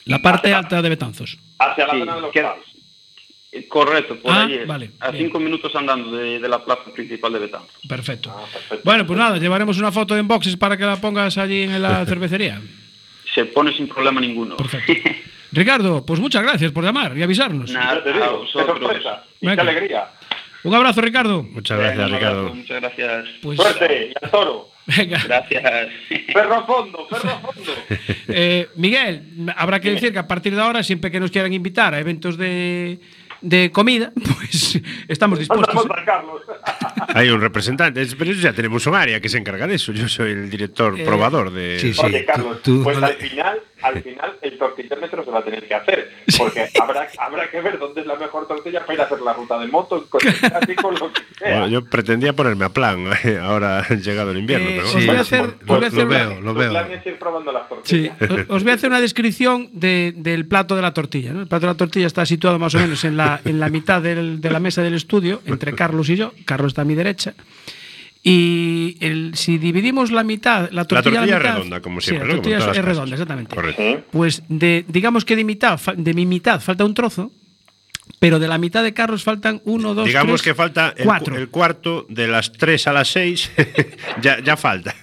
La 0.06 0.20
parte 0.20 0.54
alta 0.54 0.80
de 0.80 0.88
Betanzos. 0.88 1.36
Hacia 1.58 1.86
la 1.86 1.92
Sí, 1.92 1.98
zona 1.98 2.14
de 2.16 2.20
los 2.22 2.32
queda-. 2.32 2.56
Correcto, 3.68 4.16
por 4.18 4.32
Ah, 4.32 4.44
ahí 4.44 4.54
es. 4.54 4.66
vale, 4.66 4.90
A 5.00 5.10
bien. 5.10 5.26
cinco 5.26 5.38
minutos 5.38 5.74
andando 5.76 6.16
de, 6.16 6.38
de 6.38 6.48
la 6.48 6.64
plaza 6.64 6.84
principal 6.94 7.32
de 7.34 7.38
Betanzos. 7.38 7.70
Perfecto. 7.88 8.30
Ah, 8.34 8.44
perfecto. 8.52 8.80
Bueno, 8.84 9.06
pues 9.06 9.18
nada, 9.18 9.36
llevaremos 9.38 9.78
una 9.78 9.92
foto 9.92 10.16
en 10.16 10.26
boxes 10.26 10.56
para 10.56 10.76
que 10.76 10.84
la 10.84 10.96
pongas 10.96 11.36
allí 11.38 11.62
en 11.62 11.82
la 11.82 12.04
cervecería. 12.06 12.60
Se 13.34 13.44
pone 13.46 13.74
sin 13.76 13.88
problema 13.88 14.20
ninguno. 14.20 14.56
Perfecto. 14.56 14.92
Ricardo, 15.52 16.04
pues 16.06 16.18
muchas 16.18 16.42
gracias 16.42 16.72
por 16.72 16.82
llamar 16.82 17.16
y 17.16 17.22
avisarnos. 17.22 17.70
Nada, 17.72 18.02
te 18.02 18.12
digo, 18.12 18.24
qué 18.24 18.36
vosotros. 18.36 18.78
sorpresa. 18.80 19.24
Y 19.40 19.46
Venga. 19.46 19.62
qué 19.64 19.68
alegría. 19.70 20.08
Un 20.64 20.74
abrazo, 20.74 21.00
Ricardo. 21.02 21.42
Muchas 21.42 21.78
gracias, 21.78 22.10
Ricardo. 22.10 22.38
abrazo, 22.38 22.54
Muchas 22.54 22.80
gracias. 22.80 23.24
Pues, 23.42 23.60
Suerte, 23.60 24.12
y 24.12 24.24
al 24.24 24.30
toro. 24.30 24.68
venga. 24.86 25.20
Gracias. 25.24 25.88
Perro 26.32 26.54
a 26.54 26.64
fondo, 26.66 27.06
perro 27.08 27.30
a 27.30 27.38
fondo. 27.40 27.72
Eh, 28.28 28.68
Miguel, 28.76 29.22
habrá 29.56 29.80
que 29.80 29.90
decir 29.90 30.12
que 30.12 30.18
a 30.20 30.26
partir 30.28 30.54
de 30.54 30.62
ahora, 30.62 30.82
siempre 30.82 31.10
que 31.10 31.20
nos 31.20 31.30
quieran 31.30 31.52
invitar 31.52 31.92
a 31.94 31.98
eventos 32.00 32.38
de, 32.38 32.98
de 33.42 33.70
comida, 33.70 34.12
pues 34.38 34.80
estamos 35.08 35.38
dispuestos. 35.38 35.86
Carlos. 36.06 36.42
Hay 37.14 37.28
un 37.28 37.40
representante, 37.40 38.00
es- 38.02 38.14
pero 38.14 38.32
ya 38.32 38.52
tenemos 38.52 38.86
un 38.86 38.94
área 38.94 39.20
que 39.20 39.28
se 39.28 39.38
encarga 39.38 39.66
de 39.66 39.74
eso. 39.74 39.92
Yo 39.92 40.08
soy 40.08 40.32
el 40.32 40.48
director 40.50 40.98
Eh, 40.98 41.04
probador 41.04 41.52
de. 41.52 41.78
sí, 41.78 41.92
sí. 41.92 42.00
Oye, 42.04 42.24
Carlos, 42.24 42.62
tú- 42.62 42.82
pues 42.82 42.98
no 42.98 43.06
al 43.06 43.14
final, 43.14 43.58
al 43.82 44.02
final 44.02 44.36
el 44.42 44.58
tortillémetro 44.58 45.24
se 45.24 45.30
va 45.30 45.38
a 45.40 45.44
tener 45.44 45.66
que 45.66 45.74
hacer, 45.74 46.10
porque 46.38 46.68
habrá, 46.80 47.08
habrá 47.18 47.50
que 47.50 47.60
ver 47.60 47.78
dónde 47.78 48.00
es 48.02 48.06
la 48.06 48.16
mejor 48.16 48.46
tortilla 48.48 48.80
para 48.80 48.94
ir 48.94 49.00
a 49.00 49.04
hacer 49.04 49.20
la 49.20 49.32
ruta 49.32 49.58
de 49.58 49.66
moto, 49.68 49.96
en 49.98 50.04
coche, 50.04 50.28
así 50.54 50.74
con 50.76 50.94
lo 50.94 51.12
que 51.12 51.20
sea. 51.38 51.50
Bueno, 51.60 51.68
yo 51.68 51.84
pretendía 51.84 52.32
ponerme 52.32 52.64
a 52.64 52.68
plan 52.68 53.06
ahora 53.42 53.80
ha 53.80 53.94
llegado 53.94 54.30
el 54.32 54.38
invierno, 54.38 54.68
Eh, 54.68 54.72
pero 54.76 54.86
os 54.86 54.92
bueno. 54.94 55.06
voy 55.08 55.16
a 55.16 55.20
hacer, 55.20 55.40
os 55.40 55.66
voy 55.66 55.76
a 55.76 55.80
lo 55.80 55.86
hacer 55.86 56.06
una- 56.06 56.18
veo, 56.28 56.40
lo 56.40 56.54
veo. 56.54 56.70
plan 56.70 56.92
es 56.92 57.06
ir 57.06 57.18
probando 57.18 57.52
las 57.52 57.62
Sí, 57.84 58.08
tortillas. 58.08 58.46
os- 58.48 58.56
os 58.56 58.62
voy 58.62 58.72
a 58.72 58.74
hacer 58.74 58.90
una 58.90 59.00
descripción 59.00 59.68
de- 59.72 60.12
del 60.16 60.46
plato 60.46 60.76
de 60.76 60.82
la 60.82 60.94
tortilla. 60.94 61.32
¿no? 61.32 61.40
El 61.42 61.48
plato 61.48 61.66
de 61.66 61.72
la 61.72 61.76
tortilla 61.76 62.06
está 62.06 62.24
situado 62.26 62.58
más 62.58 62.74
o 62.74 62.78
menos 62.78 63.04
en 63.04 63.16
la, 63.16 63.40
en 63.44 63.58
la 63.60 63.68
mitad 63.68 64.00
del- 64.02 64.40
de 64.40 64.50
la 64.50 64.60
mesa 64.60 64.82
del 64.82 64.94
estudio, 64.94 65.40
entre 65.46 65.74
Carlos 65.74 66.08
y 66.10 66.16
yo. 66.16 66.32
Carlos 66.44 66.68
está 66.72 66.82
a 66.82 66.84
mi 66.84 66.94
derecha. 66.94 67.34
Y 68.22 68.96
el- 69.00 69.32
si 69.34 69.58
dividimos 69.58 70.12
la 70.12 70.22
mitad, 70.22 70.70
la 70.70 70.82
La 70.82 70.84
tortilla, 70.84 71.02
tortilla 71.20 71.20
a 71.20 71.24
es 71.38 71.42
mitad- 71.44 71.54
redonda, 71.56 71.80
como 71.80 72.00
Sí, 72.00 72.06
siempre. 72.10 72.28
la 72.28 72.34
¿no? 72.34 72.40
tortilla 72.40 72.58
es, 72.58 72.64
redonda, 72.84 72.92
casas. 72.94 73.10
exactamente. 73.12 73.54
Correcto. 73.56 74.06
Pues 74.12 74.42
de, 74.48 74.84
digamos 74.88 75.24
que 75.24 75.34
de 75.36 75.44
mitad, 75.44 75.76
fa- 75.78 75.94
de 75.96 76.14
mi 76.14 76.24
mitad 76.26 76.60
falta 76.60 76.84
un 76.84 76.94
trozo, 76.94 77.32
pero 78.20 78.38
de 78.38 78.46
la 78.46 78.58
mitad 78.58 78.84
de 78.84 78.94
Carlos 78.94 79.24
faltan 79.24 79.60
uno, 79.64 79.94
dos, 79.94 80.06
Digamos 80.06 80.40
tres, 80.40 80.42
que 80.42 80.54
falta 80.54 80.94
el, 80.96 81.04
cuatro. 81.04 81.34
cu- 81.34 81.40
el 81.40 81.48
cuarto 81.48 82.06
de 82.08 82.28
las 82.28 82.52
3 82.52 82.86
a 82.86 82.92
las 82.92 83.08
6. 83.08 83.50
ya, 84.22 84.38
ya 84.40 84.56
falta. 84.56 84.94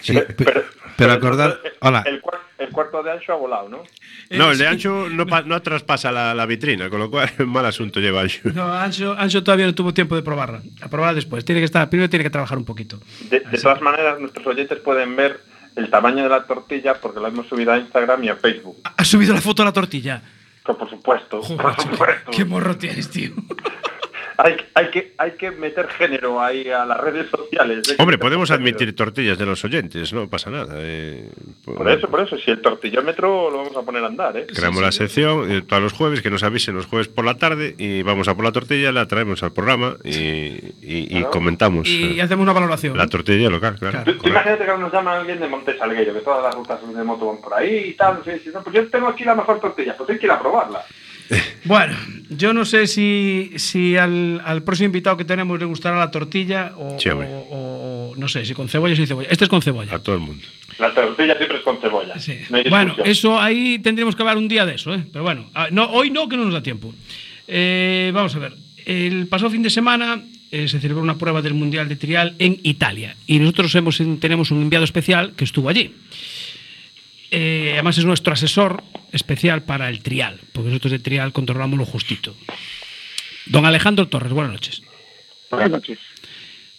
Sí, 0.00 0.14
pe- 0.14 0.22
pero 0.36 0.64
acordar. 1.08 1.50
entonces, 1.56 1.72
Hola. 1.80 2.02
El, 2.06 2.20
cuar- 2.22 2.40
el 2.58 2.68
cuarto 2.70 3.02
de 3.02 3.10
ancho 3.12 3.32
ha 3.32 3.36
volado, 3.36 3.68
¿no? 3.68 3.82
No, 4.30 4.50
el 4.52 4.58
de 4.58 4.66
Ancho 4.68 5.08
no, 5.10 5.24
no 5.24 5.62
traspasa 5.62 6.12
la, 6.12 6.34
la 6.34 6.46
vitrina, 6.46 6.90
con 6.90 7.00
lo 7.00 7.10
cual 7.10 7.30
mal 7.46 7.64
asunto 7.66 8.00
lleva 8.00 8.20
Ancho. 8.20 8.40
No, 8.54 8.72
Ancho, 8.72 9.14
Ancho 9.18 9.42
todavía 9.42 9.66
no 9.66 9.74
tuvo 9.74 9.94
tiempo 9.94 10.14
de 10.14 10.22
probarla. 10.22 10.60
A 10.82 10.88
probarla 10.88 11.14
después. 11.14 11.44
Tiene 11.44 11.60
que 11.60 11.64
estar, 11.64 11.88
primero 11.88 12.08
tiene 12.10 12.22
que 12.24 12.30
trabajar 12.30 12.58
un 12.58 12.64
poquito. 12.64 13.00
De, 13.30 13.40
de 13.40 13.58
todas 13.58 13.80
maneras, 13.80 14.20
nuestros 14.20 14.46
oyentes 14.46 14.78
pueden 14.80 15.16
ver 15.16 15.40
el 15.76 15.88
tamaño 15.88 16.22
de 16.24 16.28
la 16.28 16.44
tortilla 16.44 16.94
porque 17.00 17.18
la 17.20 17.28
hemos 17.28 17.46
subido 17.48 17.72
a 17.72 17.78
Instagram 17.78 18.22
y 18.24 18.28
a 18.28 18.36
Facebook. 18.36 18.76
¿Has 18.96 19.08
subido 19.08 19.32
la 19.34 19.40
foto 19.40 19.62
de 19.62 19.66
la 19.68 19.72
tortilla? 19.72 20.20
Pero 20.64 20.76
por 20.78 20.90
supuesto, 20.90 21.40
Joder, 21.42 21.62
por 21.62 21.80
supuesto. 21.80 22.30
Qué 22.30 22.44
morro 22.44 22.76
tienes, 22.76 23.08
tío. 23.10 23.30
Hay, 24.42 24.56
hay, 24.74 24.90
que, 24.90 25.12
hay 25.18 25.32
que 25.32 25.50
meter 25.50 25.86
género 25.88 26.40
ahí 26.42 26.68
a 26.70 26.86
las 26.86 26.98
redes 26.98 27.28
sociales. 27.30 27.86
Que 27.86 28.00
Hombre, 28.02 28.16
podemos 28.16 28.50
admitir 28.50 28.94
tortillas 28.96 29.36
de 29.36 29.44
los 29.44 29.62
oyentes, 29.64 30.12
no 30.14 30.28
pasa 30.30 30.48
nada. 30.50 30.74
eh, 30.78 31.30
Por 31.64 31.90
eso, 31.90 32.08
por 32.08 32.20
eso, 32.20 32.38
si 32.38 32.50
el 32.50 32.60
tortillómetro 32.62 33.50
lo 33.50 33.58
vamos 33.58 33.76
a 33.76 33.82
poner 33.82 34.02
a 34.02 34.06
andar, 34.06 34.36
¿eh? 34.38 34.46
Creamos 34.46 34.80
la 34.82 34.92
sección 34.92 35.50
eh, 35.50 35.62
todos 35.62 35.82
los 35.82 35.92
jueves, 35.92 36.22
que 36.22 36.30
nos 36.30 36.42
avisen 36.42 36.74
los 36.74 36.86
jueves 36.86 37.08
por 37.08 37.24
la 37.24 37.34
tarde 37.34 37.74
y 37.76 38.02
vamos 38.02 38.28
a 38.28 38.34
por 38.34 38.44
la 38.44 38.52
tortilla, 38.52 38.92
la 38.92 39.06
traemos 39.06 39.42
al 39.42 39.52
programa 39.52 39.96
y, 40.04 40.10
y- 40.10 40.70
y 40.82 41.06
Claro. 41.08 41.30
comentamos 41.30 41.86
Y 41.88 42.18
eh, 42.18 42.22
hacemos 42.22 42.42
una 42.44 42.52
valoración. 42.54 42.96
la 42.96 43.06
tortilla 43.08 43.50
local, 43.50 43.76
claro. 43.78 44.04
Claro. 44.04 44.18
Imagínate 44.24 44.64
que 44.64 44.76
nos 44.78 44.92
llama 44.92 45.16
alguien 45.18 45.38
de 45.40 45.48
Montesalguero, 45.48 46.14
que 46.14 46.20
todas 46.20 46.42
las 46.42 46.54
rutas 46.54 46.78
de 46.94 47.04
moto 47.04 47.26
van 47.26 47.40
por 47.42 47.52
ahí 47.54 47.88
y 47.90 47.92
tal. 47.94 48.22
Sí, 48.24 48.30
sí, 48.42 48.50
no, 48.54 48.62
pues 48.62 48.74
yo 48.74 48.88
tengo 48.88 49.08
aquí 49.08 49.24
la 49.24 49.34
mejor 49.34 49.60
tortilla, 49.60 49.94
pues 49.98 50.08
hay 50.10 50.18
que 50.18 50.26
ir 50.26 50.32
a 50.32 50.40
probarla. 50.40 50.82
Bueno, 51.64 51.96
yo 52.30 52.52
no 52.52 52.64
sé 52.64 52.86
si, 52.86 53.52
si 53.56 53.96
al, 53.96 54.40
al 54.44 54.62
próximo 54.62 54.86
invitado 54.86 55.16
que 55.16 55.24
tenemos 55.24 55.58
le 55.58 55.64
gustará 55.66 55.98
la 55.98 56.10
tortilla 56.10 56.72
o, 56.76 56.98
Sí, 56.98 57.08
hombre. 57.08 57.28
o- 57.28 58.12
o- 58.12 58.16
no 58.16 58.28
sé, 58.28 58.44
si 58.44 58.54
con 58.54 58.68
cebolla 58.68 58.94
o 58.94 58.96
sin 58.96 59.06
cebolla. 59.06 59.28
Este 59.30 59.44
es 59.44 59.48
con 59.50 59.62
cebolla. 59.62 59.94
A 59.94 59.98
todo 60.00 60.16
el 60.16 60.20
mundo. 60.22 60.42
La 60.78 60.92
tortilla 60.94 61.36
siempre 61.36 61.58
es 61.58 61.62
con 61.64 61.80
cebolla. 61.80 62.18
Sí. 62.18 62.38
No 62.50 62.58
Bueno, 62.68 62.96
eso 63.04 63.38
ahí 63.40 63.78
tendríamos 63.78 64.16
que 64.16 64.22
hablar 64.22 64.36
un 64.38 64.48
día 64.48 64.66
de 64.66 64.74
eso, 64.74 64.94
¿eh? 64.94 65.04
Pero 65.12 65.22
bueno, 65.24 65.48
ah, 65.54 65.68
no, 65.70 65.84
hoy 65.90 66.10
no, 66.10 66.28
que 66.28 66.36
no 66.36 66.44
nos 66.44 66.54
da 66.54 66.62
tiempo. 66.62 66.92
Eh, 67.46 68.10
vamos 68.14 68.34
a 68.34 68.38
ver. 68.38 68.54
El 68.86 69.26
pasado 69.26 69.50
fin 69.50 69.62
de 69.62 69.70
semana 69.70 70.22
eh, 70.50 70.66
se 70.68 70.80
celebró 70.80 71.02
una 71.02 71.16
prueba 71.18 71.42
del 71.42 71.54
Mundial 71.54 71.88
de 71.88 71.96
Trial 71.96 72.34
en 72.38 72.58
Italia 72.62 73.14
y 73.26 73.38
nosotros 73.38 73.74
hemos, 73.74 74.00
tenemos 74.20 74.50
un 74.50 74.62
enviado 74.62 74.84
especial 74.84 75.32
que 75.36 75.44
estuvo 75.44 75.68
allí. 75.68 75.94
Eh, 77.30 77.70
además 77.74 77.98
es 77.98 78.04
nuestro 78.04 78.32
asesor 78.32 78.82
especial 79.12 79.62
para 79.62 79.88
el 79.88 80.02
trial, 80.02 80.40
porque 80.52 80.68
nosotros 80.68 80.92
de 80.92 80.98
trial 80.98 81.32
controlamos 81.32 81.78
lo 81.78 81.84
justito. 81.84 82.34
Don 83.46 83.64
Alejandro 83.64 84.08
Torres, 84.08 84.32
buenas 84.32 84.52
noches. 84.52 84.82
Buenas 85.50 85.70
noches. 85.70 85.98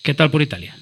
¿Qué 0.01 0.13
tal 0.13 0.31
por 0.31 0.41
Italia? 0.41 0.77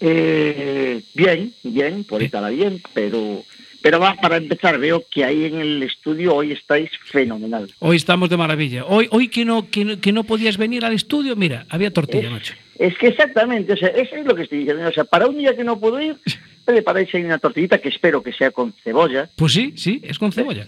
Eh, 0.00 1.02
bien, 1.14 1.54
bien, 1.62 2.04
por 2.04 2.22
estar 2.22 2.52
bien, 2.52 2.82
pero 2.92 3.44
pero 3.86 4.00
va 4.00 4.16
para 4.16 4.36
empezar, 4.36 4.78
veo 4.80 5.04
que 5.08 5.22
ahí 5.22 5.44
en 5.44 5.60
el 5.60 5.80
estudio 5.84 6.34
hoy 6.34 6.50
estáis 6.50 6.90
fenomenal. 7.04 7.72
Hoy 7.78 7.96
estamos 7.96 8.28
de 8.28 8.36
maravilla. 8.36 8.84
Hoy, 8.84 9.06
hoy 9.12 9.28
que, 9.28 9.44
no, 9.44 9.70
que, 9.70 9.84
no, 9.84 10.00
que 10.00 10.10
no 10.10 10.24
podías 10.24 10.56
venir 10.56 10.84
al 10.84 10.92
estudio, 10.92 11.36
mira, 11.36 11.66
había 11.68 11.92
tortilla, 11.92 12.28
macho. 12.28 12.54
Es 12.78 12.96
que 12.98 13.08
exactamente, 13.08 13.72
o 13.72 13.76
sea, 13.76 13.88
eso 13.88 14.16
es 14.16 14.24
lo 14.26 14.34
que 14.34 14.42
estoy 14.42 14.58
diciendo. 14.58 14.86
O 14.88 14.92
sea, 14.92 15.04
para 15.04 15.26
un 15.26 15.38
día 15.38 15.56
que 15.56 15.64
no 15.64 15.78
puedo 15.80 16.00
ir, 16.00 16.16
preparáis 16.64 17.14
ahí 17.14 17.24
una 17.24 17.38
tortillita 17.38 17.78
que 17.78 17.88
espero 17.88 18.22
que 18.22 18.32
sea 18.32 18.50
con 18.50 18.72
cebolla. 18.84 19.30
Pues 19.36 19.52
sí, 19.52 19.72
sí, 19.76 20.00
es 20.04 20.18
con 20.18 20.32
cebolla. 20.32 20.62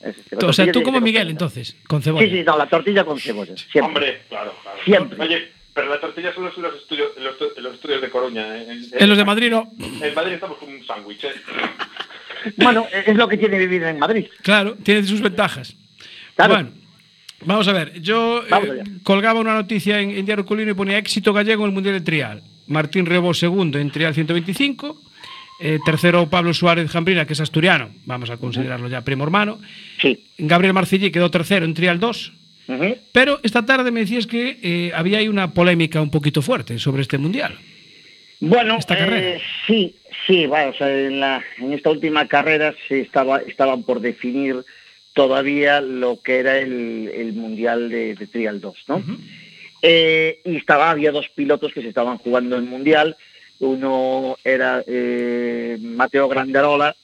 Es- 0.00 0.16
es- 0.30 0.42
la 0.42 0.48
O 0.48 0.52
sea, 0.52 0.70
tú 0.70 0.82
como 0.82 1.00
Miguel, 1.00 1.30
entonces, 1.30 1.76
con 1.88 2.02
cebolla. 2.02 2.26
Sí, 2.26 2.32
sí, 2.36 2.42
no, 2.44 2.58
la 2.58 2.68
tortilla 2.68 3.04
con 3.04 3.18
cebolla. 3.18 3.56
Siempre. 3.56 3.80
Hombre, 3.82 4.22
claro, 4.28 4.54
claro. 4.62 4.78
Siempre. 4.84 5.22
Oye, 5.22 5.48
pero 5.72 5.88
la 5.88 6.00
tortilla 6.00 6.34
solo 6.34 6.48
es 6.50 6.56
en 6.56 6.62
los 6.64 6.74
estudios, 6.76 7.12
en 7.16 7.24
los, 7.24 7.34
en 7.56 7.62
los 7.62 7.74
estudios 7.74 8.00
de 8.02 8.10
Coruña. 8.10 8.56
¿eh? 8.58 8.66
En, 8.70 9.02
En 9.02 9.08
los 9.08 9.16
de 9.18 9.24
Madrid 9.24 9.50
no. 9.50 9.72
En 10.02 10.14
Madrid 10.14 10.34
estamos 10.34 10.58
con 10.58 10.68
un 10.68 10.84
sándwich, 10.86 11.24
¿eh? 11.24 11.32
Bueno, 12.56 12.86
es 12.92 13.16
lo 13.16 13.26
que 13.26 13.38
tiene 13.38 13.58
vivir 13.58 13.82
en 13.84 13.98
Madrid. 13.98 14.26
Claro, 14.42 14.76
tiene 14.82 15.02
sus 15.04 15.20
ventajas. 15.22 15.74
Claro. 16.36 16.54
Bueno, 16.54 16.70
vamos 17.46 17.68
a 17.68 17.72
ver. 17.72 18.00
Yo 18.00 18.42
eh, 18.46 18.82
colgaba 19.02 19.40
una 19.40 19.54
noticia 19.54 20.00
en, 20.00 20.10
en 20.10 20.24
Diario 20.26 20.44
Colino 20.44 20.70
y 20.70 20.74
ponía 20.74 20.98
éxito 20.98 21.32
gallego 21.32 21.64
en 21.64 21.68
el 21.70 21.74
Mundial 21.74 21.94
de 21.94 22.00
Trial. 22.00 22.42
Martín 22.66 23.06
Rebo 23.06 23.34
segundo 23.34 23.78
en 23.78 23.90
Trial 23.90 24.14
125. 24.14 25.00
eh, 25.60 25.78
tercero 25.84 26.28
Pablo 26.28 26.52
Suárez 26.54 26.90
Jambrina, 26.90 27.26
que 27.26 27.34
es 27.34 27.40
asturiano. 27.40 27.90
Vamos 28.06 28.30
a 28.30 28.36
considerarlo 28.38 28.88
ya 28.88 29.02
primo 29.02 29.24
hermano. 29.24 29.58
Sí. 30.00 30.24
Gabriel 30.38 30.74
Marcillí 30.74 31.10
quedó 31.10 31.30
tercero 31.30 31.64
en 31.64 31.74
Trial 31.74 32.00
2. 32.00 32.32
Ujú. 32.66 32.96
Pero 33.12 33.40
esta 33.42 33.64
tarde 33.66 33.90
me 33.90 34.00
decías 34.00 34.26
que 34.26 34.58
eh, 34.62 34.92
había 34.94 35.18
ahí 35.18 35.28
una 35.28 35.52
polémica 35.52 36.00
un 36.00 36.10
poquito 36.10 36.40
fuerte 36.42 36.78
sobre 36.78 37.02
este 37.02 37.18
Mundial. 37.18 37.58
Bueno, 38.40 38.76
Esta 38.78 38.96
carrera. 38.98 39.36
eh, 39.36 39.40
sí, 39.66 39.94
sí, 40.26 40.46
va, 40.46 40.66
o 40.68 40.74
sea, 40.74 40.90
en, 40.90 41.20
la, 41.20 41.42
en 41.58 41.72
esta 41.72 41.90
última 41.90 42.26
carrera 42.26 42.74
se 42.88 43.00
estaba, 43.00 43.38
estaban 43.38 43.84
por 43.84 44.00
definir 44.00 44.56
todavía 45.14 45.80
lo 45.80 46.20
que 46.20 46.38
era 46.38 46.58
el, 46.58 47.10
el 47.14 47.32
Mundial 47.32 47.88
de, 47.88 48.14
de 48.14 48.26
Trial 48.26 48.60
2, 48.60 48.76
¿no? 48.88 49.02
Eh, 49.82 50.40
y 50.44 50.56
estaba, 50.56 50.90
había 50.90 51.12
dos 51.12 51.28
pilotos 51.28 51.72
que 51.72 51.82
se 51.82 51.88
estaban 51.88 52.18
jugando 52.18 52.56
el 52.56 52.62
Mundial, 52.62 53.16
uno 53.60 54.36
era 54.44 54.82
eh, 54.86 55.78
Mateo 55.80 56.28
Grandarola 56.28 56.96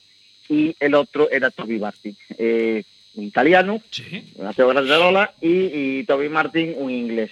y 0.49 0.75
el 0.81 0.95
otro 0.95 1.31
era 1.31 1.51
Toby 1.51 1.79
Barty. 1.79 2.15
Eh, 2.39 2.83
un 3.15 3.25
italiano, 3.25 3.83
Sí. 3.91 4.33
Mateo 4.41 4.69
Grandarola, 4.69 5.33
y, 5.41 5.99
y 6.01 6.05
Toby 6.05 6.29
Martin, 6.29 6.75
un 6.77 6.91
inglés. 6.91 7.31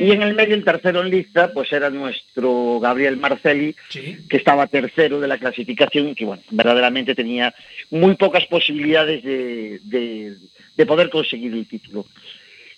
Y 0.00 0.10
en 0.12 0.22
el 0.22 0.34
medio, 0.34 0.54
el 0.54 0.64
tercero 0.64 1.02
en 1.02 1.10
lista, 1.10 1.52
pues 1.52 1.72
era 1.72 1.90
nuestro 1.90 2.78
Gabriel 2.80 3.16
Marcelli, 3.16 3.74
Sí. 3.88 4.18
que 4.28 4.36
estaba 4.36 4.66
tercero 4.68 5.20
de 5.20 5.26
la 5.28 5.38
clasificación 5.38 6.08
y 6.08 6.14
que, 6.14 6.24
bueno, 6.24 6.42
verdaderamente 6.50 7.14
tenía 7.14 7.54
muy 7.90 8.14
pocas 8.16 8.46
posibilidades 8.46 9.22
de, 9.24 9.80
de- 9.82 10.36
de 10.76 10.86
poder 10.86 11.10
conseguir 11.10 11.52
el 11.52 11.66
título. 11.66 12.06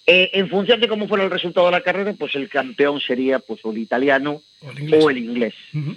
Eh, 0.07 0.31
en 0.35 0.49
función 0.49 0.81
de 0.81 0.89
cómo 0.89 1.09
fuera 1.09 1.25
el 1.25 1.31
resultado 1.31 1.67
de 1.67 1.73
la 1.73 1.81
carrera, 1.83 2.13
pues 2.15 2.35
el 2.35 2.49
campeón 2.49 3.01
sería 3.01 3.41
pues 3.41 3.61
o 3.65 3.73
el 3.73 3.79
italiano 3.79 4.43
O 4.63 4.71
el 4.71 4.79
inglés. 4.81 5.05
o 5.05 5.11
el 5.11 5.19
inglés. 5.19 5.55
Ujú. 5.75 5.97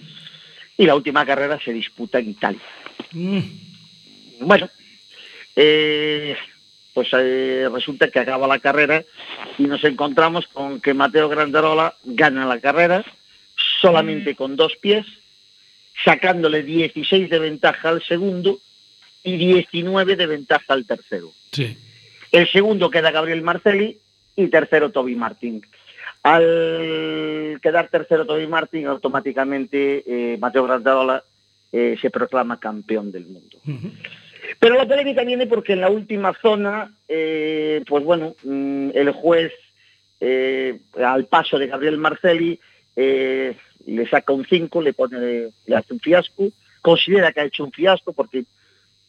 Y 0.77 0.85
la 0.85 0.95
última 0.95 1.25
carrera 1.25 1.59
se 1.63 1.71
disputa 1.73 2.19
en 2.19 2.29
Italia. 2.31 2.61
Mm. 3.11 3.39
Bueno, 4.41 4.69
eh, 5.55 6.35
pues 6.99 7.11
eh, 7.13 7.69
resulta 7.71 8.09
que 8.09 8.19
acaba 8.19 8.45
la 8.45 8.59
carrera 8.59 9.05
y 9.57 9.63
nos 9.63 9.81
encontramos 9.85 10.49
con 10.49 10.81
que 10.81 10.93
Mateo 10.93 11.29
Grandarola 11.29 11.95
gana 12.03 12.45
la 12.45 12.59
carrera 12.59 13.05
solamente 13.79 14.35
con 14.35 14.57
dos 14.57 14.75
pies, 14.75 15.05
sacándole 16.03 16.61
16 16.61 17.29
de 17.29 17.39
ventaja 17.39 17.87
al 17.87 18.03
segundo 18.03 18.59
y 19.23 19.37
19 19.37 20.17
de 20.17 20.27
ventaja 20.27 20.73
al 20.73 20.85
tercero. 20.85 21.31
Sí. 21.53 21.77
El 22.33 22.51
segundo 22.51 22.89
queda 22.89 23.11
Gabriel 23.11 23.43
Marcelli 23.43 23.97
y 24.35 24.47
tercero 24.47 24.91
Toby 24.91 25.15
Martin. 25.15 25.65
Al 26.23 27.61
quedar 27.61 27.87
tercero 27.87 28.25
Toby 28.25 28.47
Martin, 28.47 28.87
automáticamente 28.87 30.33
eh, 30.33 30.37
Mateo 30.37 30.65
Grandarola 30.65 31.23
eh, 31.71 31.95
se 32.01 32.09
proclama 32.09 32.59
campeón 32.59 33.09
del 33.13 33.25
mundo. 33.25 33.57
Pero 34.59 34.75
la 34.75 34.85
polémica 34.87 35.23
viene 35.23 35.47
porque 35.47 35.73
en 35.73 35.81
la 35.81 35.89
última 35.89 36.33
zona, 36.41 36.93
eh, 37.07 37.81
pues 37.87 38.03
bueno, 38.03 38.35
mm, 38.43 38.89
el 38.93 39.11
juez, 39.11 39.53
eh, 40.19 40.79
al 41.01 41.25
paso 41.25 41.57
de 41.57 41.67
Gabriel 41.67 41.97
Marcelli, 41.97 42.59
eh, 42.95 43.55
le 43.85 44.07
saca 44.09 44.33
un 44.33 44.45
5, 44.45 44.81
le 44.81 44.93
pone, 44.93 45.17
le 45.65 45.75
hace 45.75 45.93
un 45.93 45.99
fiasco, 46.01 46.49
considera 46.81 47.31
que 47.31 47.39
ha 47.41 47.45
hecho 47.45 47.63
un 47.63 47.71
fiasco 47.71 48.11
porque 48.13 48.43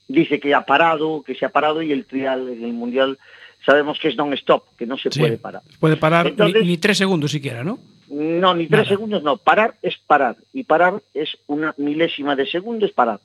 dice 0.06 0.38
que 0.38 0.54
ha 0.54 0.64
parado, 0.64 1.22
que 1.24 1.34
se 1.34 1.44
ha 1.44 1.48
parado 1.50 1.82
y 1.82 1.90
el 1.92 2.04
trial 2.06 2.48
en 2.48 2.64
el 2.64 2.72
mundial 2.72 3.18
sabemos 3.66 3.98
que 3.98 4.08
es 4.08 4.16
non-stop, 4.16 4.64
que 4.78 4.86
no 4.86 4.96
se 4.96 5.10
Sí. 5.10 5.18
puede 5.20 5.36
parar. 5.36 5.62
Puede 5.80 5.96
parar 5.96 6.24
ni- 6.26 6.30
Entonces- 6.30 6.64
ni, 6.64 6.78
tres 6.78 6.96
segundos 6.98 7.30
siquiera, 7.32 7.62
¿no? 7.64 7.78
No, 8.08 8.54
ni 8.54 8.66
tres 8.66 8.88
segundos, 8.88 9.22
no. 9.22 9.36
Parar 9.36 9.74
es 9.82 9.96
parar. 9.98 10.36
Y 10.52 10.64
parar 10.64 11.00
es 11.14 11.36
una 11.46 11.74
milésima 11.76 12.34
de 12.34 12.44
segundo, 12.46 12.86
es 12.86 12.92
parar. 12.92 13.20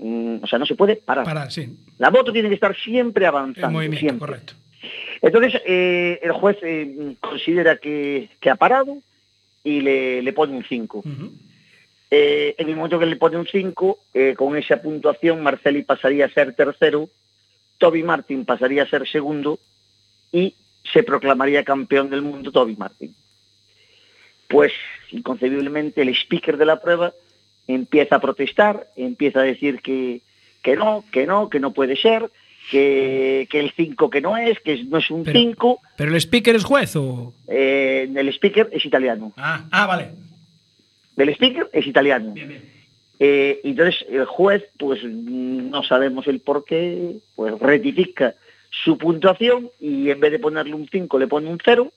Mm, 0.00 0.42
o 0.42 0.46
sea, 0.46 0.58
no 0.58 0.66
se 0.66 0.74
puede 0.74 0.96
parar. 0.96 1.24
Parar, 1.24 1.52
sí. 1.52 1.76
La 1.98 2.10
moto 2.10 2.32
tiene 2.32 2.48
que 2.48 2.54
estar 2.54 2.74
siempre 2.74 3.26
avanzando. 3.26 3.70
movimiento, 3.70 4.00
siempre. 4.00 4.26
correcto. 4.26 4.54
Entonces, 5.20 5.60
eh, 5.66 6.18
el 6.22 6.32
juez 6.32 6.56
eh, 6.62 7.14
considera 7.20 7.76
que, 7.76 8.30
que 8.40 8.50
ha 8.50 8.56
parado 8.56 8.96
y 9.62 9.80
le, 9.80 10.22
le 10.22 10.32
pone 10.32 10.56
un 10.56 10.64
5. 10.64 10.98
Ujú. 10.98 11.32
Eh, 12.10 12.54
en 12.56 12.68
el 12.68 12.76
momento 12.76 12.98
que 12.98 13.06
le 13.06 13.16
pone 13.16 13.36
un 13.36 13.46
5, 13.46 13.98
eh, 14.14 14.34
con 14.36 14.56
esa 14.56 14.80
puntuación, 14.80 15.42
Marceli 15.42 15.82
pasaría 15.82 16.24
a 16.24 16.30
ser 16.30 16.54
tercero, 16.54 17.10
Toby 17.78 18.02
Martin 18.02 18.44
pasaría 18.44 18.82
a 18.84 18.88
ser 18.88 19.06
segundo 19.06 19.60
y 20.32 20.54
se 20.92 21.02
proclamaría 21.02 21.62
campeón 21.62 22.08
del 22.08 22.22
mundo 22.22 22.50
Toby 22.50 22.74
Martin. 22.76 23.14
Pues, 24.48 24.72
inconcebiblemente, 25.12 26.00
el 26.00 26.08
speaker 26.08 26.56
de 26.56 26.66
la 26.66 26.80
prueba 26.80 27.12
empieza 27.74 28.16
a 28.16 28.20
protestar, 28.20 28.86
empieza 28.96 29.40
a 29.40 29.44
decir 29.44 29.80
que, 29.80 30.20
que 30.62 30.76
no, 30.76 31.04
que 31.10 31.26
no, 31.26 31.48
que 31.48 31.60
no 31.60 31.72
puede 31.72 31.96
ser, 31.96 32.30
que, 32.70 33.48
que 33.50 33.60
el 33.60 33.72
5 33.72 34.10
que 34.10 34.20
no 34.20 34.36
es, 34.36 34.60
que 34.60 34.84
no 34.84 34.98
es 34.98 35.10
un 35.10 35.24
Pero- 35.24 35.38
5, 35.38 35.80
¿Pero 35.96 36.10
el 36.10 36.16
speaker 36.16 36.54
es 36.56 36.64
juez 36.64 36.94
o...? 36.96 37.32
eh, 37.48 38.10
el 38.14 38.28
speaker 38.28 38.68
es 38.72 38.84
italiano. 38.84 39.32
Ah, 39.36 39.64
ah 39.70 39.86
vale. 39.86 40.10
Del 41.16 41.30
speaker 41.30 41.68
es 41.72 41.86
italiano. 41.86 42.32
Bien, 42.32 42.48
bien. 42.48 42.70
Eh, 43.18 43.60
entonces 43.64 44.06
el 44.08 44.24
juez, 44.24 44.64
pues 44.78 45.04
no 45.04 45.82
sabemos 45.82 46.26
el 46.26 46.40
por 46.40 46.64
qué, 46.64 47.16
pues 47.34 47.58
rectifica 47.58 48.34
su 48.70 48.96
puntuación 48.96 49.68
y 49.78 50.08
en 50.10 50.20
vez 50.20 50.32
de 50.32 50.38
ponerle 50.38 50.74
un 50.74 50.88
5 50.88 51.18
le 51.18 51.26
pone 51.26 51.48
un 51.50 51.58
0. 51.62 51.92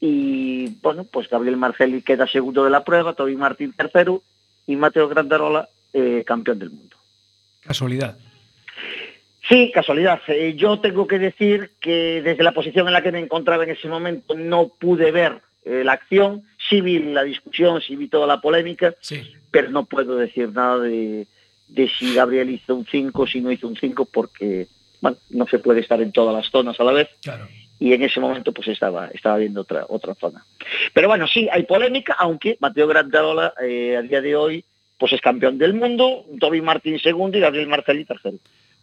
Y 0.00 0.68
bueno, 0.82 1.04
pues 1.04 1.28
Gabriel 1.28 1.56
Marcelli 1.56 2.02
queda 2.02 2.26
segundo 2.26 2.64
de 2.64 2.70
la 2.70 2.84
prueba, 2.84 3.14
Toby 3.14 3.36
Martín 3.36 3.72
tercero 3.72 4.22
y 4.68 4.76
Mateo 4.76 5.08
Grandarola 5.08 5.68
eh, 5.92 6.22
campeón 6.24 6.60
del 6.60 6.70
mundo. 6.70 6.96
Casualidad. 7.62 8.16
Sí, 9.48 9.70
casualidad. 9.72 10.20
Eh, 10.28 10.54
yo 10.56 10.78
tengo 10.78 11.06
que 11.06 11.18
decir 11.18 11.72
que 11.80 12.20
desde 12.22 12.42
la 12.44 12.52
posición 12.52 12.86
en 12.86 12.92
la 12.92 13.02
que 13.02 13.10
me 13.12 13.18
encontraba 13.18 13.64
en 13.64 13.70
ese 13.70 13.88
momento 13.88 14.34
no 14.36 14.68
pude 14.68 15.10
ver 15.10 15.40
eh, 15.64 15.82
la 15.84 15.92
acción, 15.92 16.44
sí 16.68 16.80
vi 16.82 16.98
la 16.98 17.24
discusión, 17.24 17.80
sí 17.80 17.96
vi 17.96 18.08
toda 18.08 18.26
la 18.26 18.40
polémica, 18.40 18.94
Sí. 19.00 19.22
pero 19.50 19.70
no 19.70 19.86
puedo 19.86 20.16
decir 20.16 20.50
nada 20.52 20.78
de, 20.80 21.26
de 21.68 21.88
si 21.88 22.14
Gabriel 22.14 22.50
hizo 22.50 22.74
un 22.74 22.84
5, 22.86 23.26
si 23.26 23.40
no 23.40 23.50
hizo 23.50 23.66
un 23.66 23.76
5, 23.76 24.04
porque 24.12 24.68
bueno, 25.00 25.16
no 25.30 25.46
se 25.46 25.58
puede 25.58 25.80
estar 25.80 26.00
en 26.02 26.12
todas 26.12 26.34
las 26.34 26.50
zonas 26.50 26.78
a 26.78 26.84
la 26.84 26.92
vez 26.92 27.08
Claro. 27.22 27.48
Y 27.80 27.92
en 27.92 28.02
ese 28.02 28.20
momento 28.20 28.52
pues 28.52 28.68
estaba, 28.68 29.08
estaba 29.08 29.36
viendo 29.38 29.60
otra, 29.62 29.84
otra 29.88 30.14
zona. 30.14 30.44
Pero 30.92 31.08
bueno, 31.08 31.26
sí, 31.26 31.48
hay 31.50 31.62
polémica, 31.64 32.16
aunque 32.18 32.56
Mateo 32.60 32.86
Grandarola 32.86 33.54
eh, 33.62 33.96
a 33.96 34.02
día 34.02 34.20
de 34.20 34.34
hoy 34.36 34.64
pues 34.98 35.12
es 35.12 35.20
campeón 35.20 35.58
del 35.58 35.74
mundo, 35.74 36.24
Toby 36.40 36.60
Martín 36.60 36.98
segundo 36.98 37.38
y 37.38 37.40
Gabriel 37.40 37.68
Marcelli 37.68 38.04
tercero. 38.04 38.38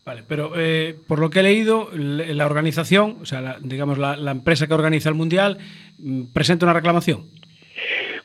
Vale, 0.05 0.23
pero 0.27 0.53
eh, 0.55 0.95
por 1.07 1.19
lo 1.19 1.29
que 1.29 1.39
he 1.39 1.43
leído, 1.43 1.89
le- 1.93 2.33
la 2.35 2.45
organización, 2.45 3.17
o 3.21 3.25
sea, 3.25 3.41
la- 3.41 3.57
digamos, 3.59 3.97
la, 3.97 4.15
la 4.15 4.31
empresa 4.31 4.67
que 4.67 4.73
organiza 4.75 5.09
el 5.09 5.15
Mundial, 5.15 5.57
mm, 5.97 6.31
presenta 6.31 6.65
una 6.65 6.73
reclamación. 6.73 7.25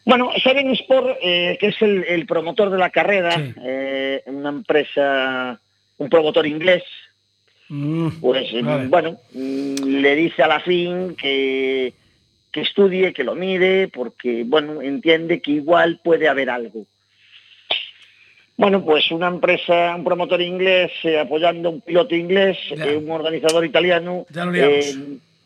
Bueno, 0.05 0.31
Seven 0.43 0.71
Sport, 0.73 1.19
eh, 1.23 1.57
que 1.61 1.69
es 1.69 1.83
el, 1.83 2.05
el 2.05 2.27
promotor 2.27 2.71
de 2.71 2.79
la 2.79 2.91
carrera, 2.91 3.33
Sí. 3.33 3.55
eh, 3.65 4.23
una 4.27 4.49
empresa, 4.51 5.61
un 5.99 6.09
promotor 6.09 6.47
inglés, 6.47 6.83
pues 8.21 8.53
eh, 8.53 8.63
vale. 8.63 8.89
bueno, 8.89 9.19
mm, 9.33 9.85
le 9.85 10.17
dice 10.17 10.43
a 10.43 10.49
la 10.49 10.61
FIN 10.61 11.15
que, 11.15 11.95
que 12.51 12.61
estudie, 12.63 13.13
que 13.13 13.23
lo 13.23 13.37
mire, 13.37 13.89
porque 13.89 14.43
bueno, 14.45 14.83
entiende 14.83 15.41
que 15.41 15.53
igual 15.53 16.01
puede 16.03 16.29
haber 16.29 16.51
algo. 16.51 16.85
Bueno, 18.57 18.85
pues 18.85 19.11
una 19.11 19.29
empresa, 19.29 19.95
un 19.95 20.05
promotor 20.05 20.43
inglés 20.43 20.91
eh, 21.05 21.19
apoyando 21.19 21.69
a 21.69 21.73
un 21.73 21.81
piloto 21.81 22.15
inglés, 22.15 22.59
eh, 22.71 22.97
un 22.97 23.11
organizador 23.11 23.65
italiano, 23.65 24.27
Ya 24.31 24.45
lo 24.45 24.53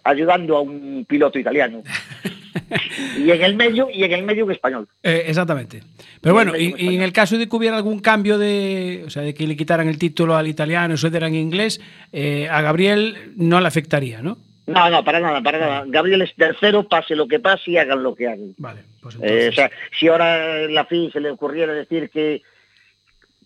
ayudando 0.04 0.56
a 0.56 0.60
un 0.60 1.04
piloto 1.08 1.38
italiano. 1.38 1.82
y 3.18 3.30
en 3.30 3.42
el 3.42 3.56
medio, 3.56 3.88
y 3.92 4.04
en 4.04 4.12
el 4.12 4.22
medio 4.22 4.44
un 4.44 4.52
español. 4.52 4.86
Eh, 5.02 5.24
exactamente. 5.26 5.82
Pero 6.20 6.34
bueno, 6.34 6.56
y, 6.56 6.74
en 6.94 7.02
el 7.02 7.12
caso 7.12 7.36
de 7.36 7.48
que 7.48 7.56
hubiera 7.56 7.76
algún 7.76 8.00
cambio 8.00 8.38
de, 8.38 9.02
o 9.06 9.10
sea, 9.10 9.22
de 9.22 9.34
que 9.34 9.46
le 9.46 9.56
quitaran 9.56 9.88
el 9.88 9.98
título 9.98 10.36
al 10.36 10.46
italiano 10.46 10.94
diera 11.10 11.26
en 11.26 11.34
inglés, 11.34 11.80
eh, 12.12 12.48
a 12.50 12.60
Gabriel 12.62 13.32
no 13.36 13.60
le 13.60 13.66
afectaría, 13.68 14.22
¿no? 14.22 14.38
No, 14.66 14.88
no, 14.88 15.04
para 15.04 15.20
nada, 15.20 15.42
para 15.42 15.58
nada. 15.58 15.84
Gabriel 15.86 16.22
es 16.22 16.34
tercero, 16.34 16.88
pase 16.88 17.14
lo 17.14 17.28
que 17.28 17.38
pase 17.40 17.72
y 17.72 17.76
hagan 17.76 18.02
lo 18.02 18.14
que 18.14 18.26
hagan. 18.28 18.54
Vale, 18.56 18.80
pues 19.02 19.16
Eh, 19.16 19.18
entonces. 19.20 19.48
o 19.48 19.52
sea, 19.52 19.70
si 19.98 20.08
ahora 20.08 20.66
la 20.68 20.86
FI 20.86 21.10
se 21.12 21.20
le 21.20 21.30
ocurriera 21.30 21.74
decir 21.74 22.08
que 22.08 22.40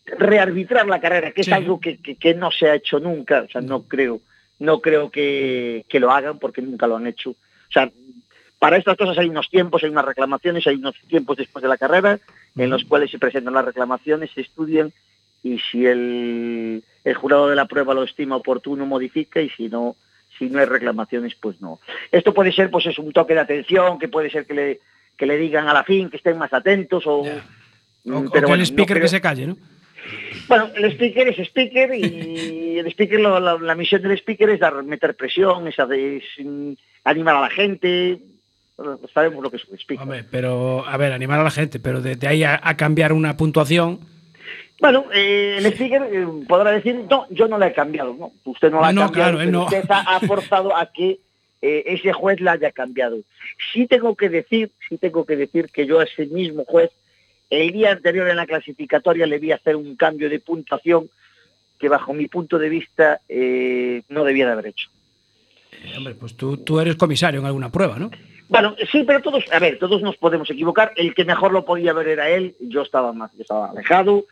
rearbitrar 0.06 0.86
la 0.86 1.00
carrera, 1.00 1.32
que 1.32 1.42
Sí. 1.42 1.50
es 1.50 1.56
algo 1.56 1.80
que, 1.80 1.98
que- 1.98 2.14
que 2.16 2.34
no 2.34 2.50
se 2.50 2.68
ha 2.70 2.74
hecho 2.76 2.98
nunca, 3.00 3.42
o 3.42 3.48
sea, 3.48 3.61
no 3.61 3.82
creo, 3.82 4.20
no 4.59 4.80
creo 4.80 5.11
que, 5.11 5.84
que 5.88 6.00
lo 6.00 6.11
hagan 6.11 6.38
porque 6.38 6.62
nunca 6.62 6.86
lo 6.86 6.96
han 6.96 7.06
hecho. 7.06 7.30
O 7.30 7.72
sea, 7.72 7.90
para 8.59 8.76
estas 8.76 8.96
cosas 8.96 9.16
hay 9.18 9.28
unos 9.28 9.48
tiempos, 9.50 9.82
hay 9.84 9.90
unas 9.90 10.04
reclamaciones, 10.04 10.66
hay 10.66 10.76
unos 10.76 10.96
tiempos 11.09 11.36
después 11.36 11.62
de 11.62 11.68
la 11.68 11.76
carrera 11.78 12.18
en 12.56 12.70
los 12.70 12.84
cuales 12.84 13.11
se 13.11 13.18
presentan 13.18 13.54
las 13.54 13.64
reclamaciones, 13.64 14.30
se 14.34 14.40
estudian 14.40 14.92
y 15.44 15.59
si 15.61 15.86
el, 15.86 16.82
el 17.04 17.14
jurado 17.14 17.48
de 17.48 17.54
la 17.54 17.66
prueba 17.66 17.94
lo 17.94 18.02
estima 18.02 18.34
oportuno 18.34 18.84
modifica 18.84 19.40
y 19.40 19.48
si 19.50 19.68
no 19.68 19.94
si 20.38 20.48
no 20.50 20.59
hay 20.59 20.66
reclamaciones 20.66 21.34
pues 21.36 21.61
no. 21.61 21.78
Esto 22.11 22.34
puede 22.34 22.50
ser 22.52 22.70
pues 22.70 22.86
es 22.86 22.98
un 22.98 23.12
toque 23.12 23.34
de 23.34 23.40
atención, 23.40 23.98
que 23.98 24.09
puede 24.09 24.28
ser 24.30 24.44
que 24.46 24.54
le 24.54 24.80
que 25.16 25.26
le 25.26 25.36
digan 25.36 25.68
a 25.68 25.72
la 25.74 25.84
fin 25.84 26.11
que 26.11 26.16
estén 26.16 26.36
más 26.38 26.52
atentos 26.52 27.04
o 27.06 27.22
pero 28.32 28.46
que 28.48 28.52
el 28.54 28.59
no 28.61 28.64
speaker 28.64 28.96
creo- 28.96 29.02
que 29.02 29.09
se 29.09 29.20
calle, 29.20 29.46
¿no? 29.46 29.56
Bueno, 30.48 30.70
el 30.76 30.84
speaker 30.92 31.28
es 31.28 31.38
speaker 31.48 31.94
y 31.94 32.78
el 32.78 32.86
speaker, 32.88 33.20
lo- 33.20 33.40
la, 33.40 33.56
la 33.59 33.74
misión 33.74 34.02
del 34.02 34.12
speaker 34.18 34.50
es 34.50 34.61
dar, 34.61 34.82
meter 34.82 35.14
presión, 35.14 35.66
es, 35.68 35.76
es, 35.78 36.24
animar 37.04 37.36
a 37.36 37.40
la 37.42 37.50
gente. 37.50 38.18
Bueno, 38.76 39.00
Sabemos 39.12 39.42
lo 39.42 39.50
que 39.50 39.56
es 39.56 39.64
un 39.66 39.76
speaker. 39.78 40.02
Hombre, 40.02 40.24
pero, 40.30 40.86
a 40.86 40.96
ver, 40.96 41.12
animar 41.12 41.40
a 41.40 41.44
la 41.44 41.50
gente, 41.50 41.80
pero 41.80 42.00
de, 42.00 42.14
de 42.16 42.28
ahí 42.28 42.44
a, 42.44 42.61
a 42.62 42.76
cambiar 42.76 43.12
una 43.12 43.36
puntuación. 43.36 43.98
Bueno, 44.80 45.06
eh, 45.12 45.56
el 45.59 45.66
speaker 45.66 46.02
eh, 46.12 46.26
podrá 46.48 46.70
decir, 46.70 46.94
no, 47.11 47.26
yo 47.30 47.48
no 47.48 47.59
la 47.59 47.66
he 47.66 47.72
cambiado, 47.72 48.14
¿no? 48.14 48.32
Usted 48.44 48.70
no 48.70 48.80
la 48.80 48.88
ha 48.88 48.94
cambiado, 48.94 49.12
claro, 49.38 49.50
no. 49.50 49.64
usted 49.64 49.84
ha, 49.88 50.14
ha 50.16 50.20
forzado 50.26 50.76
a 50.76 50.86
que 50.92 51.18
eh, 51.61 51.82
ese 51.86 52.12
juez 52.12 52.40
la 52.40 52.52
haya 52.52 52.70
cambiado. 52.70 53.16
Sí 53.72 53.88
tengo 53.88 54.14
que 54.14 54.28
decir, 54.28 54.70
sí 54.88 54.96
tengo 54.96 55.26
que 55.26 55.34
decir 55.34 55.68
que 55.72 55.84
yo 55.84 55.98
a 55.98 56.04
ese 56.04 56.26
mismo 56.26 56.64
juez, 56.64 56.92
el 57.51 57.72
día 57.72 57.92
anterior 57.92 58.28
en 58.28 58.36
la 58.36 58.46
clasificatoria 58.46 59.26
le 59.26 59.38
vi 59.38 59.53
hacer 59.53 59.76
un 59.76 59.96
cambio 59.96 60.28
de 60.28 60.40
puntuación 60.40 61.09
que 61.78 61.88
bajo 61.88 62.12
mi 62.12 62.26
punto 62.26 62.59
de 62.59 62.68
vista 62.68 63.20
eh, 63.28 64.03
no 64.09 64.24
debía 64.24 64.46
de 64.46 64.53
haber 64.53 64.66
hecho. 64.66 64.88
Eh, 65.72 65.94
hombre, 65.96 66.14
pues 66.14 66.36
tú, 66.36 66.59
tú 66.59 66.80
eres 66.80 66.96
comisario 66.96 67.40
en 67.40 67.46
alguna 67.46 67.70
prueba, 67.70 67.99
¿no? 67.99 68.11
Bueno, 68.49 68.74
sí, 68.90 69.05
pero 69.07 69.20
todos, 69.20 69.44
a 69.53 69.59
ver, 69.59 69.78
todos 69.78 70.01
nos 70.03 70.16
podemos 70.16 70.49
equivocar. 70.51 70.92
El 70.96 71.14
que 71.14 71.24
mejor 71.24 71.53
lo 71.53 71.64
podía 71.64 71.92
ver 71.92 72.09
era 72.09 72.30
él. 72.30 72.57
Yo 72.61 72.82
estaba 72.82 73.12
más, 73.12 73.30
yo 73.34 73.42
estaba 73.42 73.70
alejado. 73.70 74.24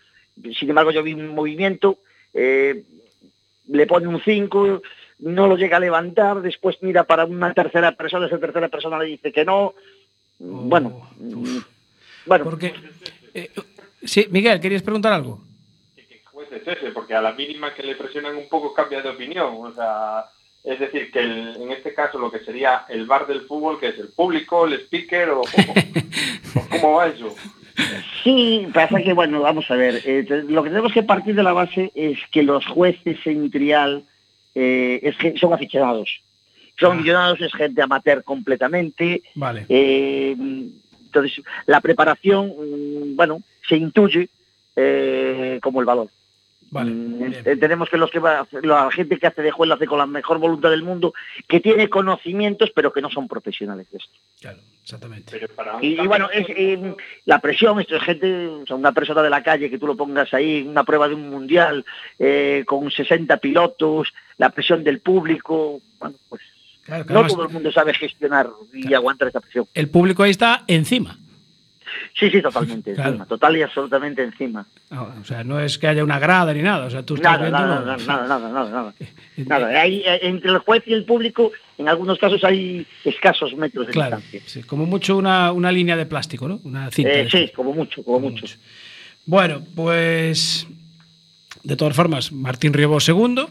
Sin 0.58 0.68
embargo, 0.68 0.90
yo 0.90 1.02
vi 1.02 1.12
un 1.12 1.34
movimiento. 1.34 1.98
eh, 2.32 2.82
le 3.68 3.86
pone 3.86 4.06
un 4.06 4.20
5, 4.20 4.82
no 5.20 5.46
lo 5.46 5.56
llega 5.56 5.76
a 5.76 5.80
levantar. 5.80 6.40
Después 6.40 6.78
mira 6.80 7.04
para 7.04 7.26
una 7.26 7.52
tercera 7.52 7.92
persona. 7.92 8.26
Esa 8.26 8.38
tercera 8.38 8.68
persona 8.68 8.98
le 8.98 9.06
dice 9.06 9.32
que 9.32 9.44
no. 9.44 9.74
bueno, 10.38 11.10
mm, 11.18 11.58
bueno. 12.26 12.44
Porque. 12.44 12.74
eh, 13.34 13.50
sí, 14.04 14.26
Miguel, 14.30 14.60
¿querías 14.60 14.82
preguntar 14.82 15.12
algo? 15.12 15.40
juez 16.32 16.48
es 16.52 16.66
ese, 16.68 16.90
porque 16.90 17.14
a 17.14 17.22
la 17.22 17.32
mínima 17.32 17.72
que 17.74 17.82
le 17.82 17.94
presionan 17.96 18.36
un 18.36 18.48
poco 18.48 18.74
cambia 18.74 19.00
de 19.00 19.08
opinión. 19.10 19.54
O 19.58 19.72
sea, 19.72 20.26
es 20.64 20.78
decir, 20.78 21.10
que 21.10 21.20
el- 21.20 21.56
en 21.62 21.72
este 21.72 21.94
caso 21.94 22.18
lo 22.18 22.30
que 22.30 22.40
sería 22.40 22.84
el 22.90 23.06
bar 23.06 23.26
del 23.26 23.42
fútbol, 23.42 23.80
que 23.80 23.88
es 23.88 23.98
el 23.98 24.08
público, 24.08 24.66
el 24.66 24.74
speaker 24.74 25.30
o 25.30 25.40
cómo, 25.42 25.74
o 26.56 26.68
cómo 26.68 26.92
va 26.94 27.06
eso. 27.06 27.34
Sí, 28.24 28.66
pasa 28.72 29.02
que, 29.02 29.12
bueno, 29.12 29.40
vamos 29.40 29.70
a 29.70 29.76
ver, 29.76 30.00
eh, 30.04 30.24
lo 30.48 30.62
que 30.62 30.70
tenemos 30.70 30.92
que 30.92 31.02
partir 31.02 31.34
de 31.34 31.42
la 31.42 31.52
base 31.52 31.92
es 31.94 32.18
que 32.32 32.42
los 32.42 32.64
jueces 32.66 33.18
en 33.26 33.50
trial 33.50 34.04
eh, 34.54 35.00
es 35.02 35.16
que 35.16 35.36
son 35.38 35.52
aficionados. 35.52 36.20
Son 36.78 36.92
aficionados, 36.96 37.40
es 37.40 37.52
gente 37.54 37.80
amateur 37.82 38.22
completamente. 38.24 39.22
Vale. 39.34 39.64
eh, 39.68 40.36
entonces, 41.16 41.44
la 41.66 41.80
preparación, 41.80 42.48
mm, 42.48 43.16
bueno, 43.16 43.42
se 43.68 43.76
intuye 43.76 44.28
eh, 44.76 45.58
como 45.62 45.80
el 45.80 45.86
valor. 45.86 46.08
Vale. 46.70 46.90
Mm, 46.90 47.34
Entendemos 47.44 47.88
que 47.88 47.96
los 47.96 48.10
que 48.10 48.18
va, 48.18 48.46
la 48.62 48.90
gente 48.90 49.18
que 49.18 49.26
hace 49.26 49.42
de 49.42 49.50
juez 49.50 49.68
lo 49.68 49.74
hace 49.74 49.86
con 49.86 49.98
la 49.98 50.06
mejor 50.06 50.38
voluntad 50.38 50.70
del 50.70 50.82
mundo, 50.82 51.14
que 51.48 51.60
tiene 51.60 51.88
conocimientos, 51.88 52.70
pero 52.74 52.92
que 52.92 53.00
no 53.00 53.10
son 53.10 53.28
profesionales 53.28 53.86
de 53.90 53.98
esto. 53.98 54.12
Claro, 54.40 54.58
exactamente. 54.82 55.30
Pero 55.30 55.48
para 55.54 55.76
un 55.76 55.84
Y, 55.84 55.96
bueno, 56.06 56.28
es, 56.30 56.46
eh, 56.48 56.94
la 57.24 57.38
presión, 57.38 57.80
esto 57.80 57.96
es 57.96 58.02
gente, 58.02 58.46
o 58.46 58.66
sea, 58.66 58.76
una 58.76 58.92
persona 58.92 59.22
de 59.22 59.30
la 59.30 59.42
calle 59.42 59.70
que 59.70 59.78
tú 59.78 59.86
lo 59.86 59.96
pongas 59.96 60.34
ahí, 60.34 60.62
una 60.62 60.84
prueba 60.84 61.08
de 61.08 61.14
un 61.14 61.30
mundial, 61.30 61.84
eh, 62.18 62.64
con 62.66 62.90
60 62.90 63.36
pilotos, 63.38 64.12
la 64.36 64.50
presión 64.50 64.82
del 64.82 65.00
público, 65.00 65.80
bueno, 66.00 66.16
pues 66.28 66.42
Claro, 66.87 67.05
no 67.09 67.14
además- 67.14 67.32
todo 67.32 67.47
el 67.47 67.53
mundo 67.53 67.72
sabe 67.72 67.93
gestionar 67.95 68.49
y 68.72 68.95
aguantar 68.95 69.28
esa 69.28 69.41
presión. 69.41 69.66
El 69.74 69.89
público 69.89 70.22
ahí 70.22 70.30
está 70.30 70.62
encima. 70.66 71.18
Sí, 72.18 72.30
sí, 72.30 72.43
totalmente, 72.43 72.93
Claro. 72.95 73.11
encima, 73.11 73.26
total 73.26 73.57
y 73.57 73.62
absolutamente 73.62 74.22
encima. 74.22 74.66
No, 74.91 75.12
o 75.20 75.24
sea, 75.24 75.45
no 75.45 75.59
es 75.61 75.78
que 75.78 75.89
haya 75.89 76.05
una 76.05 76.18
grada 76.18 76.53
ni 76.55 76.62
nada. 76.62 76.87
O 76.87 76.91
sea, 76.91 77.03
tú 77.03 77.14
estás 77.16 77.41
Nada, 77.41 77.51
nada, 77.51 77.97
viéndolo- 77.97 78.07
nada, 78.07 78.26
nada, 78.28 78.49
nada, 78.51 78.93
nada, 79.37 79.80
hay, 79.80 80.01
eh, 80.01 80.20
entre 80.22 80.51
el 80.51 80.59
juez 80.59 80.82
y 80.87 80.93
el 80.93 81.05
público, 81.05 81.53
en 81.78 81.89
algunos 81.89 82.18
casos 82.18 82.43
hay 82.45 82.87
escasos 83.05 83.55
metros 83.57 83.87
de 83.87 83.93
Claro, 83.93 84.16
distancia. 84.16 84.41
sí, 84.47 84.62
como 84.62 84.87
mucho 84.87 85.16
una, 85.16 85.53
una 85.53 85.70
línea 85.72 85.97
de 85.97 86.07
plástico, 86.07 86.49
¿no? 86.49 86.61
Una 86.64 86.91
cinta. 86.91 87.12
Eh, 87.12 87.28
sí, 87.30 87.51
como 87.55 87.72
mucho, 87.72 88.03
como 88.03 88.20
mucho. 88.20 88.47
Bueno, 89.26 89.62
pues 89.74 90.66
de 91.62 91.76
todas 91.76 91.97
formas, 91.97 92.30
Martín 92.32 92.72
Riobó 92.72 93.01
segundo. 93.01 93.51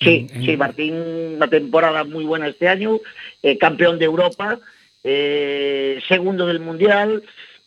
Sí, 0.00 0.26
En- 0.30 0.36
en- 0.36 0.44
sí, 0.46 0.56
Martín, 0.56 0.94
una 1.36 1.48
temporada 1.48 2.04
muy 2.04 2.24
buena 2.24 2.48
este 2.48 2.68
año, 2.68 2.98
eh, 3.42 3.56
campeón 3.58 3.98
de 3.98 4.04
Europa, 4.04 4.58
eh, 5.04 6.00
segundo 6.08 6.46
del 6.46 6.60
Mundial, 6.60 7.22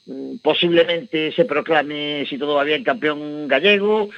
mm, 0.06 0.36
posiblemente 0.44 1.32
se 1.32 1.46
proclame, 1.46 2.26
si 2.30 2.38
todo 2.38 2.56
va 2.56 2.64
bien, 2.64 2.84
campeón 2.84 3.48
gallego. 3.48 4.10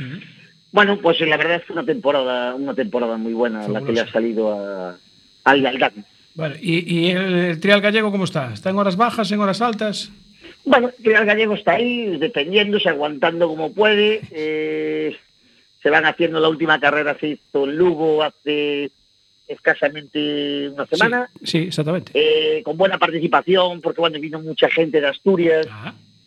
Bueno, 0.72 1.00
pues 1.02 1.20
la 1.22 1.38
verdad 1.38 1.58
es 1.58 1.66
que 1.66 1.74
una 1.74 1.86
temporada, 1.86 2.56
una 2.56 2.74
temporada 2.74 3.18
muy 3.18 3.34
buena 3.34 3.68
la 3.68 3.82
que 3.82 3.92
le 3.92 4.00
ha 4.02 4.08
salido 4.12 4.52
a, 4.54 4.98
al 5.44 5.62
Galdán. 5.62 5.94
Bueno, 6.34 6.56
¿y, 6.62 6.80
y 7.08 7.12
el, 7.12 7.60
trial 7.60 7.82
gallego 7.82 8.10
cómo 8.12 8.24
está? 8.24 8.54
¿Está 8.54 8.70
en 8.70 8.78
horas 8.78 8.96
bajas, 8.96 9.32
en 9.32 9.40
horas 9.42 9.62
altas? 9.62 10.12
Bueno, 10.64 10.92
el 11.04 11.26
gallego 11.26 11.56
está 11.56 11.74
ahí, 11.74 12.18
defendiéndose, 12.18 12.88
aguantando 12.88 13.48
como 13.48 13.74
puede. 13.74 14.22
eh, 14.32 15.16
se 15.82 15.90
van 15.90 16.06
haciendo 16.06 16.40
la 16.40 16.50
última 16.50 16.80
carrera, 16.80 17.18
se 17.20 17.30
hizo 17.30 17.66
en 17.66 17.76
Lugo 17.76 18.24
hace 18.24 18.92
escasamente 19.48 20.70
una 20.70 20.86
semana. 20.86 21.30
Sí, 21.44 21.58
exactamente. 21.60 22.12
eh, 22.14 22.64
con 22.64 22.78
buena 22.78 22.98
participación, 22.98 23.82
porque 23.82 24.00
bueno, 24.02 24.20
vino 24.20 24.40
mucha 24.40 24.70
gente 24.70 25.02
de 25.02 25.08
Asturias, 25.08 25.68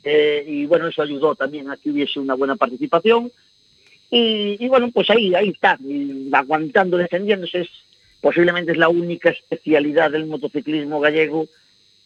eh, 0.03 0.45
y 0.47 0.67
bueno, 0.67 0.89
eso 0.89 1.03
ayudó 1.03 1.35
también 1.35 1.71
a 1.71 1.77
que 1.77 1.91
hubiese 1.91 2.21
una 2.21 2.35
buena 2.35 2.57
participación. 2.57 3.33
Y, 4.11 4.63
y 4.63 4.69
bueno, 4.69 4.91
pues 4.93 5.09
ahí, 5.11 5.35
ahí 5.35 5.49
está, 5.49 5.79
y 5.83 6.29
aguantando, 6.33 6.97
defendiéndose, 6.97 7.63
es, 7.63 7.69
posiblemente 8.21 8.73
es 8.73 8.79
la 8.79 8.89
única 8.89 9.31
especialidad 9.31 10.11
del 10.11 10.27
motociclismo 10.27 11.01
gallego 11.01 11.49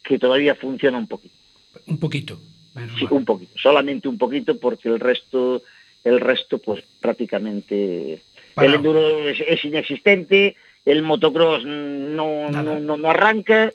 que 0.05 0.19
todavía 0.19 0.55
funciona 0.55 0.97
un 0.97 1.07
poquito. 1.07 1.35
Un 1.87 1.99
poquito. 1.99 2.41
Sí, 2.97 3.07
un 3.11 3.25
poquito, 3.25 3.59
solamente 3.59 4.07
un 4.07 4.19
poquito, 4.19 4.57
porque 4.59 4.89
el 4.89 5.01
resto, 5.01 5.63
el 6.09 6.21
resto, 6.21 6.59
pues 6.59 6.83
prácticamente 7.01 8.21
el 8.57 8.75
enduro 8.75 9.29
es, 9.29 9.39
es 9.47 9.65
inexistente, 9.65 10.57
el 10.85 11.03
motocross 11.03 11.65
no, 11.65 12.51
no, 12.51 12.81
no, 12.81 12.97
no 12.97 13.11
arranca, 13.11 13.73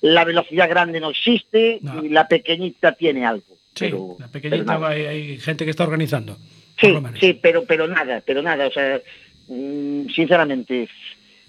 la 0.00 0.24
velocidad 0.24 0.68
grande 0.68 1.00
no 1.00 1.10
existe 1.10 1.80
y 2.02 2.08
la 2.08 2.28
pequeñita 2.28 2.92
tiene 2.92 3.26
algo. 3.26 3.56
Sí, 3.74 3.86
pero- 3.86 4.16
la 4.18 4.28
pequeñita 4.28 4.86
hay 4.88 5.38
gente 5.38 5.64
que 5.64 5.70
está 5.70 5.84
organizando. 5.84 6.36
Sí, 6.80 6.94
sí, 7.20 7.38
pero, 7.42 7.64
pero 7.64 7.86
nada, 7.86 8.22
pero 8.24 8.40
nada, 8.40 8.66
o 8.66 8.70
sea, 8.72 9.00
mm, 9.48 10.08
sinceramente, 10.08 10.88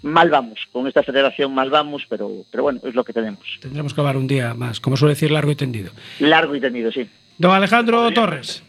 mal 0.02 0.30
vamos, 0.30 0.60
con 0.74 0.88
esta 0.88 1.04
federación 1.04 1.54
mal 1.54 1.70
vamos, 1.70 2.06
pero, 2.10 2.30
pero 2.52 2.64
bueno, 2.64 2.82
es 2.84 2.94
lo 2.94 3.06
que 3.06 3.14
tenemos. 3.14 3.40
Tendremos 3.62 3.94
que 3.94 4.02
hablar 4.02 4.18
un 4.18 4.28
día 4.28 4.54
más, 4.54 4.82
como 4.82 4.98
suele 4.98 5.14
decir, 5.14 5.32
largo 5.32 5.52
y 5.52 5.56
tendido. 5.56 5.92
Largo 6.20 6.54
y 6.54 6.60
tendido, 6.60 6.92
sí. 6.92 7.08
Don 7.38 7.52
Alejandro 7.52 8.12
Torres. 8.12 8.62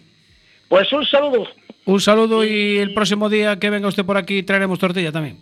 Pues 0.73 0.91
un 0.91 1.05
saludo. 1.05 1.47
Un 1.85 2.01
saludo 2.01 2.43
y 2.47 2.79
el 2.79 2.95
próximo 2.95 3.29
día 3.29 3.59
que 3.59 3.69
venga 3.69 3.89
usted 3.89 4.07
por 4.07 4.17
aquí 4.17 4.43
traeremos 4.43 4.79
tortilla 4.79 5.13
también. 5.13 5.37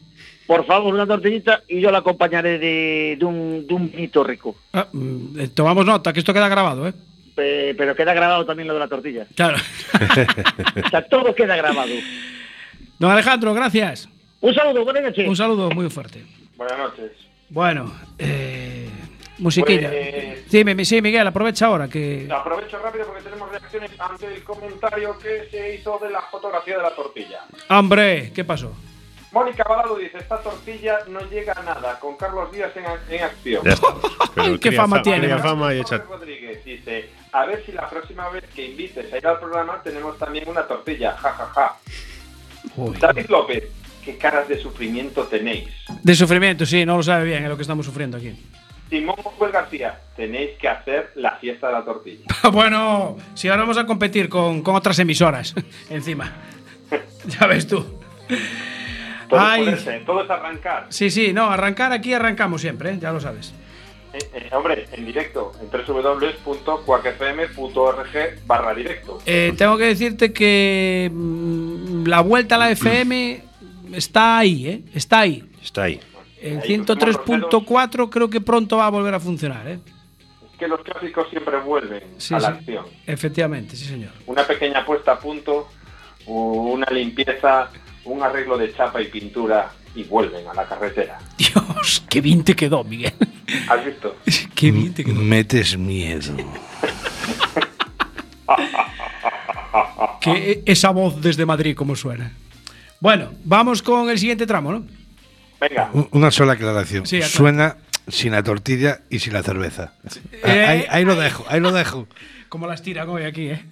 Por 0.44 0.66
favor, 0.66 0.92
una 0.92 1.06
tortillita 1.06 1.62
y 1.68 1.80
yo 1.80 1.92
la 1.92 1.98
acompañaré 1.98 2.58
de, 2.58 3.14
de 3.16 3.24
un, 3.24 3.64
de 3.64 3.72
un 3.74 3.92
vinito 3.92 4.24
rico. 4.24 4.56
Ah, 4.72 4.88
mm, 4.92 5.38
eh, 5.38 5.48
tomamos 5.54 5.86
nota, 5.86 6.12
que 6.12 6.18
esto 6.18 6.34
queda 6.34 6.48
grabado, 6.48 6.88
¿eh? 6.88 6.94
Pe- 7.36 7.76
pero 7.78 7.94
queda 7.94 8.12
grabado 8.12 8.44
también 8.44 8.66
lo 8.66 8.74
de 8.74 8.80
la 8.80 8.88
tortilla. 8.88 9.24
Claro. 9.36 9.56
O 10.84 10.88
sea, 10.88 11.06
todo 11.06 11.32
queda 11.32 11.54
grabado. 11.54 11.92
Don 12.98 13.12
Alejandro, 13.12 13.54
gracias. 13.54 14.08
Un 14.40 14.52
saludo, 14.52 14.82
buenas 14.82 15.04
noches. 15.04 15.28
Un 15.28 15.36
saludo 15.36 15.70
muy 15.70 15.88
fuerte. 15.90 16.24
Buenas 16.56 16.76
noches. 16.76 17.12
Bueno, 17.50 17.94
eh, 18.18 18.88
musiquilla. 19.40 19.88
Pues- 19.90 20.40
Sí, 20.50 20.84
sí, 20.84 21.00
Miguel, 21.02 21.26
aprovecha 21.26 21.66
ahora 21.66 21.88
que... 21.88 22.28
Aprovecho 22.30 22.78
rápido 22.80 23.06
porque 23.06 23.22
tenemos 23.22 23.50
reacciones 23.50 23.90
ante 23.98 24.26
el 24.26 24.42
comentario 24.42 25.16
que 25.18 25.48
se 25.50 25.74
hizo 25.76 25.98
de 26.02 26.10
la 26.10 26.20
fotografía 26.22 26.76
de 26.76 26.82
la 26.82 26.94
tortilla. 26.94 27.40
¡Hombre! 27.68 28.32
¿Qué 28.34 28.44
pasó? 28.44 28.72
Mónica 29.32 29.62
Balado 29.62 29.96
dice, 29.96 30.18
esta 30.18 30.38
tortilla 30.42 30.98
no 31.08 31.20
llega 31.30 31.52
a 31.52 31.62
nada, 31.62 32.00
con 32.00 32.16
Carlos 32.16 32.50
Díaz 32.50 32.72
en, 32.76 32.84
en 33.14 33.22
acción. 33.22 33.62
Pero 34.34 34.58
¿Qué 34.58 34.72
fama 34.72 34.96
fa- 34.96 35.02
tiene, 35.02 35.38
fama 35.38 35.72
y 35.72 35.82
Rodríguez 35.82 36.64
dice, 36.64 37.10
a 37.30 37.46
ver 37.46 37.64
si 37.64 37.70
la 37.70 37.88
próxima 37.88 38.28
vez 38.30 38.42
que 38.52 38.66
invites 38.66 39.12
a 39.12 39.18
ir 39.18 39.26
al 39.28 39.38
programa 39.38 39.80
tenemos 39.84 40.18
también 40.18 40.48
una 40.48 40.66
tortilla, 40.66 41.12
ja, 41.16 41.30
ja, 41.30 41.46
ja. 41.54 41.76
David 42.98 43.26
López, 43.28 43.64
qué 44.04 44.16
caras 44.18 44.48
de 44.48 44.58
sufrimiento 44.60 45.22
tenéis. 45.24 45.68
De 46.02 46.14
sufrimiento, 46.16 46.66
sí, 46.66 46.84
no 46.84 46.96
lo 46.96 47.02
sabe 47.04 47.24
bien, 47.26 47.44
es 47.44 47.48
lo 47.48 47.54
que 47.56 47.62
estamos 47.62 47.86
sufriendo 47.86 48.16
aquí. 48.16 48.34
Simón 48.90 49.16
Manuel 49.24 49.52
García, 49.52 49.98
tenéis 50.16 50.50
que 50.58 50.68
hacer 50.68 51.12
la 51.14 51.36
fiesta 51.36 51.68
de 51.68 51.72
la 51.72 51.84
tortilla. 51.84 52.24
bueno, 52.52 53.16
si 53.34 53.48
ahora 53.48 53.62
vamos 53.62 53.78
a 53.78 53.86
competir 53.86 54.28
con, 54.28 54.62
con 54.62 54.74
otras 54.74 54.98
emisoras 54.98 55.54
encima. 55.90 56.32
ya 57.26 57.46
ves 57.46 57.66
tú. 57.66 57.82
Todo, 59.28 59.40
es 59.40 59.46
Ay. 59.46 59.64
ponerse, 59.64 60.02
todo 60.04 60.24
es 60.24 60.30
arrancar. 60.30 60.86
Sí, 60.88 61.10
sí, 61.10 61.32
no, 61.32 61.50
arrancar 61.50 61.92
aquí 61.92 62.12
arrancamos 62.12 62.60
siempre, 62.60 62.90
¿eh? 62.90 62.98
ya 63.00 63.12
lo 63.12 63.20
sabes. 63.20 63.54
Eh, 64.12 64.18
eh, 64.34 64.50
hombre, 64.52 64.86
en 64.90 65.06
directo, 65.06 65.52
en 65.60 65.70
www.cuacfm.org 65.70 68.08
barra 68.44 68.74
directo. 68.74 69.20
Eh, 69.24 69.54
tengo 69.56 69.78
que 69.78 69.84
decirte 69.84 70.32
que 70.32 71.08
mm, 71.12 72.06
la 72.06 72.20
vuelta 72.20 72.56
a 72.56 72.58
la 72.58 72.70
FM 72.72 73.40
está 73.92 74.38
ahí, 74.38 74.66
¿eh? 74.66 74.82
Está 74.94 75.20
ahí. 75.20 75.44
Está 75.62 75.84
ahí. 75.84 76.00
El 76.40 76.58
Ahí 76.60 76.68
103.4 76.78 78.08
creo 78.10 78.30
que 78.30 78.40
pronto 78.40 78.76
va 78.78 78.86
a 78.86 78.90
volver 78.90 79.14
a 79.14 79.20
funcionar, 79.20 79.66
¿eh? 79.68 79.78
Es 80.52 80.58
que 80.58 80.66
los 80.68 80.80
clásicos 80.82 81.28
siempre 81.30 81.58
vuelven 81.60 82.02
Sí, 82.18 82.34
a 82.34 82.38
la 82.40 82.48
sí. 82.48 82.54
acción. 82.58 82.86
Efectivamente, 83.06 83.76
sí, 83.76 83.84
señor. 83.84 84.12
Una 84.26 84.44
pequeña 84.46 84.84
puesta 84.84 85.12
a 85.12 85.18
punto, 85.18 85.68
una 86.26 86.86
limpieza, 86.90 87.70
un 88.04 88.22
arreglo 88.22 88.56
de 88.58 88.72
chapa 88.74 89.00
y 89.02 89.06
pintura 89.08 89.70
y 89.94 90.04
vuelven 90.04 90.46
a 90.48 90.54
la 90.54 90.66
carretera. 90.66 91.18
Dios, 91.38 92.04
qué 92.08 92.20
bien 92.20 92.42
te 92.44 92.54
quedó, 92.54 92.84
Miguel. 92.84 93.12
¿Has 93.68 93.84
visto? 93.84 94.16
Qué 94.54 94.70
bien 94.70 94.94
te 94.94 95.04
quedó. 95.04 95.20
Metes 95.20 95.76
miedo. 95.76 96.34
Que 100.20 100.62
esa 100.66 100.90
voz 100.90 101.20
desde 101.20 101.46
Madrid, 101.46 101.74
¿cómo 101.74 101.96
suena? 101.96 102.30
Bueno, 103.00 103.30
vamos 103.44 103.82
con 103.82 104.10
el 104.10 104.18
siguiente 104.18 104.46
tramo, 104.46 104.70
¿no? 104.72 104.84
Venga. 105.60 105.90
Una 106.12 106.30
sola 106.30 106.52
aclaración. 106.54 107.06
Sí. 107.06 107.20
Suena 107.22 107.76
sin 108.08 108.32
la 108.32 108.42
tortilla 108.42 109.02
y 109.10 109.18
sin 109.18 109.32
la 109.32 109.42
cerveza. 109.42 109.92
Eh. 110.42 110.64
Ahí, 110.66 110.84
ahí 110.88 111.04
lo 111.04 111.16
dejo, 111.16 111.44
ahí 111.48 111.60
lo 111.60 111.72
dejo. 111.72 112.08
Como 112.48 112.66
las 112.66 112.82
tiran 112.82 113.08
hoy 113.08 113.22
aquí, 113.22 113.42
¿eh? 113.42 113.62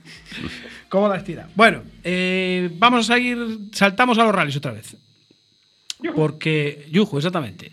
¿Cómo 0.89 1.09
las 1.09 1.25
tiran? 1.25 1.51
Bueno, 1.57 1.83
eh, 2.05 2.71
vamos 2.75 3.11
a 3.11 3.19
ir, 3.19 3.39
saltamos 3.73 4.19
a 4.19 4.25
los 4.25 4.33
rallies 4.33 4.57
otra 4.57 4.73
vez. 4.73 4.97
Porque, 6.15 6.87
Yuju, 6.93 7.17
exactamente. 7.19 7.73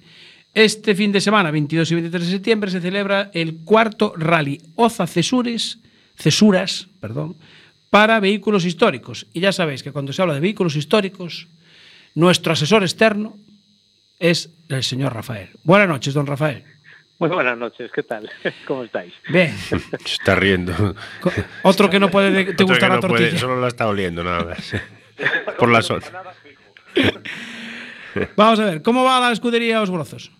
Este 0.52 0.96
fin 0.96 1.12
de 1.12 1.22
semana, 1.22 1.52
22 1.52 1.92
y 1.92 1.96
23 1.96 2.26
de 2.26 2.32
septiembre, 2.32 2.72
se 2.72 2.82
celebra 2.82 3.30
el 3.34 3.58
cuarto 3.58 4.14
rally 4.18 4.60
Oza 4.76 5.06
Cesures, 5.06 5.78
Cesuras, 6.18 6.88
perdón, 7.00 7.36
para 7.92 8.20
vehículos 8.20 8.66
históricos. 8.66 9.28
Y 9.32 9.42
ya 9.42 9.52
sabéis 9.52 9.84
que 9.84 9.92
cuando 9.92 10.12
se 10.12 10.24
habla 10.24 10.34
de 10.34 10.40
vehículos 10.40 10.76
históricos, 10.76 11.48
nuestro 12.16 12.54
asesor 12.54 12.82
externo 12.82 13.38
es 14.20 14.50
el 14.70 14.84
señor 14.84 15.14
Rafael. 15.14 15.50
Buenas 15.64 15.88
noches, 15.88 16.14
don 16.14 16.26
Rafael. 16.28 16.64
Muy 17.20 17.30
buenas 17.30 17.58
noches, 17.58 17.92
¿qué 17.94 18.04
tal? 18.04 18.30
¿Cómo 18.68 18.84
estáis? 18.84 19.14
Bien. 19.30 19.56
Se 19.58 19.78
está 20.06 20.36
riendo. 20.36 20.96
Otro 21.64 21.90
que 21.90 22.00
no 22.00 22.10
puede 22.12 22.32
de- 22.32 22.54
te 22.54 22.66
que 22.66 22.74
la 22.80 22.90
no 22.96 23.00
puede, 23.00 23.24
tortilla. 23.24 23.40
solo 23.40 23.60
la 23.62 23.68
está 23.68 23.88
oliendo, 23.88 24.24
nada 24.24 24.44
más. 24.44 24.74
Por 25.58 25.70
las 25.72 25.90
horas. 25.92 26.12
Vamos 28.36 28.60
a 28.60 28.66
ver, 28.66 28.82
¿cómo 28.82 29.04
va 29.04 29.20
la 29.20 29.32
escudería 29.32 29.82
Os 29.82 29.90
Brozos? 29.90 30.32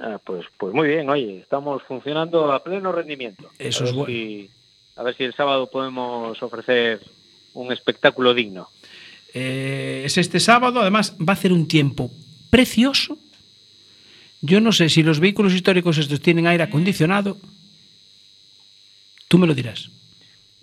Ah, 0.00 0.18
pues, 0.24 0.44
pues 0.58 0.74
muy 0.74 0.88
bien, 0.88 1.08
oye, 1.08 1.38
estamos 1.40 1.82
funcionando 1.84 2.50
a 2.52 2.62
pleno 2.64 2.92
rendimiento. 2.92 3.50
Eso 3.58 3.84
a 3.84 3.86
es 3.86 3.92
ver 3.92 3.98
bueno. 3.98 4.06
si- 4.14 4.50
a 4.96 5.02
ver 5.02 5.16
si 5.16 5.24
el 5.24 5.32
sábado 5.34 5.70
podemos 5.70 6.42
ofrecer 6.42 7.00
un 7.54 7.72
espectáculo 7.72 8.34
digno. 8.34 8.68
Eh, 9.32 10.02
es 10.04 10.18
este 10.18 10.38
sábado, 10.40 10.80
además 10.80 11.16
va 11.18 11.32
a 11.32 11.36
hacer 11.36 11.52
un 11.52 11.66
tiempo 11.66 12.10
precioso. 12.56 13.16
Yo 14.42 14.60
no 14.60 14.72
sé 14.72 14.90
si 14.90 15.02
los 15.02 15.20
vehículos 15.20 15.54
históricos 15.54 15.96
estos 15.96 16.20
tienen 16.20 16.46
aire 16.46 16.64
acondicionado. 16.64 17.38
Tú 19.28 19.38
me 19.38 19.46
lo 19.46 19.54
dirás. 19.54 19.88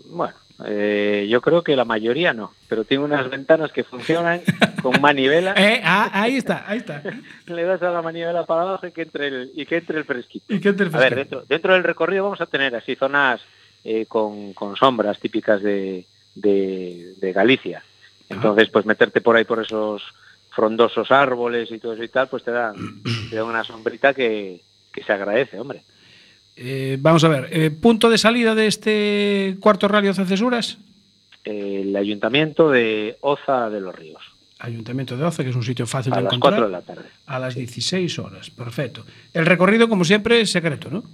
Bueno, 0.05 0.35
eh, 0.67 1.25
yo 1.29 1.41
creo 1.41 1.63
que 1.63 1.75
la 1.75 1.85
mayoría 1.85 2.31
no, 2.33 2.53
pero 2.67 2.83
tiene 2.83 3.05
unas 3.05 3.27
ventanas 3.29 3.71
que 3.71 3.83
funcionan 3.83 4.41
con 4.83 5.01
manivela. 5.01 5.53
Eh, 5.57 5.81
ah, 5.83 6.11
ahí 6.13 6.35
está, 6.37 6.63
ahí 6.69 6.77
está. 6.77 7.01
Le 7.47 7.63
das 7.63 7.81
a 7.81 7.89
la 7.89 8.03
manivela 8.03 8.45
para 8.45 8.61
abajo 8.61 8.85
y 8.85 8.91
que 8.91 9.01
entre 9.03 9.27
el, 9.27 9.51
y 9.55 9.65
que 9.65 9.77
entre 9.77 9.97
el 9.97 10.05
fresquito. 10.05 10.53
Y 10.53 10.59
que 10.59 10.69
entre 10.69 10.85
el 10.87 10.95
A 10.95 10.99
ver, 10.99 11.13
fresquito. 11.13 11.37
dentro, 11.39 11.45
dentro 11.55 11.73
del 11.73 11.83
recorrido 11.83 12.25
vamos 12.25 12.41
a 12.41 12.45
tener 12.45 12.75
así 12.75 12.95
zonas 12.95 13.41
eh, 13.83 14.05
con, 14.05 14.53
con 14.53 14.75
sombras 14.75 15.19
típicas 15.19 15.63
de, 15.63 16.05
de- 16.35 17.13
de 17.17 17.33
Galicia. 17.33 17.81
Entonces, 18.29 18.69
pues 18.69 18.85
meterte 18.85 19.21
por 19.21 19.35
ahí 19.35 19.43
por 19.45 19.59
esos 19.59 20.03
frondosos 20.59 21.09
árboles 21.09 21.71
y 21.71 21.79
todo 21.79 21.93
eso 21.93 22.03
y 22.03 22.09
tal, 22.09 22.27
pues 22.27 22.43
te 22.43 22.51
dan 22.51 22.75
una 23.31 23.63
sombrita 23.63 24.13
que, 24.13 24.59
que 24.91 25.01
se 25.01 25.13
agradece, 25.13 25.57
hombre. 25.57 25.83
Eh, 26.57 26.97
vamos 26.99 27.23
a 27.23 27.29
ver, 27.29 27.47
eh, 27.51 27.71
punto 27.71 28.09
de 28.09 28.17
salida 28.17 28.55
de 28.55 28.67
este 28.67 29.55
cuarto 29.61 29.87
rally 29.87 30.09
Oza 30.09 30.25
Cesuras. 30.25 30.77
El 31.45 31.95
ayuntamiento 31.95 32.69
de 32.69 33.17
Oza 33.21 33.69
de 33.69 33.79
los 33.79 33.95
Ríos, 33.95 34.21
Ayuntamiento 34.59 35.15
de 35.15 35.23
Oza, 35.23 35.45
que 35.45 35.51
es 35.51 35.55
un 35.55 35.63
sitio 35.63 35.87
fácil 35.87 36.11
a 36.11 36.17
de 36.17 36.23
las 36.23 36.33
encontrar. 36.33 36.63
4 36.63 36.65
de 36.65 36.71
la 36.71 36.81
tarde. 36.81 37.09
A 37.25 37.39
las 37.39 37.55
16 37.55 38.19
horas, 38.19 38.49
perfecto. 38.49 39.05
El 39.33 39.45
recorrido, 39.45 39.87
como 39.87 40.03
siempre, 40.03 40.41
es 40.41 40.51
secreto, 40.51 40.89
¿no? 40.89 41.05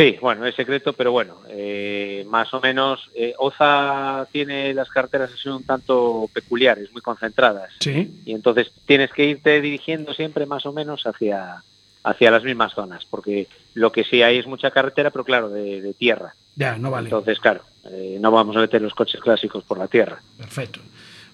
Sí, 0.00 0.18
bueno, 0.20 0.46
es 0.46 0.54
secreto, 0.54 0.92
pero 0.94 1.12
bueno, 1.12 1.36
eh, 1.48 2.24
más 2.28 2.52
o 2.54 2.60
menos 2.60 3.10
eh, 3.14 3.34
Oza 3.38 4.26
tiene 4.32 4.72
las 4.72 4.88
carreteras 4.88 5.32
así 5.32 5.48
un 5.48 5.64
tanto 5.64 6.28
peculiares, 6.32 6.90
muy 6.92 7.02
concentradas. 7.02 7.72
Sí. 7.80 8.10
y 8.24 8.32
entonces 8.32 8.72
tienes 8.86 9.10
que 9.12 9.26
irte 9.26 9.60
dirigiendo 9.60 10.14
siempre 10.14 10.46
más 10.46 10.64
o 10.64 10.72
menos 10.72 11.06
hacia, 11.06 11.62
hacia 12.02 12.30
las 12.30 12.44
mismas 12.44 12.72
zonas, 12.72 13.04
porque 13.04 13.46
lo 13.74 13.92
que 13.92 14.04
sí 14.04 14.22
hay 14.22 14.38
es 14.38 14.46
mucha 14.46 14.70
carretera, 14.70 15.10
pero 15.10 15.24
claro, 15.24 15.50
de, 15.50 15.82
de 15.82 15.92
tierra. 15.92 16.34
Ya, 16.56 16.76
no 16.78 16.90
vale. 16.90 17.08
Entonces, 17.08 17.38
claro, 17.38 17.62
eh, 17.84 18.18
no 18.20 18.30
vamos 18.30 18.56
a 18.56 18.60
meter 18.60 18.80
los 18.80 18.94
coches 18.94 19.20
clásicos 19.20 19.64
por 19.64 19.78
la 19.78 19.88
tierra. 19.88 20.20
Perfecto. 20.36 20.80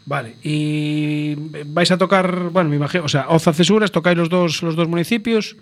Vale, 0.05 0.37
y 0.43 1.35
vais 1.67 1.91
a 1.91 1.99
tocar, 1.99 2.51
bueno, 2.51 2.71
me 2.71 2.77
imagino, 2.77 3.05
o 3.05 3.09
sea, 3.09 3.29
Oza 3.29 3.53
Cesuras, 3.53 3.91
tocáis 3.91 4.17
los 4.17 4.29
dos, 4.29 4.63
los 4.63 4.77
dos 4.77 4.87
municipios. 4.89 5.57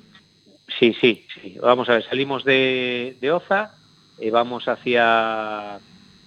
Sí, 0.78 0.94
sí, 1.00 1.26
sí. 1.34 1.56
Vamos 1.60 1.88
a 1.88 1.94
ver, 1.94 2.04
salimos 2.04 2.44
de, 2.44 3.16
de 3.20 3.32
Oza, 3.32 3.74
eh, 4.18 4.30
vamos 4.30 4.68
hacia, 4.68 5.78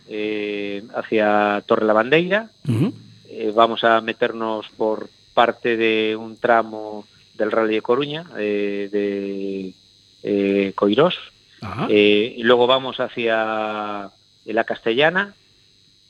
eh, 0.07 0.83
hacia 0.95 1.63
Torre 1.65 1.85
la 1.85 1.93
Bandeira, 1.93 2.49
eh, 3.29 3.51
vamos 3.53 3.83
a 3.83 4.01
meternos 4.01 4.67
por 4.77 5.09
parte 5.33 5.77
de 5.77 6.15
un 6.15 6.37
tramo 6.37 7.05
del 7.35 7.51
Rally 7.51 7.75
de 7.75 7.81
Coruña, 7.81 8.25
eh, 8.37 9.73
de 10.23 10.73
Coirós, 10.73 11.17
y 11.89 12.43
luego 12.43 12.67
vamos 12.67 12.99
hacia 12.99 14.09
la 14.45 14.63
Castellana, 14.63 15.33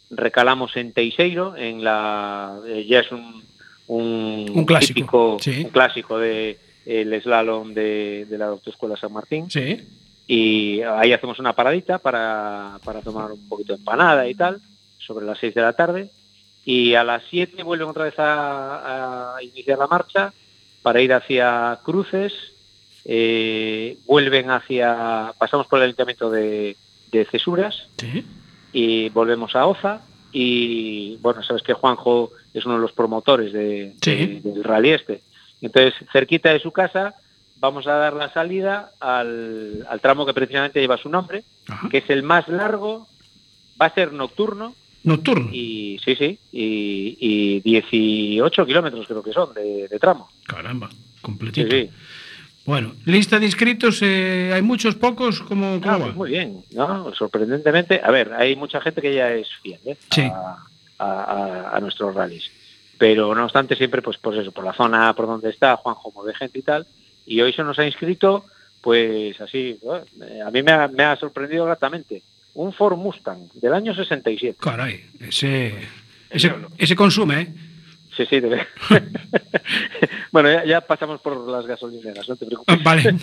recalamos 0.09 0.77
en 0.77 0.93
Teixeiro, 0.93 1.55
en 1.55 1.83
la 1.83 2.59
ya 2.87 3.01
es 3.01 3.11
un, 3.11 3.43
un, 3.87 4.45
Un 4.53 4.65
clásico, 4.65 4.93
típico, 4.93 5.37
sí. 5.39 5.63
un 5.65 5.71
clásico 5.71 6.17
de 6.17 6.57
el 6.87 7.21
slalom 7.21 7.73
de, 7.73 8.25
de 8.29 8.37
la 8.37 8.45
Autoescuela 8.47 8.95
San 8.95 9.11
Martín. 9.13 9.49
Sí. 9.51 9.85
Y 10.27 10.81
ahí 10.81 11.13
hacemos 11.13 11.39
una 11.39 11.53
paradita 11.53 11.97
para, 11.99 12.79
para 12.83 13.01
tomar 13.01 13.31
un 13.31 13.47
poquito 13.49 13.73
de 13.73 13.79
empanada 13.79 14.27
y 14.27 14.35
tal, 14.35 14.59
sobre 14.97 15.25
las 15.25 15.37
6 15.39 15.53
de 15.53 15.61
la 15.61 15.73
tarde. 15.73 16.09
Y 16.65 16.95
a 16.95 17.03
las 17.03 17.23
7 17.29 17.63
vuelven 17.63 17.87
otra 17.89 18.03
vez 18.05 18.15
a, 18.19 19.35
a 19.37 19.43
iniciar 19.43 19.77
la 19.77 19.87
marcha 19.87 20.33
para 20.81 21.01
ir 21.01 21.13
hacia 21.13 21.79
Cruces, 21.83 22.33
eh, 23.05 23.97
vuelven 24.05 24.49
hacia, 24.51 25.33
pasamos 25.37 25.67
por 25.67 25.79
el 25.79 25.85
ayuntamiento 25.85 26.29
de, 26.29 26.75
de 27.11 27.25
Cesuras 27.25 27.87
Sí. 27.97 28.25
y 28.73 29.09
volvemos 29.09 29.55
a 29.55 29.65
Oza 29.65 30.01
y 30.33 31.15
bueno, 31.21 31.41
sabes 31.41 31.63
que 31.63 31.73
Juanjo 31.73 32.31
es 32.53 32.65
uno 32.65 32.75
de 32.75 32.81
los 32.81 32.91
promotores 32.91 33.53
de, 33.53 33.93
Sí. 34.01 34.15
de- 34.43 34.51
del 34.51 34.63
rally 34.63 34.89
este. 34.91 35.21
Entonces, 35.61 35.93
cerquita 36.11 36.51
de 36.53 36.59
su 36.59 36.71
casa 36.71 37.15
vamos 37.59 37.87
a 37.87 37.93
dar 37.93 38.13
la 38.13 38.31
salida 38.33 38.91
al, 38.99 39.85
al 39.89 39.99
tramo 39.99 40.25
que 40.25 40.33
precisamente 40.33 40.79
lleva 40.79 40.97
su 40.97 41.09
nombre, 41.09 41.43
que 41.89 41.97
es 41.99 42.09
el 42.09 42.21
más 42.23 42.47
largo, 42.47 43.07
va 43.81 43.87
a 43.87 43.93
ser 43.93 44.13
nocturno 44.13 44.75
Nocturno. 45.03 45.49
y 45.51 45.97
sí, 46.03 46.15
sí, 46.15 46.37
y, 46.51 47.17
y 47.19 47.59
18 47.61 48.65
kilómetros 48.65 49.07
creo 49.07 49.23
que 49.23 49.31
son 49.33 49.53
de, 49.53 49.87
de 49.87 49.99
tramo. 49.99 50.29
Caramba, 50.45 50.89
Sí, 50.89 50.97
completito. 51.21 51.69
sí. 51.75 51.89
Bueno, 52.65 52.93
lista 53.05 53.39
de 53.39 53.45
inscritos, 53.45 54.01
eh, 54.01 54.51
hay 54.53 54.61
muchos, 54.61 54.95
pocos, 54.95 55.39
¿cómo, 55.41 55.79
cómo 55.79 55.93
Ah, 55.93 55.97
va? 55.97 56.03
pues 56.05 56.15
muy 56.15 56.29
bien, 56.31 56.63
¿no? 56.71 57.13
Sorprendentemente, 57.15 58.01
a 58.03 58.11
ver, 58.11 58.33
hay 58.33 58.55
mucha 58.57 58.81
gente 58.81 59.01
que 59.01 59.13
ya 59.15 59.31
es 59.33 59.47
fiel 59.63 59.79
¿eh? 59.85 59.97
Sí. 60.11 60.23
a- 60.23 60.57
a 61.73 61.79
nuestros 61.79 62.13
rallies. 62.13 62.49
Pero 62.97 63.35
no 63.35 63.43
obstante, 63.43 63.75
siempre, 63.75 64.01
pues, 64.01 64.17
pues 64.17 64.39
eso, 64.39 64.51
por 64.51 64.63
la 64.63 64.73
zona 64.73 65.13
por 65.13 65.27
donde 65.27 65.49
está, 65.49 65.75
Juanjo 65.77 66.11
mueve 66.15 66.33
gente 66.33 66.59
y 66.59 66.63
tal. 66.63 66.87
Y 67.25 67.41
hoy 67.41 67.53
se 67.53 67.63
nos 67.63 67.77
ha 67.79 67.85
inscrito, 67.85 68.45
pues 68.81 69.39
así, 69.41 69.79
eh, 70.21 70.41
a 70.45 70.49
mí 70.49 70.63
me 70.63 70.71
ha, 70.71 70.87
me 70.87 71.03
ha 71.03 71.15
sorprendido 71.15 71.65
gratamente. 71.65 72.23
Un 72.53 72.73
Ford 72.73 72.97
Mustang 72.97 73.49
del 73.53 73.73
año 73.73 73.93
67. 73.93 74.57
Caray, 74.59 75.05
ese, 75.19 75.75
ese, 76.29 76.53
ese 76.77 76.95
consume, 76.95 77.41
¿eh? 77.41 77.53
Sí, 78.15 78.25
sí, 78.27 78.39
debe. 78.39 78.65
bueno, 80.31 80.51
ya, 80.51 80.65
ya 80.65 80.81
pasamos 80.81 81.21
por 81.21 81.37
las 81.47 81.67
gasolineras, 81.67 82.27
no 82.27 82.35
te 82.35 82.47
preocupes. 82.47 82.75
Ah, 82.75 82.81
Vale, 82.83 83.15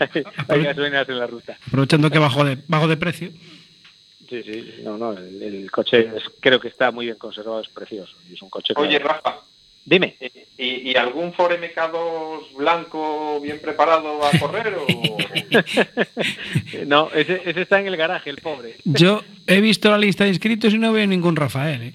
hay, 0.00 0.24
hay 0.48 0.62
gasolineras 0.64 1.08
en 1.08 1.18
la 1.20 1.26
ruta. 1.28 1.56
aprovechando 1.68 2.10
que 2.10 2.18
bajo 2.18 2.44
de, 2.44 2.58
bajo 2.66 2.88
de 2.88 2.96
precio. 2.96 3.30
Sí, 4.42 4.44
sí, 4.44 4.74
no, 4.82 4.96
no, 4.96 5.12
el, 5.12 5.42
el 5.42 5.70
coche 5.70 6.00
es- 6.16 6.30
creo 6.40 6.58
que 6.58 6.68
está 6.68 6.90
muy 6.90 7.04
bien 7.06 7.18
conservado, 7.18 7.60
es 7.60 7.68
precioso. 7.68 8.14
y 8.30 8.34
Es 8.34 8.42
un 8.42 8.48
coche. 8.50 8.72
Oye, 8.76 8.98
que- 8.98 9.04
Rafa, 9.04 9.40
Dime. 9.84 10.16
¿y, 10.56 10.92
y 10.92 10.94
algún 10.94 11.32
Ford 11.34 11.52
MK2 11.54 12.54
blanco 12.56 13.40
bien 13.40 13.58
preparado 13.60 14.24
a 14.24 14.30
correr 14.38 14.74
o...? 14.76 14.86
No, 16.86 17.10
ese, 17.14 17.42
ese 17.44 17.62
está 17.62 17.80
en 17.80 17.86
el 17.88 17.96
garaje, 17.96 18.30
el 18.30 18.36
pobre. 18.38 18.76
Yo 18.84 19.22
he 19.46 19.60
visto 19.60 19.90
la 19.90 19.98
lista 19.98 20.24
de 20.24 20.30
inscritos 20.30 20.72
y 20.72 20.78
no 20.78 20.92
veo 20.92 21.06
ningún 21.06 21.36
Rafael, 21.36 21.82
¿eh? 21.82 21.92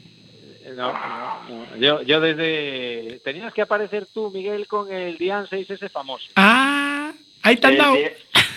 No, 0.75 0.91
no, 0.93 1.49
no. 1.49 1.77
Yo, 1.77 2.01
yo 2.03 2.19
desde... 2.21 3.19
Tenías 3.23 3.51
que 3.53 3.61
aparecer 3.63 4.05
tú, 4.13 4.29
Miguel, 4.31 4.67
con 4.67 4.91
el 4.91 5.17
Dian 5.17 5.47
6 5.49 5.69
ese 5.71 5.89
famoso. 5.89 6.27
Ah, 6.35 7.13
ahí 7.47 7.55
te 7.57 7.67
han 7.67 7.73
el, 7.73 7.79
dado. 7.79 7.95
Di- 7.95 8.03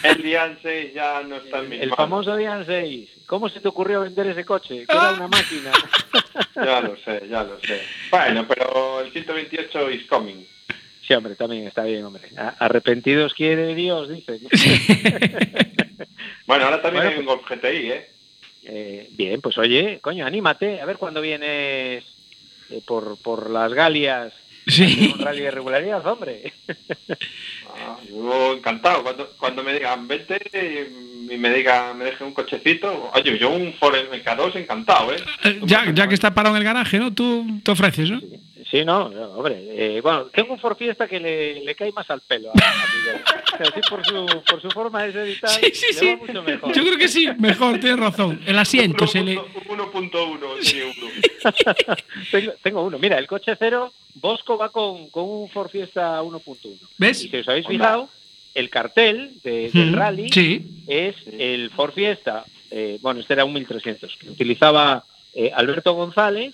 el 0.02 0.22
Dian 0.22 0.58
6 0.62 0.94
ya 0.94 1.22
no 1.22 1.36
está 1.36 1.58
en 1.58 1.68
mis 1.68 1.80
El 1.80 1.88
manos. 1.90 1.96
famoso 1.96 2.36
Dian 2.36 2.64
6. 2.66 3.08
¿Cómo 3.26 3.48
se 3.48 3.60
te 3.60 3.68
ocurrió 3.68 4.00
vender 4.00 4.26
ese 4.28 4.44
coche? 4.44 4.86
Que 4.86 4.92
era 4.96 5.12
una 5.12 5.28
máquina. 5.28 5.72
Ya 6.54 6.80
lo 6.80 6.96
sé, 6.96 7.22
ya 7.30 7.42
lo 7.44 7.58
sé. 7.60 7.80
Bueno, 8.10 8.46
pero 8.46 9.00
el 9.00 9.12
128 9.12 9.90
is 9.90 10.06
coming. 10.06 10.44
Sí, 11.06 11.14
hombre, 11.14 11.34
también 11.36 11.66
está 11.66 11.84
bien, 11.84 12.04
hombre. 12.04 12.28
Arrepentidos 12.58 13.34
quiere 13.34 13.74
Dios, 13.74 14.08
dicen. 14.08 14.40
Bueno, 16.46 16.64
ahora 16.64 16.82
también 16.82 17.04
Bueno, 17.04 17.10
hay 17.14 17.20
un 17.20 17.26
Golf 17.26 17.48
GTI, 17.48 17.92
¿eh? 17.92 18.10
Eh, 18.64 19.08
bien, 19.12 19.40
pues 19.40 19.56
oye, 19.58 20.00
coño, 20.00 20.26
anímate. 20.26 20.80
A 20.80 20.84
ver 20.84 20.96
cuándo 20.96 21.20
vienes 21.20 22.04
eh, 22.70 22.82
por, 22.86 23.16
por 23.22 23.50
las 23.50 23.72
Galias 23.72 24.32
Sí. 24.70 25.12
un 25.18 25.24
rally 25.24 25.40
de 25.42 25.50
regularidad, 25.50 26.06
hombre. 26.06 26.52
Ah, 27.68 27.96
yo 28.08 28.54
encantado. 28.54 29.02
Cuando, 29.02 29.30
cuando 29.38 29.62
me 29.62 29.72
digan 29.74 30.06
vete 30.08 30.40
y 31.30 31.36
me 31.36 31.50
digan 31.50 31.96
me 31.98 32.04
dejen 32.06 32.28
un 32.28 32.34
cochecito, 32.34 33.10
oye, 33.14 33.38
yo 33.38 33.50
un 33.50 33.72
Ford 33.74 33.94
MK2 33.94 34.56
encantado, 34.56 35.12
¿eh? 35.12 35.16
Eh, 35.44 35.60
Ya, 35.62 35.90
ya 35.92 36.08
que 36.08 36.14
está 36.14 36.34
parado 36.34 36.56
en 36.56 36.60
el 36.62 36.64
garaje, 36.64 36.98
¿no? 36.98 37.12
Tú 37.14 37.46
te 37.62 37.70
ofreces, 37.70 38.10
¿no? 38.10 38.20
Sí, 38.20 38.39
no, 38.84 39.08
no, 39.08 39.32
hombre. 39.32 39.64
eh, 39.68 40.00
bueno, 40.00 40.26
tengo 40.26 40.52
un 40.54 40.60
Ford 40.60 40.76
Fiesta 40.76 41.08
que 41.08 41.18
le, 41.20 41.60
le 41.64 41.74
cae 41.74 41.90
más 41.92 42.08
al 42.10 42.20
pelo 42.20 42.50
a, 42.50 43.64
sí, 43.64 43.80
por 43.88 44.04
su, 44.06 44.26
por 44.48 44.62
su 44.62 44.70
forma 44.70 45.02
de 45.04 45.12
ser 45.12 45.28
y 45.28 45.36
tal, 45.40 45.50
Sí, 45.50 45.70
sí, 45.74 45.86
le 45.88 45.92
sí. 45.98 46.06
va 46.06 46.16
mucho 46.16 46.42
mejor. 46.42 46.72
Yo 46.74 46.82
creo 46.84 46.98
que 46.98 47.08
sí, 47.08 47.28
mejor, 47.38 47.78
tienes 47.80 47.98
razón. 47.98 48.40
El 48.46 48.58
asiento 48.58 49.06
se 49.06 49.22
le. 49.22 49.36
1.1 49.38 50.60
sería 50.62 50.84
uno. 50.86 51.10
tengo, 52.30 52.52
tengo 52.62 52.82
uno. 52.84 52.98
Mira, 52.98 53.18
el 53.18 53.26
coche 53.26 53.54
cero, 53.58 53.92
Bosco 54.14 54.56
va 54.56 54.70
con, 54.70 55.08
con 55.10 55.24
un 55.28 55.48
Ford 55.50 55.70
Fiesta 55.70 56.22
1.1. 56.22 56.78
¿Ves? 56.98 57.24
Y 57.24 57.28
si 57.28 57.36
os 57.38 57.48
habéis 57.48 57.66
fijado, 57.66 58.08
el 58.54 58.70
cartel 58.70 59.40
de- 59.42 59.70
del 59.70 59.92
Mm, 59.92 59.94
rally 59.94 60.28
Sí. 60.32 60.64
es 60.86 61.16
el 61.38 61.70
Ford 61.70 61.92
Fiesta, 61.92 62.44
eh, 62.70 62.98
bueno, 63.00 63.20
este 63.20 63.32
era 63.34 63.44
un 63.44 63.52
1300, 63.52 64.16
que 64.16 64.30
utilizaba 64.30 65.04
eh, 65.34 65.50
Alberto 65.54 65.92
González 65.94 66.52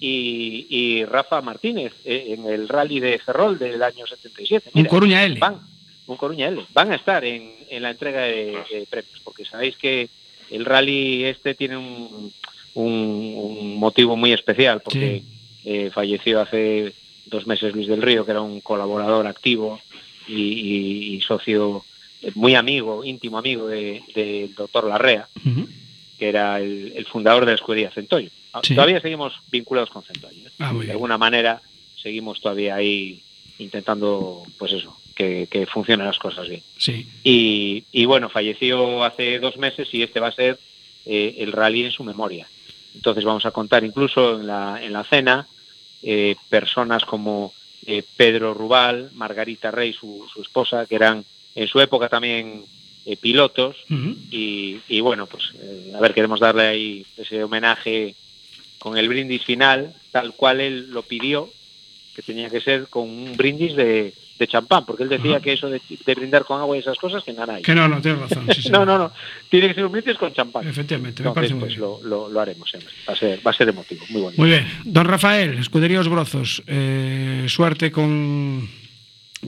y, 0.00 0.66
y 0.68 1.04
Rafa 1.04 1.40
Martínez 1.42 1.92
eh, 2.04 2.26
en 2.38 2.46
el 2.46 2.68
rally 2.68 3.00
de 3.00 3.18
Ferrol 3.18 3.58
del 3.58 3.82
año 3.82 4.06
77. 4.06 4.70
Un 4.74 4.82
Coruña 4.86 5.24
L. 5.24 5.38
Van, 5.38 5.60
un 6.06 6.16
Coruña 6.16 6.48
L. 6.48 6.62
Van 6.72 6.92
a 6.92 6.96
estar 6.96 7.24
en, 7.24 7.52
en 7.68 7.82
la 7.82 7.90
entrega 7.90 8.22
de, 8.22 8.58
de 8.70 8.86
premios, 8.88 9.20
porque 9.24 9.44
sabéis 9.44 9.76
que 9.76 10.08
el 10.50 10.64
rally 10.64 11.24
este 11.24 11.54
tiene 11.54 11.76
un, 11.76 12.32
un- 12.74 13.34
un 13.36 13.76
motivo 13.78 14.16
muy 14.16 14.32
especial, 14.32 14.80
porque 14.82 15.22
eh, 15.64 15.90
falleció 15.92 16.40
hace 16.40 16.92
dos 17.26 17.46
meses 17.46 17.72
Luis 17.74 17.86
del 17.88 18.02
Río, 18.02 18.24
que 18.24 18.32
era 18.32 18.40
un 18.40 18.60
colaborador 18.60 19.26
activo 19.26 19.80
y, 20.28 20.34
y- 20.34 21.14
y 21.16 21.20
socio 21.22 21.84
muy 22.34 22.54
amigo, 22.54 23.04
íntimo 23.04 23.38
amigo 23.38 23.66
de- 23.68 24.02
del 24.14 24.54
doctor 24.54 24.84
Larrea. 24.88 25.28
Que 26.22 26.28
era 26.28 26.60
el, 26.60 26.92
el 26.94 27.04
fundador 27.06 27.44
de 27.44 27.50
la 27.50 27.56
escudería 27.56 27.90
Centollo. 27.90 28.30
Ah, 28.52 28.60
Sí. 28.62 28.76
Todavía 28.76 29.00
seguimos 29.00 29.34
vinculados 29.50 29.90
con 29.90 30.04
Centollo. 30.04 30.46
¿eh? 30.46 30.52
Ah, 30.60 30.72
de 30.72 30.92
alguna 30.92 31.18
manera 31.18 31.60
seguimos 32.00 32.40
todavía 32.40 32.76
ahí 32.76 33.20
intentando, 33.58 34.44
pues 34.56 34.70
eso, 34.72 34.96
que, 35.16 35.48
que 35.50 35.66
funcionen 35.66 36.06
las 36.06 36.20
cosas 36.20 36.48
bien. 36.48 36.62
Sí. 36.78 37.08
Y, 37.24 37.82
y 37.90 38.04
bueno, 38.04 38.28
falleció 38.28 39.02
hace 39.02 39.40
dos 39.40 39.56
meses 39.56 39.88
y 39.92 40.04
este 40.04 40.20
va 40.20 40.28
a 40.28 40.32
ser 40.32 40.60
eh, 41.04 41.34
el 41.38 41.50
rally 41.50 41.86
en 41.86 41.90
su 41.90 42.04
memoria. 42.04 42.46
Entonces 42.94 43.24
vamos 43.24 43.44
a 43.44 43.50
contar 43.50 43.82
incluso 43.82 44.38
en 44.38 44.46
la, 44.46 44.78
en 44.80 44.92
la 44.92 45.02
cena 45.02 45.48
eh, 46.04 46.36
personas 46.48 47.04
como 47.04 47.52
Pedro 48.16 48.54
Rubal, 48.54 49.10
Margarita 49.14 49.72
Rey, 49.72 49.92
su, 49.92 50.24
su 50.32 50.40
esposa, 50.40 50.86
que 50.86 50.94
eran 50.94 51.24
en 51.56 51.66
su 51.66 51.80
época 51.80 52.08
también 52.08 52.64
eh, 53.06 53.16
pilotos. 53.16 53.76
Y, 54.30 54.78
y 54.88 55.00
bueno, 55.00 55.26
pues 55.26 55.52
eh, 55.60 55.92
a 55.94 56.00
ver, 56.00 56.14
queremos 56.14 56.40
darle 56.40 56.62
ahí 56.66 57.06
ese 57.16 57.42
homenaje 57.44 58.14
con 58.78 58.96
el 58.98 59.08
brindis 59.08 59.44
final, 59.44 59.94
tal 60.10 60.34
cual 60.34 60.60
él 60.60 60.90
lo 60.90 61.02
pidió, 61.02 61.50
que 62.14 62.22
tenía 62.22 62.50
que 62.50 62.60
ser 62.60 62.88
con 62.88 63.08
un 63.08 63.36
brindis 63.36 63.74
de, 63.76 64.12
de 64.38 64.46
champán, 64.48 64.84
porque 64.84 65.04
él 65.04 65.08
decía 65.08 65.40
que 65.40 65.52
eso 65.52 65.70
de, 65.70 65.80
de 66.04 66.14
brindar 66.14 66.44
con 66.44 66.60
agua 66.60 66.76
y 66.76 66.80
esas 66.80 66.98
cosas, 66.98 67.22
que 67.22 67.32
nada 67.32 67.54
hay. 67.54 67.62
Que 67.62 67.74
no, 67.74 67.86
no, 67.88 68.00
tienes 68.00 68.20
razón. 68.20 68.46
Sí, 68.52 68.62
sí. 68.64 68.70
No, 68.70 68.84
no, 68.84 68.98
no. 68.98 69.12
Tiene 69.48 69.68
que 69.68 69.74
ser 69.74 69.86
un 69.86 69.92
brindis 69.92 70.18
con 70.18 70.32
champán. 70.32 70.66
Efectivamente, 70.66 71.22
me 71.22 71.28
Entonces, 71.28 71.34
parece 71.34 71.54
muy 71.54 71.60
pues 71.60 71.76
bien. 71.76 71.80
lo, 71.80 72.00
lo, 72.02 72.28
lo 72.28 72.40
haremos. 72.40 72.72
Va 73.08 73.12
a 73.12 73.16
ser, 73.16 73.40
va 73.46 73.50
a 73.50 73.54
ser 73.54 73.68
emotivo, 73.68 74.04
muy 74.10 74.22
bonito. 74.22 74.42
Muy 74.42 74.50
bien. 74.50 74.66
Don 74.84 75.06
Rafael, 75.06 75.58
Escudería 75.58 76.00
Os 76.00 76.08
Brozos, 76.08 76.62
eh, 76.66 77.44
suerte 77.48 77.92
con, 77.92 78.68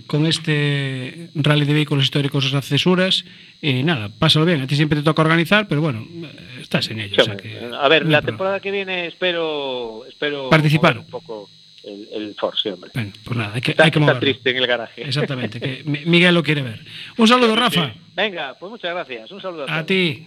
con 0.06 0.26
este 0.26 1.30
rally 1.34 1.64
de 1.64 1.72
vehículos 1.74 2.04
históricos 2.04 2.44
Os 2.46 2.54
Accesuras. 2.54 3.24
Y 3.62 3.82
nada, 3.82 4.08
pásalo 4.10 4.44
bien. 4.44 4.60
A 4.60 4.66
ti 4.66 4.76
siempre 4.76 4.98
te 4.98 5.04
toca 5.04 5.22
organizar, 5.22 5.68
pero 5.68 5.80
bueno, 5.80 6.04
eh, 6.06 6.58
estás 6.60 6.90
en 6.90 7.00
ello. 7.00 7.14
Sí, 7.14 7.20
o 7.20 7.24
sea 7.24 7.34
hombre, 7.34 7.50
que- 7.50 7.74
a 7.74 7.88
ver, 7.88 8.04
no 8.04 8.10
la 8.10 8.22
temporada 8.22 8.60
que 8.60 8.70
viene 8.70 9.06
espero, 9.06 10.04
espero 10.08 10.50
Participar. 10.50 10.98
un 10.98 11.06
poco 11.06 11.48
el, 11.84 12.08
el 12.12 12.34
Ford, 12.38 12.54
sí, 12.62 12.68
hombre. 12.70 12.90
Venga, 12.94 13.12
pues 13.24 13.36
nada, 13.36 13.52
hay 13.54 13.60
que, 13.60 13.70
Está, 13.72 13.84
hay 13.84 13.90
que 13.90 13.98
está 13.98 14.00
moverlo. 14.00 14.20
triste 14.20 14.50
en 14.50 14.56
el 14.56 14.66
garaje. 14.66 15.02
Exactamente, 15.06 15.60
que 15.60 15.82
Mi- 15.84 16.04
Miguel 16.06 16.34
lo 16.34 16.42
quiere 16.42 16.62
ver. 16.62 16.84
Un 17.16 17.28
saludo, 17.28 17.54
Rafa. 17.56 17.94
Venga, 18.14 18.54
pues 18.58 18.70
muchas 18.70 18.90
gracias. 18.92 19.30
Un 19.30 19.40
saludo 19.40 19.66
a, 19.68 19.78
A 19.78 19.86
ti. 19.86 20.26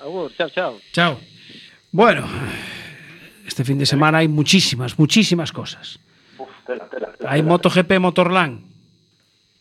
Agur, 0.00 0.32
chao, 0.36 0.50
chao. 0.50 0.80
Chao. 0.92 1.20
Bueno, 1.90 2.26
este 3.46 3.64
fin 3.64 3.78
de 3.78 3.86
semana 3.86 4.18
hay 4.18 4.28
muchísimas, 4.28 4.98
muchísimas 4.98 5.52
cosas. 5.52 5.98
Hay. 7.26 7.42
MotoGP 7.42 7.98
Motorland, 7.98 8.60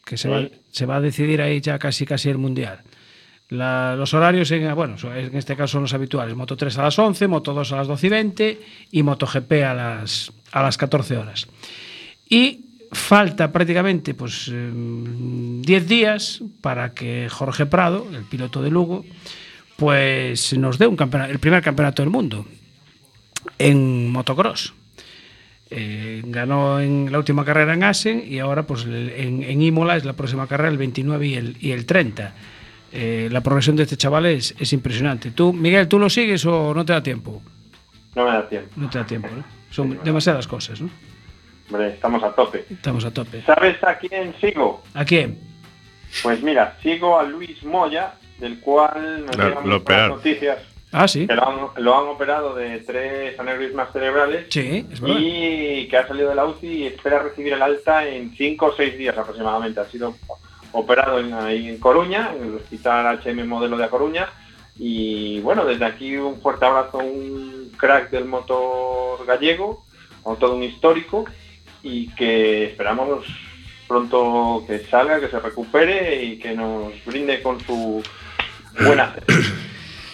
que 0.06 0.18
se, 0.18 0.30
va, 0.30 0.42
Sí. 0.42 0.52
se 0.72 0.86
va 0.86 0.98
a 0.98 1.02
decidir 1.02 1.42
ahí 1.42 1.62
ya 1.62 1.78
casi 1.80 2.06
casi 2.06 2.30
el 2.30 2.38
Mundial. 2.38 2.82
La- 3.50 3.96
los 3.96 4.14
horarios, 4.14 4.52
en, 4.52 4.74
bueno, 4.76 4.98
son- 4.98 5.16
en 5.16 5.36
este 5.36 5.56
caso 5.56 5.74
son 5.74 5.84
los 5.84 5.94
habituales. 5.94 6.36
Moto 6.36 6.58
3 6.58 6.78
a 6.78 6.84
las 6.84 7.00
11, 7.00 7.28
Moto 7.28 7.54
2 7.54 7.72
a 7.72 7.78
las 7.78 7.88
12 7.88 8.08
y 8.08 8.10
20 8.10 8.62
y 8.92 9.04
MotoGP 9.04 9.64
a 9.64 9.74
las, 9.74 10.32
a 10.52 10.64
las 10.64 10.78
14 10.78 11.16
horas. 11.18 11.48
Y 12.30 12.66
falta 12.92 13.52
prácticamente 13.52 14.14
pues, 14.14 14.48
em, 14.50 15.62
10 15.62 15.88
días 15.88 16.42
para 16.62 16.94
que 16.94 17.28
Jorge 17.30 17.66
Prado, 17.66 18.08
el 18.14 18.24
piloto 18.24 18.62
de 18.62 18.70
Lugo, 18.70 19.06
pues 19.78 20.58
nos 20.58 20.78
dé 20.78 20.88
un 20.88 20.96
campeonato, 20.98 21.32
el 21.32 21.40
primer 21.40 21.62
campeonato 21.64 22.02
del 22.02 22.10
mundo 22.10 22.46
en 23.60 24.10
motocross. 24.12 24.74
Eh, 25.70 26.22
ganó 26.26 26.80
en 26.80 27.12
la 27.12 27.18
última 27.18 27.44
carrera 27.44 27.74
en 27.74 27.84
Asen 27.84 28.24
y 28.26 28.40
ahora 28.40 28.64
pues 28.64 28.86
en, 28.86 29.44
en 29.44 29.62
Imola 29.62 29.98
es 29.98 30.06
la 30.06 30.14
próxima 30.14 30.48
carrera 30.48 30.70
el 30.70 30.78
29 30.78 31.28
y 31.28 31.34
el, 31.36 31.58
y 31.60 31.72
el 31.72 31.86
30. 31.86 32.34
Eh, 32.94 33.28
la 33.32 33.42
progresión 33.42 33.76
de 33.76 33.84
este 33.84 33.98
chaval 33.98 34.26
es, 34.28 34.56
es 34.60 34.72
impresionante. 34.72 35.32
¿Tú, 35.32 35.52
Miguel, 35.52 35.88
tú 35.90 36.00
lo 36.00 36.10
sigues 36.10 36.46
o 36.46 36.74
no 36.74 36.86
te 36.86 36.94
da 36.94 37.04
tiempo? 37.04 37.42
No 38.16 38.26
me 38.26 38.32
da 38.32 38.48
tiempo. 38.48 38.70
No 38.78 38.90
te 38.90 38.98
da 38.98 39.06
tiempo, 39.06 39.28
¿no? 39.36 39.44
Son 39.70 40.00
demasiadas 40.04 40.48
cosas, 40.48 40.80
¿no? 40.80 40.90
Hombre, 41.70 41.90
estamos 41.90 42.24
a 42.24 42.30
tope. 42.32 42.66
Estamos 42.70 43.04
a 43.04 43.12
tope. 43.12 43.42
¿Sabes 43.46 43.84
a 43.84 43.98
quién 43.98 44.34
sigo? 44.40 44.84
¿A 44.94 45.04
quién? 45.04 45.38
Pues 46.24 46.42
mira, 46.42 46.78
sigo 46.82 47.20
a 47.20 47.24
Luis 47.24 47.62
Moya, 47.64 48.14
del 48.40 48.62
cual 48.62 49.26
nos 49.26 49.36
Lo- 49.36 49.50
llegan 49.50 49.70
lo 49.70 50.08
noticias. 50.16 50.60
Ah, 51.00 51.08
sí. 51.08 51.28
Que 51.28 51.36
lo 51.36 51.48
han, 51.48 51.84
lo 51.84 51.98
han 51.98 52.08
operado 52.08 52.56
de 52.56 52.80
tres 52.80 53.40
aneurismas 53.40 53.92
cerebrales 53.94 54.48
Sí, 54.50 54.86
es 54.92 55.00
verdad. 55.00 55.18
y 55.20 55.88
que 55.88 55.98
ha 55.98 56.08
salido 56.08 56.30
de 56.30 56.36
la 56.36 56.46
UCI 56.46 56.68
y 56.68 56.88
espera 56.88 57.20
recibir 57.20 57.54
el 57.54 57.62
alta 57.62 58.08
en 58.08 58.34
cinco 58.36 58.68
o 58.68 58.76
seis 58.76 58.98
días 58.98 59.18
aproximadamente. 59.18 59.80
Ha 59.80 59.86
sido 59.86 60.16
operado 60.72 61.20
en, 61.20 61.34
ahí 61.34 61.70
en 61.70 61.80
Coruña, 61.80 62.32
en 62.36 62.48
el 62.50 62.56
Hospital 62.56 63.20
HM 63.24 63.48
Modelo 63.48 63.78
de 63.78 63.90
Coruña. 63.90 64.30
Y 64.80 65.40
bueno, 65.42 65.66
desde 65.66 65.86
aquí 65.86 66.16
un 66.18 66.42
fuerte 66.42 66.66
abrazo 66.66 67.00
a 67.00 67.04
un 67.04 67.72
crack 67.78 68.10
del 68.12 68.26
motor 68.26 69.26
gallego, 69.26 69.86
a 70.26 70.36
todo 70.36 70.56
un 70.56 70.64
histórico 70.64 71.26
y 71.84 72.14
que 72.16 72.66
esperamos 72.66 73.26
pronto 73.88 74.64
que 74.68 74.80
salga, 74.80 75.20
que 75.20 75.30
se 75.30 75.40
recupere 75.40 76.24
y 76.24 76.38
que 76.40 76.54
nos 76.54 76.94
brinde 77.06 77.42
con 77.42 77.60
su 77.62 78.04
buena. 78.84 79.16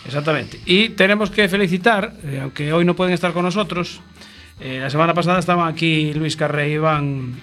Exactamente. 0.05 0.59
Y 0.65 0.89
tenemos 0.89 1.29
que 1.31 1.47
felicitar, 1.47 2.13
eh, 2.25 2.39
aunque 2.41 2.73
hoy 2.73 2.83
no 2.85 2.95
pueden 2.95 3.13
estar 3.13 3.31
con 3.33 3.43
nosotros, 3.45 4.01
eh, 4.59 4.79
la 4.81 4.89
semana 4.89 5.13
pasada 5.13 5.39
estaban 5.39 5.67
aquí 5.67 6.13
Luis 6.13 6.35
Carré 6.35 6.69
y 6.69 6.73
Iván, 6.73 7.33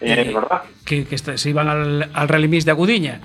Eh, 0.00 0.34
que, 0.84 1.04
que 1.06 1.14
está- 1.14 1.38
se 1.38 1.50
iban 1.50 1.68
al, 1.68 2.10
al 2.12 2.28
Rally 2.28 2.48
Mix 2.48 2.64
de 2.66 2.70
Agudiña. 2.70 3.20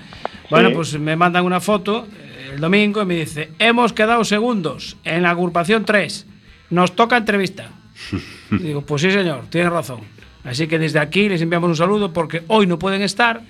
Bueno, 0.50 0.68
Sí. 0.70 0.74
pues 0.74 0.98
me 0.98 1.16
mandan 1.16 1.44
una 1.44 1.60
foto 1.60 2.06
el 2.50 2.60
domingo 2.60 3.02
y 3.02 3.06
me 3.06 3.14
dice, 3.16 3.50
hemos 3.58 3.92
quedado 3.92 4.24
segundos 4.24 4.96
en 5.04 5.22
la 5.22 5.30
agrupación 5.30 5.84
3, 5.84 6.26
nos 6.70 6.96
toca 6.96 7.16
entrevista. 7.18 7.70
Y 8.50 8.56
digo, 8.62 8.82
pues 8.82 9.02
sí 9.02 9.10
señor, 9.10 9.44
tiene 9.50 9.68
razón. 9.70 10.00
Así 10.44 10.66
que 10.66 10.78
desde 10.78 10.98
aquí 10.98 11.28
les 11.28 11.40
enviamos 11.42 11.68
un 11.68 11.76
saludo 11.76 12.12
porque 12.12 12.42
hoy 12.48 12.66
no 12.66 12.78
pueden 12.78 13.02
estar, 13.02 13.42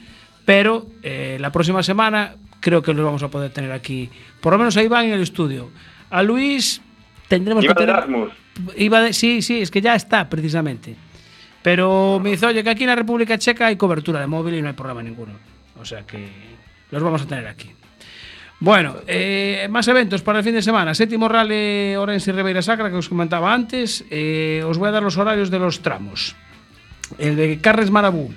pero 0.45 0.87
la 1.03 1.51
próxima 1.53 1.83
semana 1.85 2.35
creo 2.63 2.81
que 2.81 2.95
los 2.95 3.05
vamos 3.05 3.23
a 3.23 3.29
poder 3.29 3.51
tener 3.53 3.73
aquí. 3.73 4.09
Por 4.41 4.55
lo 4.55 4.59
menos 4.59 4.75
ahí 4.79 4.89
van 4.89 5.05
en 5.05 5.13
el 5.13 5.21
estudio. 5.21 5.71
A 6.09 6.23
Luis 6.23 6.81
tendremos 7.29 7.63
Iba 7.65 7.75
que 7.75 7.81
de 7.81 7.87
tener... 7.87 7.97
Erasmus. 7.99 8.33
Iba 8.77 9.01
de- 9.03 9.13
sí, 9.13 9.43
sí, 9.43 9.61
es 9.61 9.71
que 9.71 9.83
ya 9.83 9.95
está, 9.95 10.29
precisamente. 10.31 10.95
Pero 11.63 12.19
me 12.23 12.31
dice, 12.31 12.47
oye, 12.47 12.65
que 12.65 12.71
aquí 12.71 12.85
en 12.85 12.89
la 12.91 12.97
República 12.97 13.37
Checa 13.39 13.67
hay 13.67 13.77
cobertura 13.77 14.21
de 14.21 14.27
móvil 14.27 14.55
y 14.55 14.63
no 14.63 14.69
hay 14.69 14.75
problema 14.75 15.03
ninguno. 15.03 15.35
O 15.79 15.85
sea 15.85 16.03
que 16.07 16.29
los 16.91 17.03
vamos 17.03 17.23
a 17.23 17.27
tener 17.27 17.47
aquí. 17.47 17.71
Bueno, 18.61 18.97
eh, 19.09 19.67
más 19.71 19.89
eventos 19.89 20.23
para 20.23 20.39
el 20.39 20.45
fin 20.45 20.55
de 20.55 20.63
semana. 20.63 20.95
Séptimo 20.95 21.29
Rally 21.29 21.97
Orense 21.97 22.31
y 22.31 22.35
Ribeira 22.35 22.63
Sacra, 22.63 22.91
que 22.91 22.97
os 22.97 23.09
comentaba 23.09 23.53
antes. 23.53 24.05
Eh, 24.11 24.63
os 24.67 24.79
voy 24.79 24.89
a 24.89 24.93
dar 24.93 25.03
los 25.03 25.17
horarios 25.17 25.51
de 25.51 25.59
los 25.59 25.81
tramos. 25.83 26.37
El 27.19 27.35
de 27.37 27.59
Carres 27.61 27.91
Marabú, 27.91 28.33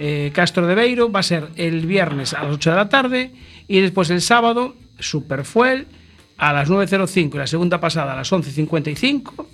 eh, 0.00 0.30
Castro 0.32 0.64
de 0.66 0.76
Beiro, 0.76 1.10
va 1.10 1.20
a 1.20 1.24
ser 1.24 1.48
el 1.56 1.84
viernes 1.84 2.32
a 2.32 2.44
las 2.44 2.54
8 2.54 2.70
de 2.70 2.76
la 2.76 2.88
tarde. 2.88 3.32
Y 3.66 3.80
después 3.80 4.08
el 4.10 4.22
sábado, 4.22 4.76
Superfuel, 5.00 5.88
a 6.36 6.52
las 6.52 6.70
9.05 6.70 7.34
y 7.34 7.38
la 7.38 7.46
segunda 7.48 7.80
pasada 7.80 8.12
a 8.12 8.16
las 8.16 8.32
11.55. 8.32 9.46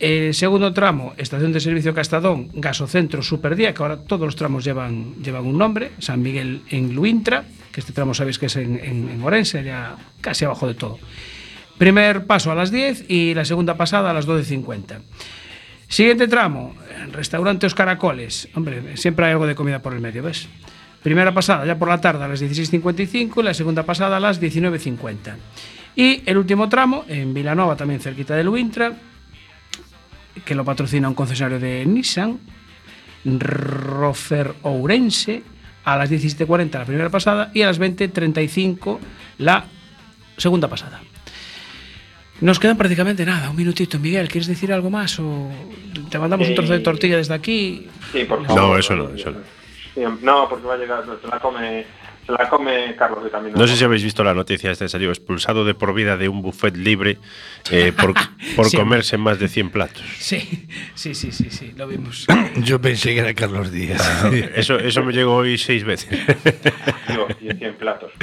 El 0.00 0.32
segundo 0.32 0.72
tramo, 0.72 1.12
estación 1.18 1.52
de 1.52 1.60
servicio 1.60 1.92
Castadón, 1.92 2.48
Gasocentro 2.54 3.22
Superdía, 3.22 3.74
que 3.74 3.82
ahora 3.82 3.98
todos 3.98 4.22
los 4.22 4.34
tramos 4.34 4.64
llevan, 4.64 5.22
llevan 5.22 5.44
un 5.44 5.58
nombre, 5.58 5.90
San 5.98 6.22
Miguel 6.22 6.62
en 6.70 6.94
Luintra, 6.94 7.44
que 7.70 7.80
este 7.80 7.92
tramo 7.92 8.14
sabéis 8.14 8.38
que 8.38 8.46
es 8.46 8.56
en, 8.56 8.80
en, 8.82 9.10
en 9.10 9.22
Orense, 9.22 9.62
ya 9.62 9.96
casi 10.22 10.46
abajo 10.46 10.66
de 10.66 10.74
todo. 10.74 10.98
Primer 11.76 12.24
paso 12.24 12.50
a 12.50 12.54
las 12.54 12.70
10 12.70 13.10
y 13.10 13.34
la 13.34 13.44
segunda 13.44 13.76
pasada 13.76 14.10
a 14.10 14.14
las 14.14 14.26
12.50. 14.26 15.00
Siguiente 15.90 16.28
tramo, 16.28 16.76
restaurante 17.10 17.66
Os 17.66 17.74
Caracoles. 17.74 18.48
Hombre, 18.54 18.96
siempre 18.96 19.26
hay 19.26 19.32
algo 19.32 19.44
de 19.44 19.56
comida 19.56 19.82
por 19.82 19.92
el 19.92 20.00
medio, 20.00 20.22
¿ves? 20.22 20.46
Primera 21.02 21.34
pasada 21.34 21.66
ya 21.66 21.76
por 21.76 21.88
la 21.88 22.00
tarde 22.00 22.22
a 22.22 22.28
las 22.28 22.40
16.55 22.40 23.40
y 23.40 23.42
la 23.42 23.54
segunda 23.54 23.82
pasada 23.82 24.18
a 24.18 24.20
las 24.20 24.40
19.50. 24.40 25.34
Y 25.96 26.22
el 26.26 26.38
último 26.38 26.68
tramo, 26.68 27.04
en 27.08 27.34
Vilanova, 27.34 27.74
también 27.74 28.00
cerquita 28.00 28.36
del 28.36 28.48
Wintra, 28.48 28.92
que 30.44 30.54
lo 30.54 30.64
patrocina 30.64 31.08
un 31.08 31.14
concesionario 31.16 31.58
de 31.58 31.84
Nissan, 31.84 32.38
Rofer 33.24 34.54
Ourense, 34.62 35.42
a 35.82 35.96
las 35.96 36.08
17.40 36.08 36.70
la 36.78 36.84
primera 36.84 37.10
pasada 37.10 37.50
y 37.52 37.62
a 37.62 37.66
las 37.66 37.80
20.35 37.80 38.98
la 39.38 39.64
segunda 40.36 40.68
pasada. 40.68 41.00
Nos 42.40 42.58
quedan 42.58 42.76
prácticamente 42.78 43.24
nada, 43.26 43.50
un 43.50 43.56
minutito. 43.56 43.98
Miguel, 43.98 44.28
¿quieres 44.28 44.46
decir 44.48 44.72
algo 44.72 44.88
más? 44.88 45.18
¿O 45.20 45.50
te 46.10 46.18
mandamos 46.18 46.48
un 46.48 46.54
trozo 46.54 46.72
de 46.72 46.80
tortilla 46.80 47.16
desde 47.18 47.34
aquí? 47.34 47.86
Sí, 48.12 48.24
por 48.24 48.44
favor. 48.46 48.62
No, 48.62 48.78
eso 48.78 48.96
no, 48.96 49.10
eso 49.10 49.30
no. 49.30 50.18
No, 50.22 50.48
porque 50.48 50.66
va 50.66 50.74
a 50.74 50.78
llegar, 50.78 51.04
se 51.04 51.28
la 51.28 51.38
come, 51.38 51.84
se 52.36 52.42
la 52.42 52.48
come 52.48 52.94
Carlos 52.96 53.24
de 53.24 53.30
camino. 53.30 53.56
No 53.56 53.66
sé 53.66 53.76
si 53.76 53.84
habéis 53.84 54.02
visto 54.02 54.22
la 54.24 54.34
noticia, 54.34 54.70
este 54.70 54.88
salió 54.88 55.10
expulsado 55.10 55.64
de 55.64 55.74
por 55.74 55.94
vida 55.94 56.16
de 56.16 56.28
un 56.28 56.42
buffet 56.42 56.76
libre 56.76 57.18
eh, 57.70 57.92
por, 57.98 58.14
por 58.56 58.66
Sí. 58.68 58.76
comerse 58.76 59.16
más 59.18 59.38
de 59.38 59.48
100 59.48 59.70
platos. 59.70 60.02
Sí, 60.18 60.66
sí, 60.94 61.14
sí, 61.14 61.32
sí, 61.32 61.50
sí, 61.50 61.72
lo 61.76 61.86
vimos. 61.88 62.26
Yo 62.56 62.80
pensé 62.80 63.14
que 63.14 63.20
era 63.20 63.34
Carlos 63.34 63.70
Díaz. 63.72 64.24
Eso, 64.54 64.78
eso 64.78 65.02
me 65.02 65.12
llegó 65.12 65.34
hoy 65.36 65.58
seis 65.58 65.84
veces. 65.84 66.10
Digo, 67.08 67.26
y 67.40 67.54
100 67.54 67.74
platos. 67.76 68.12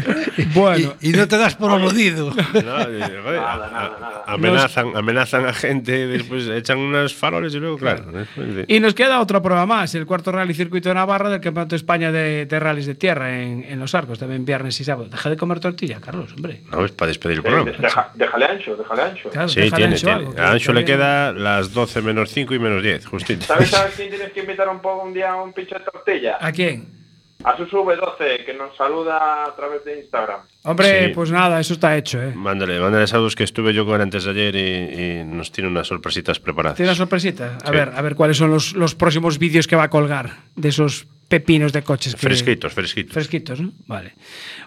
Bueno, 0.54 0.94
y, 1.02 1.10
y 1.10 1.12
no 1.14 1.28
te 1.28 1.38
das 1.38 1.56
por 1.56 1.72
aludido. 1.72 2.32
No, 2.32 2.62
Nada, 2.62 2.88
nada, 2.88 3.98
nada. 4.00 4.24
amenazan, 4.28 4.96
amenazan 4.96 5.46
a 5.46 5.54
gente, 5.54 6.08
después 6.08 6.48
echan 6.48 6.78
unos 6.80 7.14
faroles 7.16 7.54
y 7.56 7.60
luego, 7.60 7.78
claro. 7.78 8.06
de- 8.36 8.66
Y 8.68 8.80
nos 8.80 8.94
queda 8.94 9.20
otra 9.20 9.42
prueba 9.42 9.66
más, 9.66 9.94
el 9.96 10.06
cuarto 10.06 10.32
rally 10.32 10.54
circuito 10.54 10.90
de 10.90 10.96
Navarra 10.96 11.30
del 11.30 11.42
Campeonato 11.42 11.72
de 11.72 11.78
España 11.78 12.12
de, 12.12 12.46
de 12.46 12.60
rallies 12.60 12.86
de 12.86 12.96
tierra 12.96 13.42
en, 13.42 13.64
en 13.64 13.80
Los 13.80 13.94
Arcos, 13.98 14.20
también 14.20 14.46
viernes 14.46 14.80
y 14.80 14.84
sábado. 14.84 15.10
Deja 15.10 15.30
de 15.30 15.38
comer 15.38 15.60
tortilla, 15.60 16.00
Carlos, 16.00 16.34
hombre. 16.34 16.62
No, 16.72 16.86
es 16.86 16.92
para 16.92 17.08
despedir 17.10 17.38
el 17.38 17.44
programa. 17.44 17.72
deja- 17.72 18.12
déjale 18.14 18.46
ancho, 18.46 18.76
déjale 18.76 19.02
ancho. 19.02 19.30
Claro, 19.30 19.50
Sí, 19.50 19.60
déjale 19.62 19.76
tiene, 19.76 19.94
Ancho 19.96 20.08
tiene. 20.08 20.20
algo, 20.28 20.40
A 20.42 20.52
Ancho 20.52 20.74
le 20.74 20.86
que- 20.86 20.92
queda 20.94 21.34
las 21.34 21.74
12 21.74 22.02
menos 22.02 22.30
5 22.32 22.54
y 22.54 22.60
menos 22.60 22.82
10, 22.84 23.06
justito. 23.06 23.46
¿Sabes 23.46 23.74
a 23.74 23.88
quién 23.96 24.10
tienes 24.10 24.32
que 24.32 24.40
invitar 24.42 24.70
un 24.70 24.80
poco 24.80 25.04
un 25.04 25.14
día 25.14 25.32
a 25.32 25.42
un 25.44 25.52
pincho 25.54 25.76
de 25.78 25.84
tortilla? 25.86 26.38
¿A 26.40 26.52
quién? 26.52 26.96
A 27.44 27.56
sus 27.56 27.72
V12, 27.72 28.44
que 28.46 28.54
nos 28.56 28.76
saluda 28.76 29.46
a 29.46 29.56
través 29.56 29.86
de 29.86 30.00
Instagram. 30.00 30.40
Hombre, 30.64 31.06
Sí. 31.10 31.12
pues 31.14 31.30
nada, 31.32 31.60
eso 31.60 31.74
está 31.76 31.96
hecho, 31.96 32.20
¿eh? 32.22 32.34
Mándale, 32.36 32.80
mándale 32.80 33.06
saludos 33.06 33.36
que 33.36 33.44
estuve 33.44 33.74
yo 33.76 33.86
con 33.86 33.94
él 33.96 34.02
antes 34.02 34.24
de 34.24 34.32
ayer 34.32 34.56
y, 34.56 35.20
y 35.20 35.24
nos 35.24 35.52
tiene 35.52 35.70
unas 35.70 35.86
sorpresitas 35.88 36.40
preparadas. 36.40 36.78
Tiene 36.78 36.90
una 36.90 36.96
sorpresita. 36.98 37.58
A 37.64 37.68
Sí. 37.68 37.72
ver, 37.74 37.92
a 37.96 38.02
ver 38.02 38.16
cuáles 38.16 38.38
son 38.38 38.50
los, 38.50 38.74
los 38.74 38.96
próximos 38.96 39.38
vídeos 39.38 39.68
que 39.68 39.76
va 39.76 39.84
a 39.84 39.90
colgar 39.92 40.32
de 40.56 40.70
esos 40.70 41.06
pepinos 41.28 41.74
de 41.74 41.82
coches. 41.84 42.14
que- 42.16 42.22
Fresquitos, 42.22 42.74
fresquitos. 42.74 43.14
Fresquitos, 43.14 43.60
¿no? 43.62 43.72
Vale. 43.88 44.14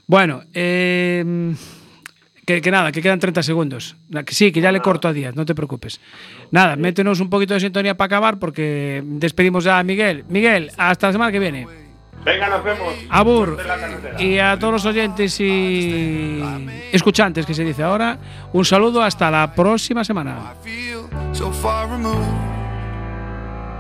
Bueno, 0.07 0.43
eh, 0.53 1.55
que, 2.45 2.61
que 2.61 2.71
nada, 2.71 2.91
que 2.93 3.01
quedan 3.01 3.19
30 3.21 3.43
segundos. 3.43 3.97
Sí, 4.29 4.51
que 4.53 4.61
ya 4.61 4.73
le 4.73 4.81
corto 4.81 5.09
a 5.09 5.13
Díaz, 5.13 5.35
no 5.37 5.45
te 5.47 5.55
preocupes. 5.55 6.01
Nada, 6.51 6.77
métenos 6.77 7.21
un 7.21 7.31
poquito 7.31 7.55
de 7.55 7.61
sintonía 7.61 7.97
para 7.97 8.07
acabar 8.07 8.39
porque 8.39 9.03
despedimos 9.05 9.65
ya 9.65 9.79
a 9.79 9.85
Miguel. 9.85 10.25
Miguel, 10.29 10.71
hasta 10.77 11.07
la 11.09 11.13
semana 11.13 11.33
que 11.33 11.39
viene. 11.39 11.67
Venga, 12.25 12.49
nos 12.51 12.63
vemos. 12.63 12.93
Abur. 13.09 13.57
Y 14.19 14.37
a 14.39 14.59
todos 14.59 14.75
los 14.75 14.85
oyentes 14.85 15.41
y 15.41 16.43
escuchantes 16.93 17.47
que 17.47 17.55
se 17.55 17.65
dice 17.65 17.83
ahora, 17.83 18.19
un 18.53 18.65
saludo 18.67 19.03
hasta 19.03 19.31
la 19.31 19.55
próxima 19.55 20.05
semana. 20.05 20.53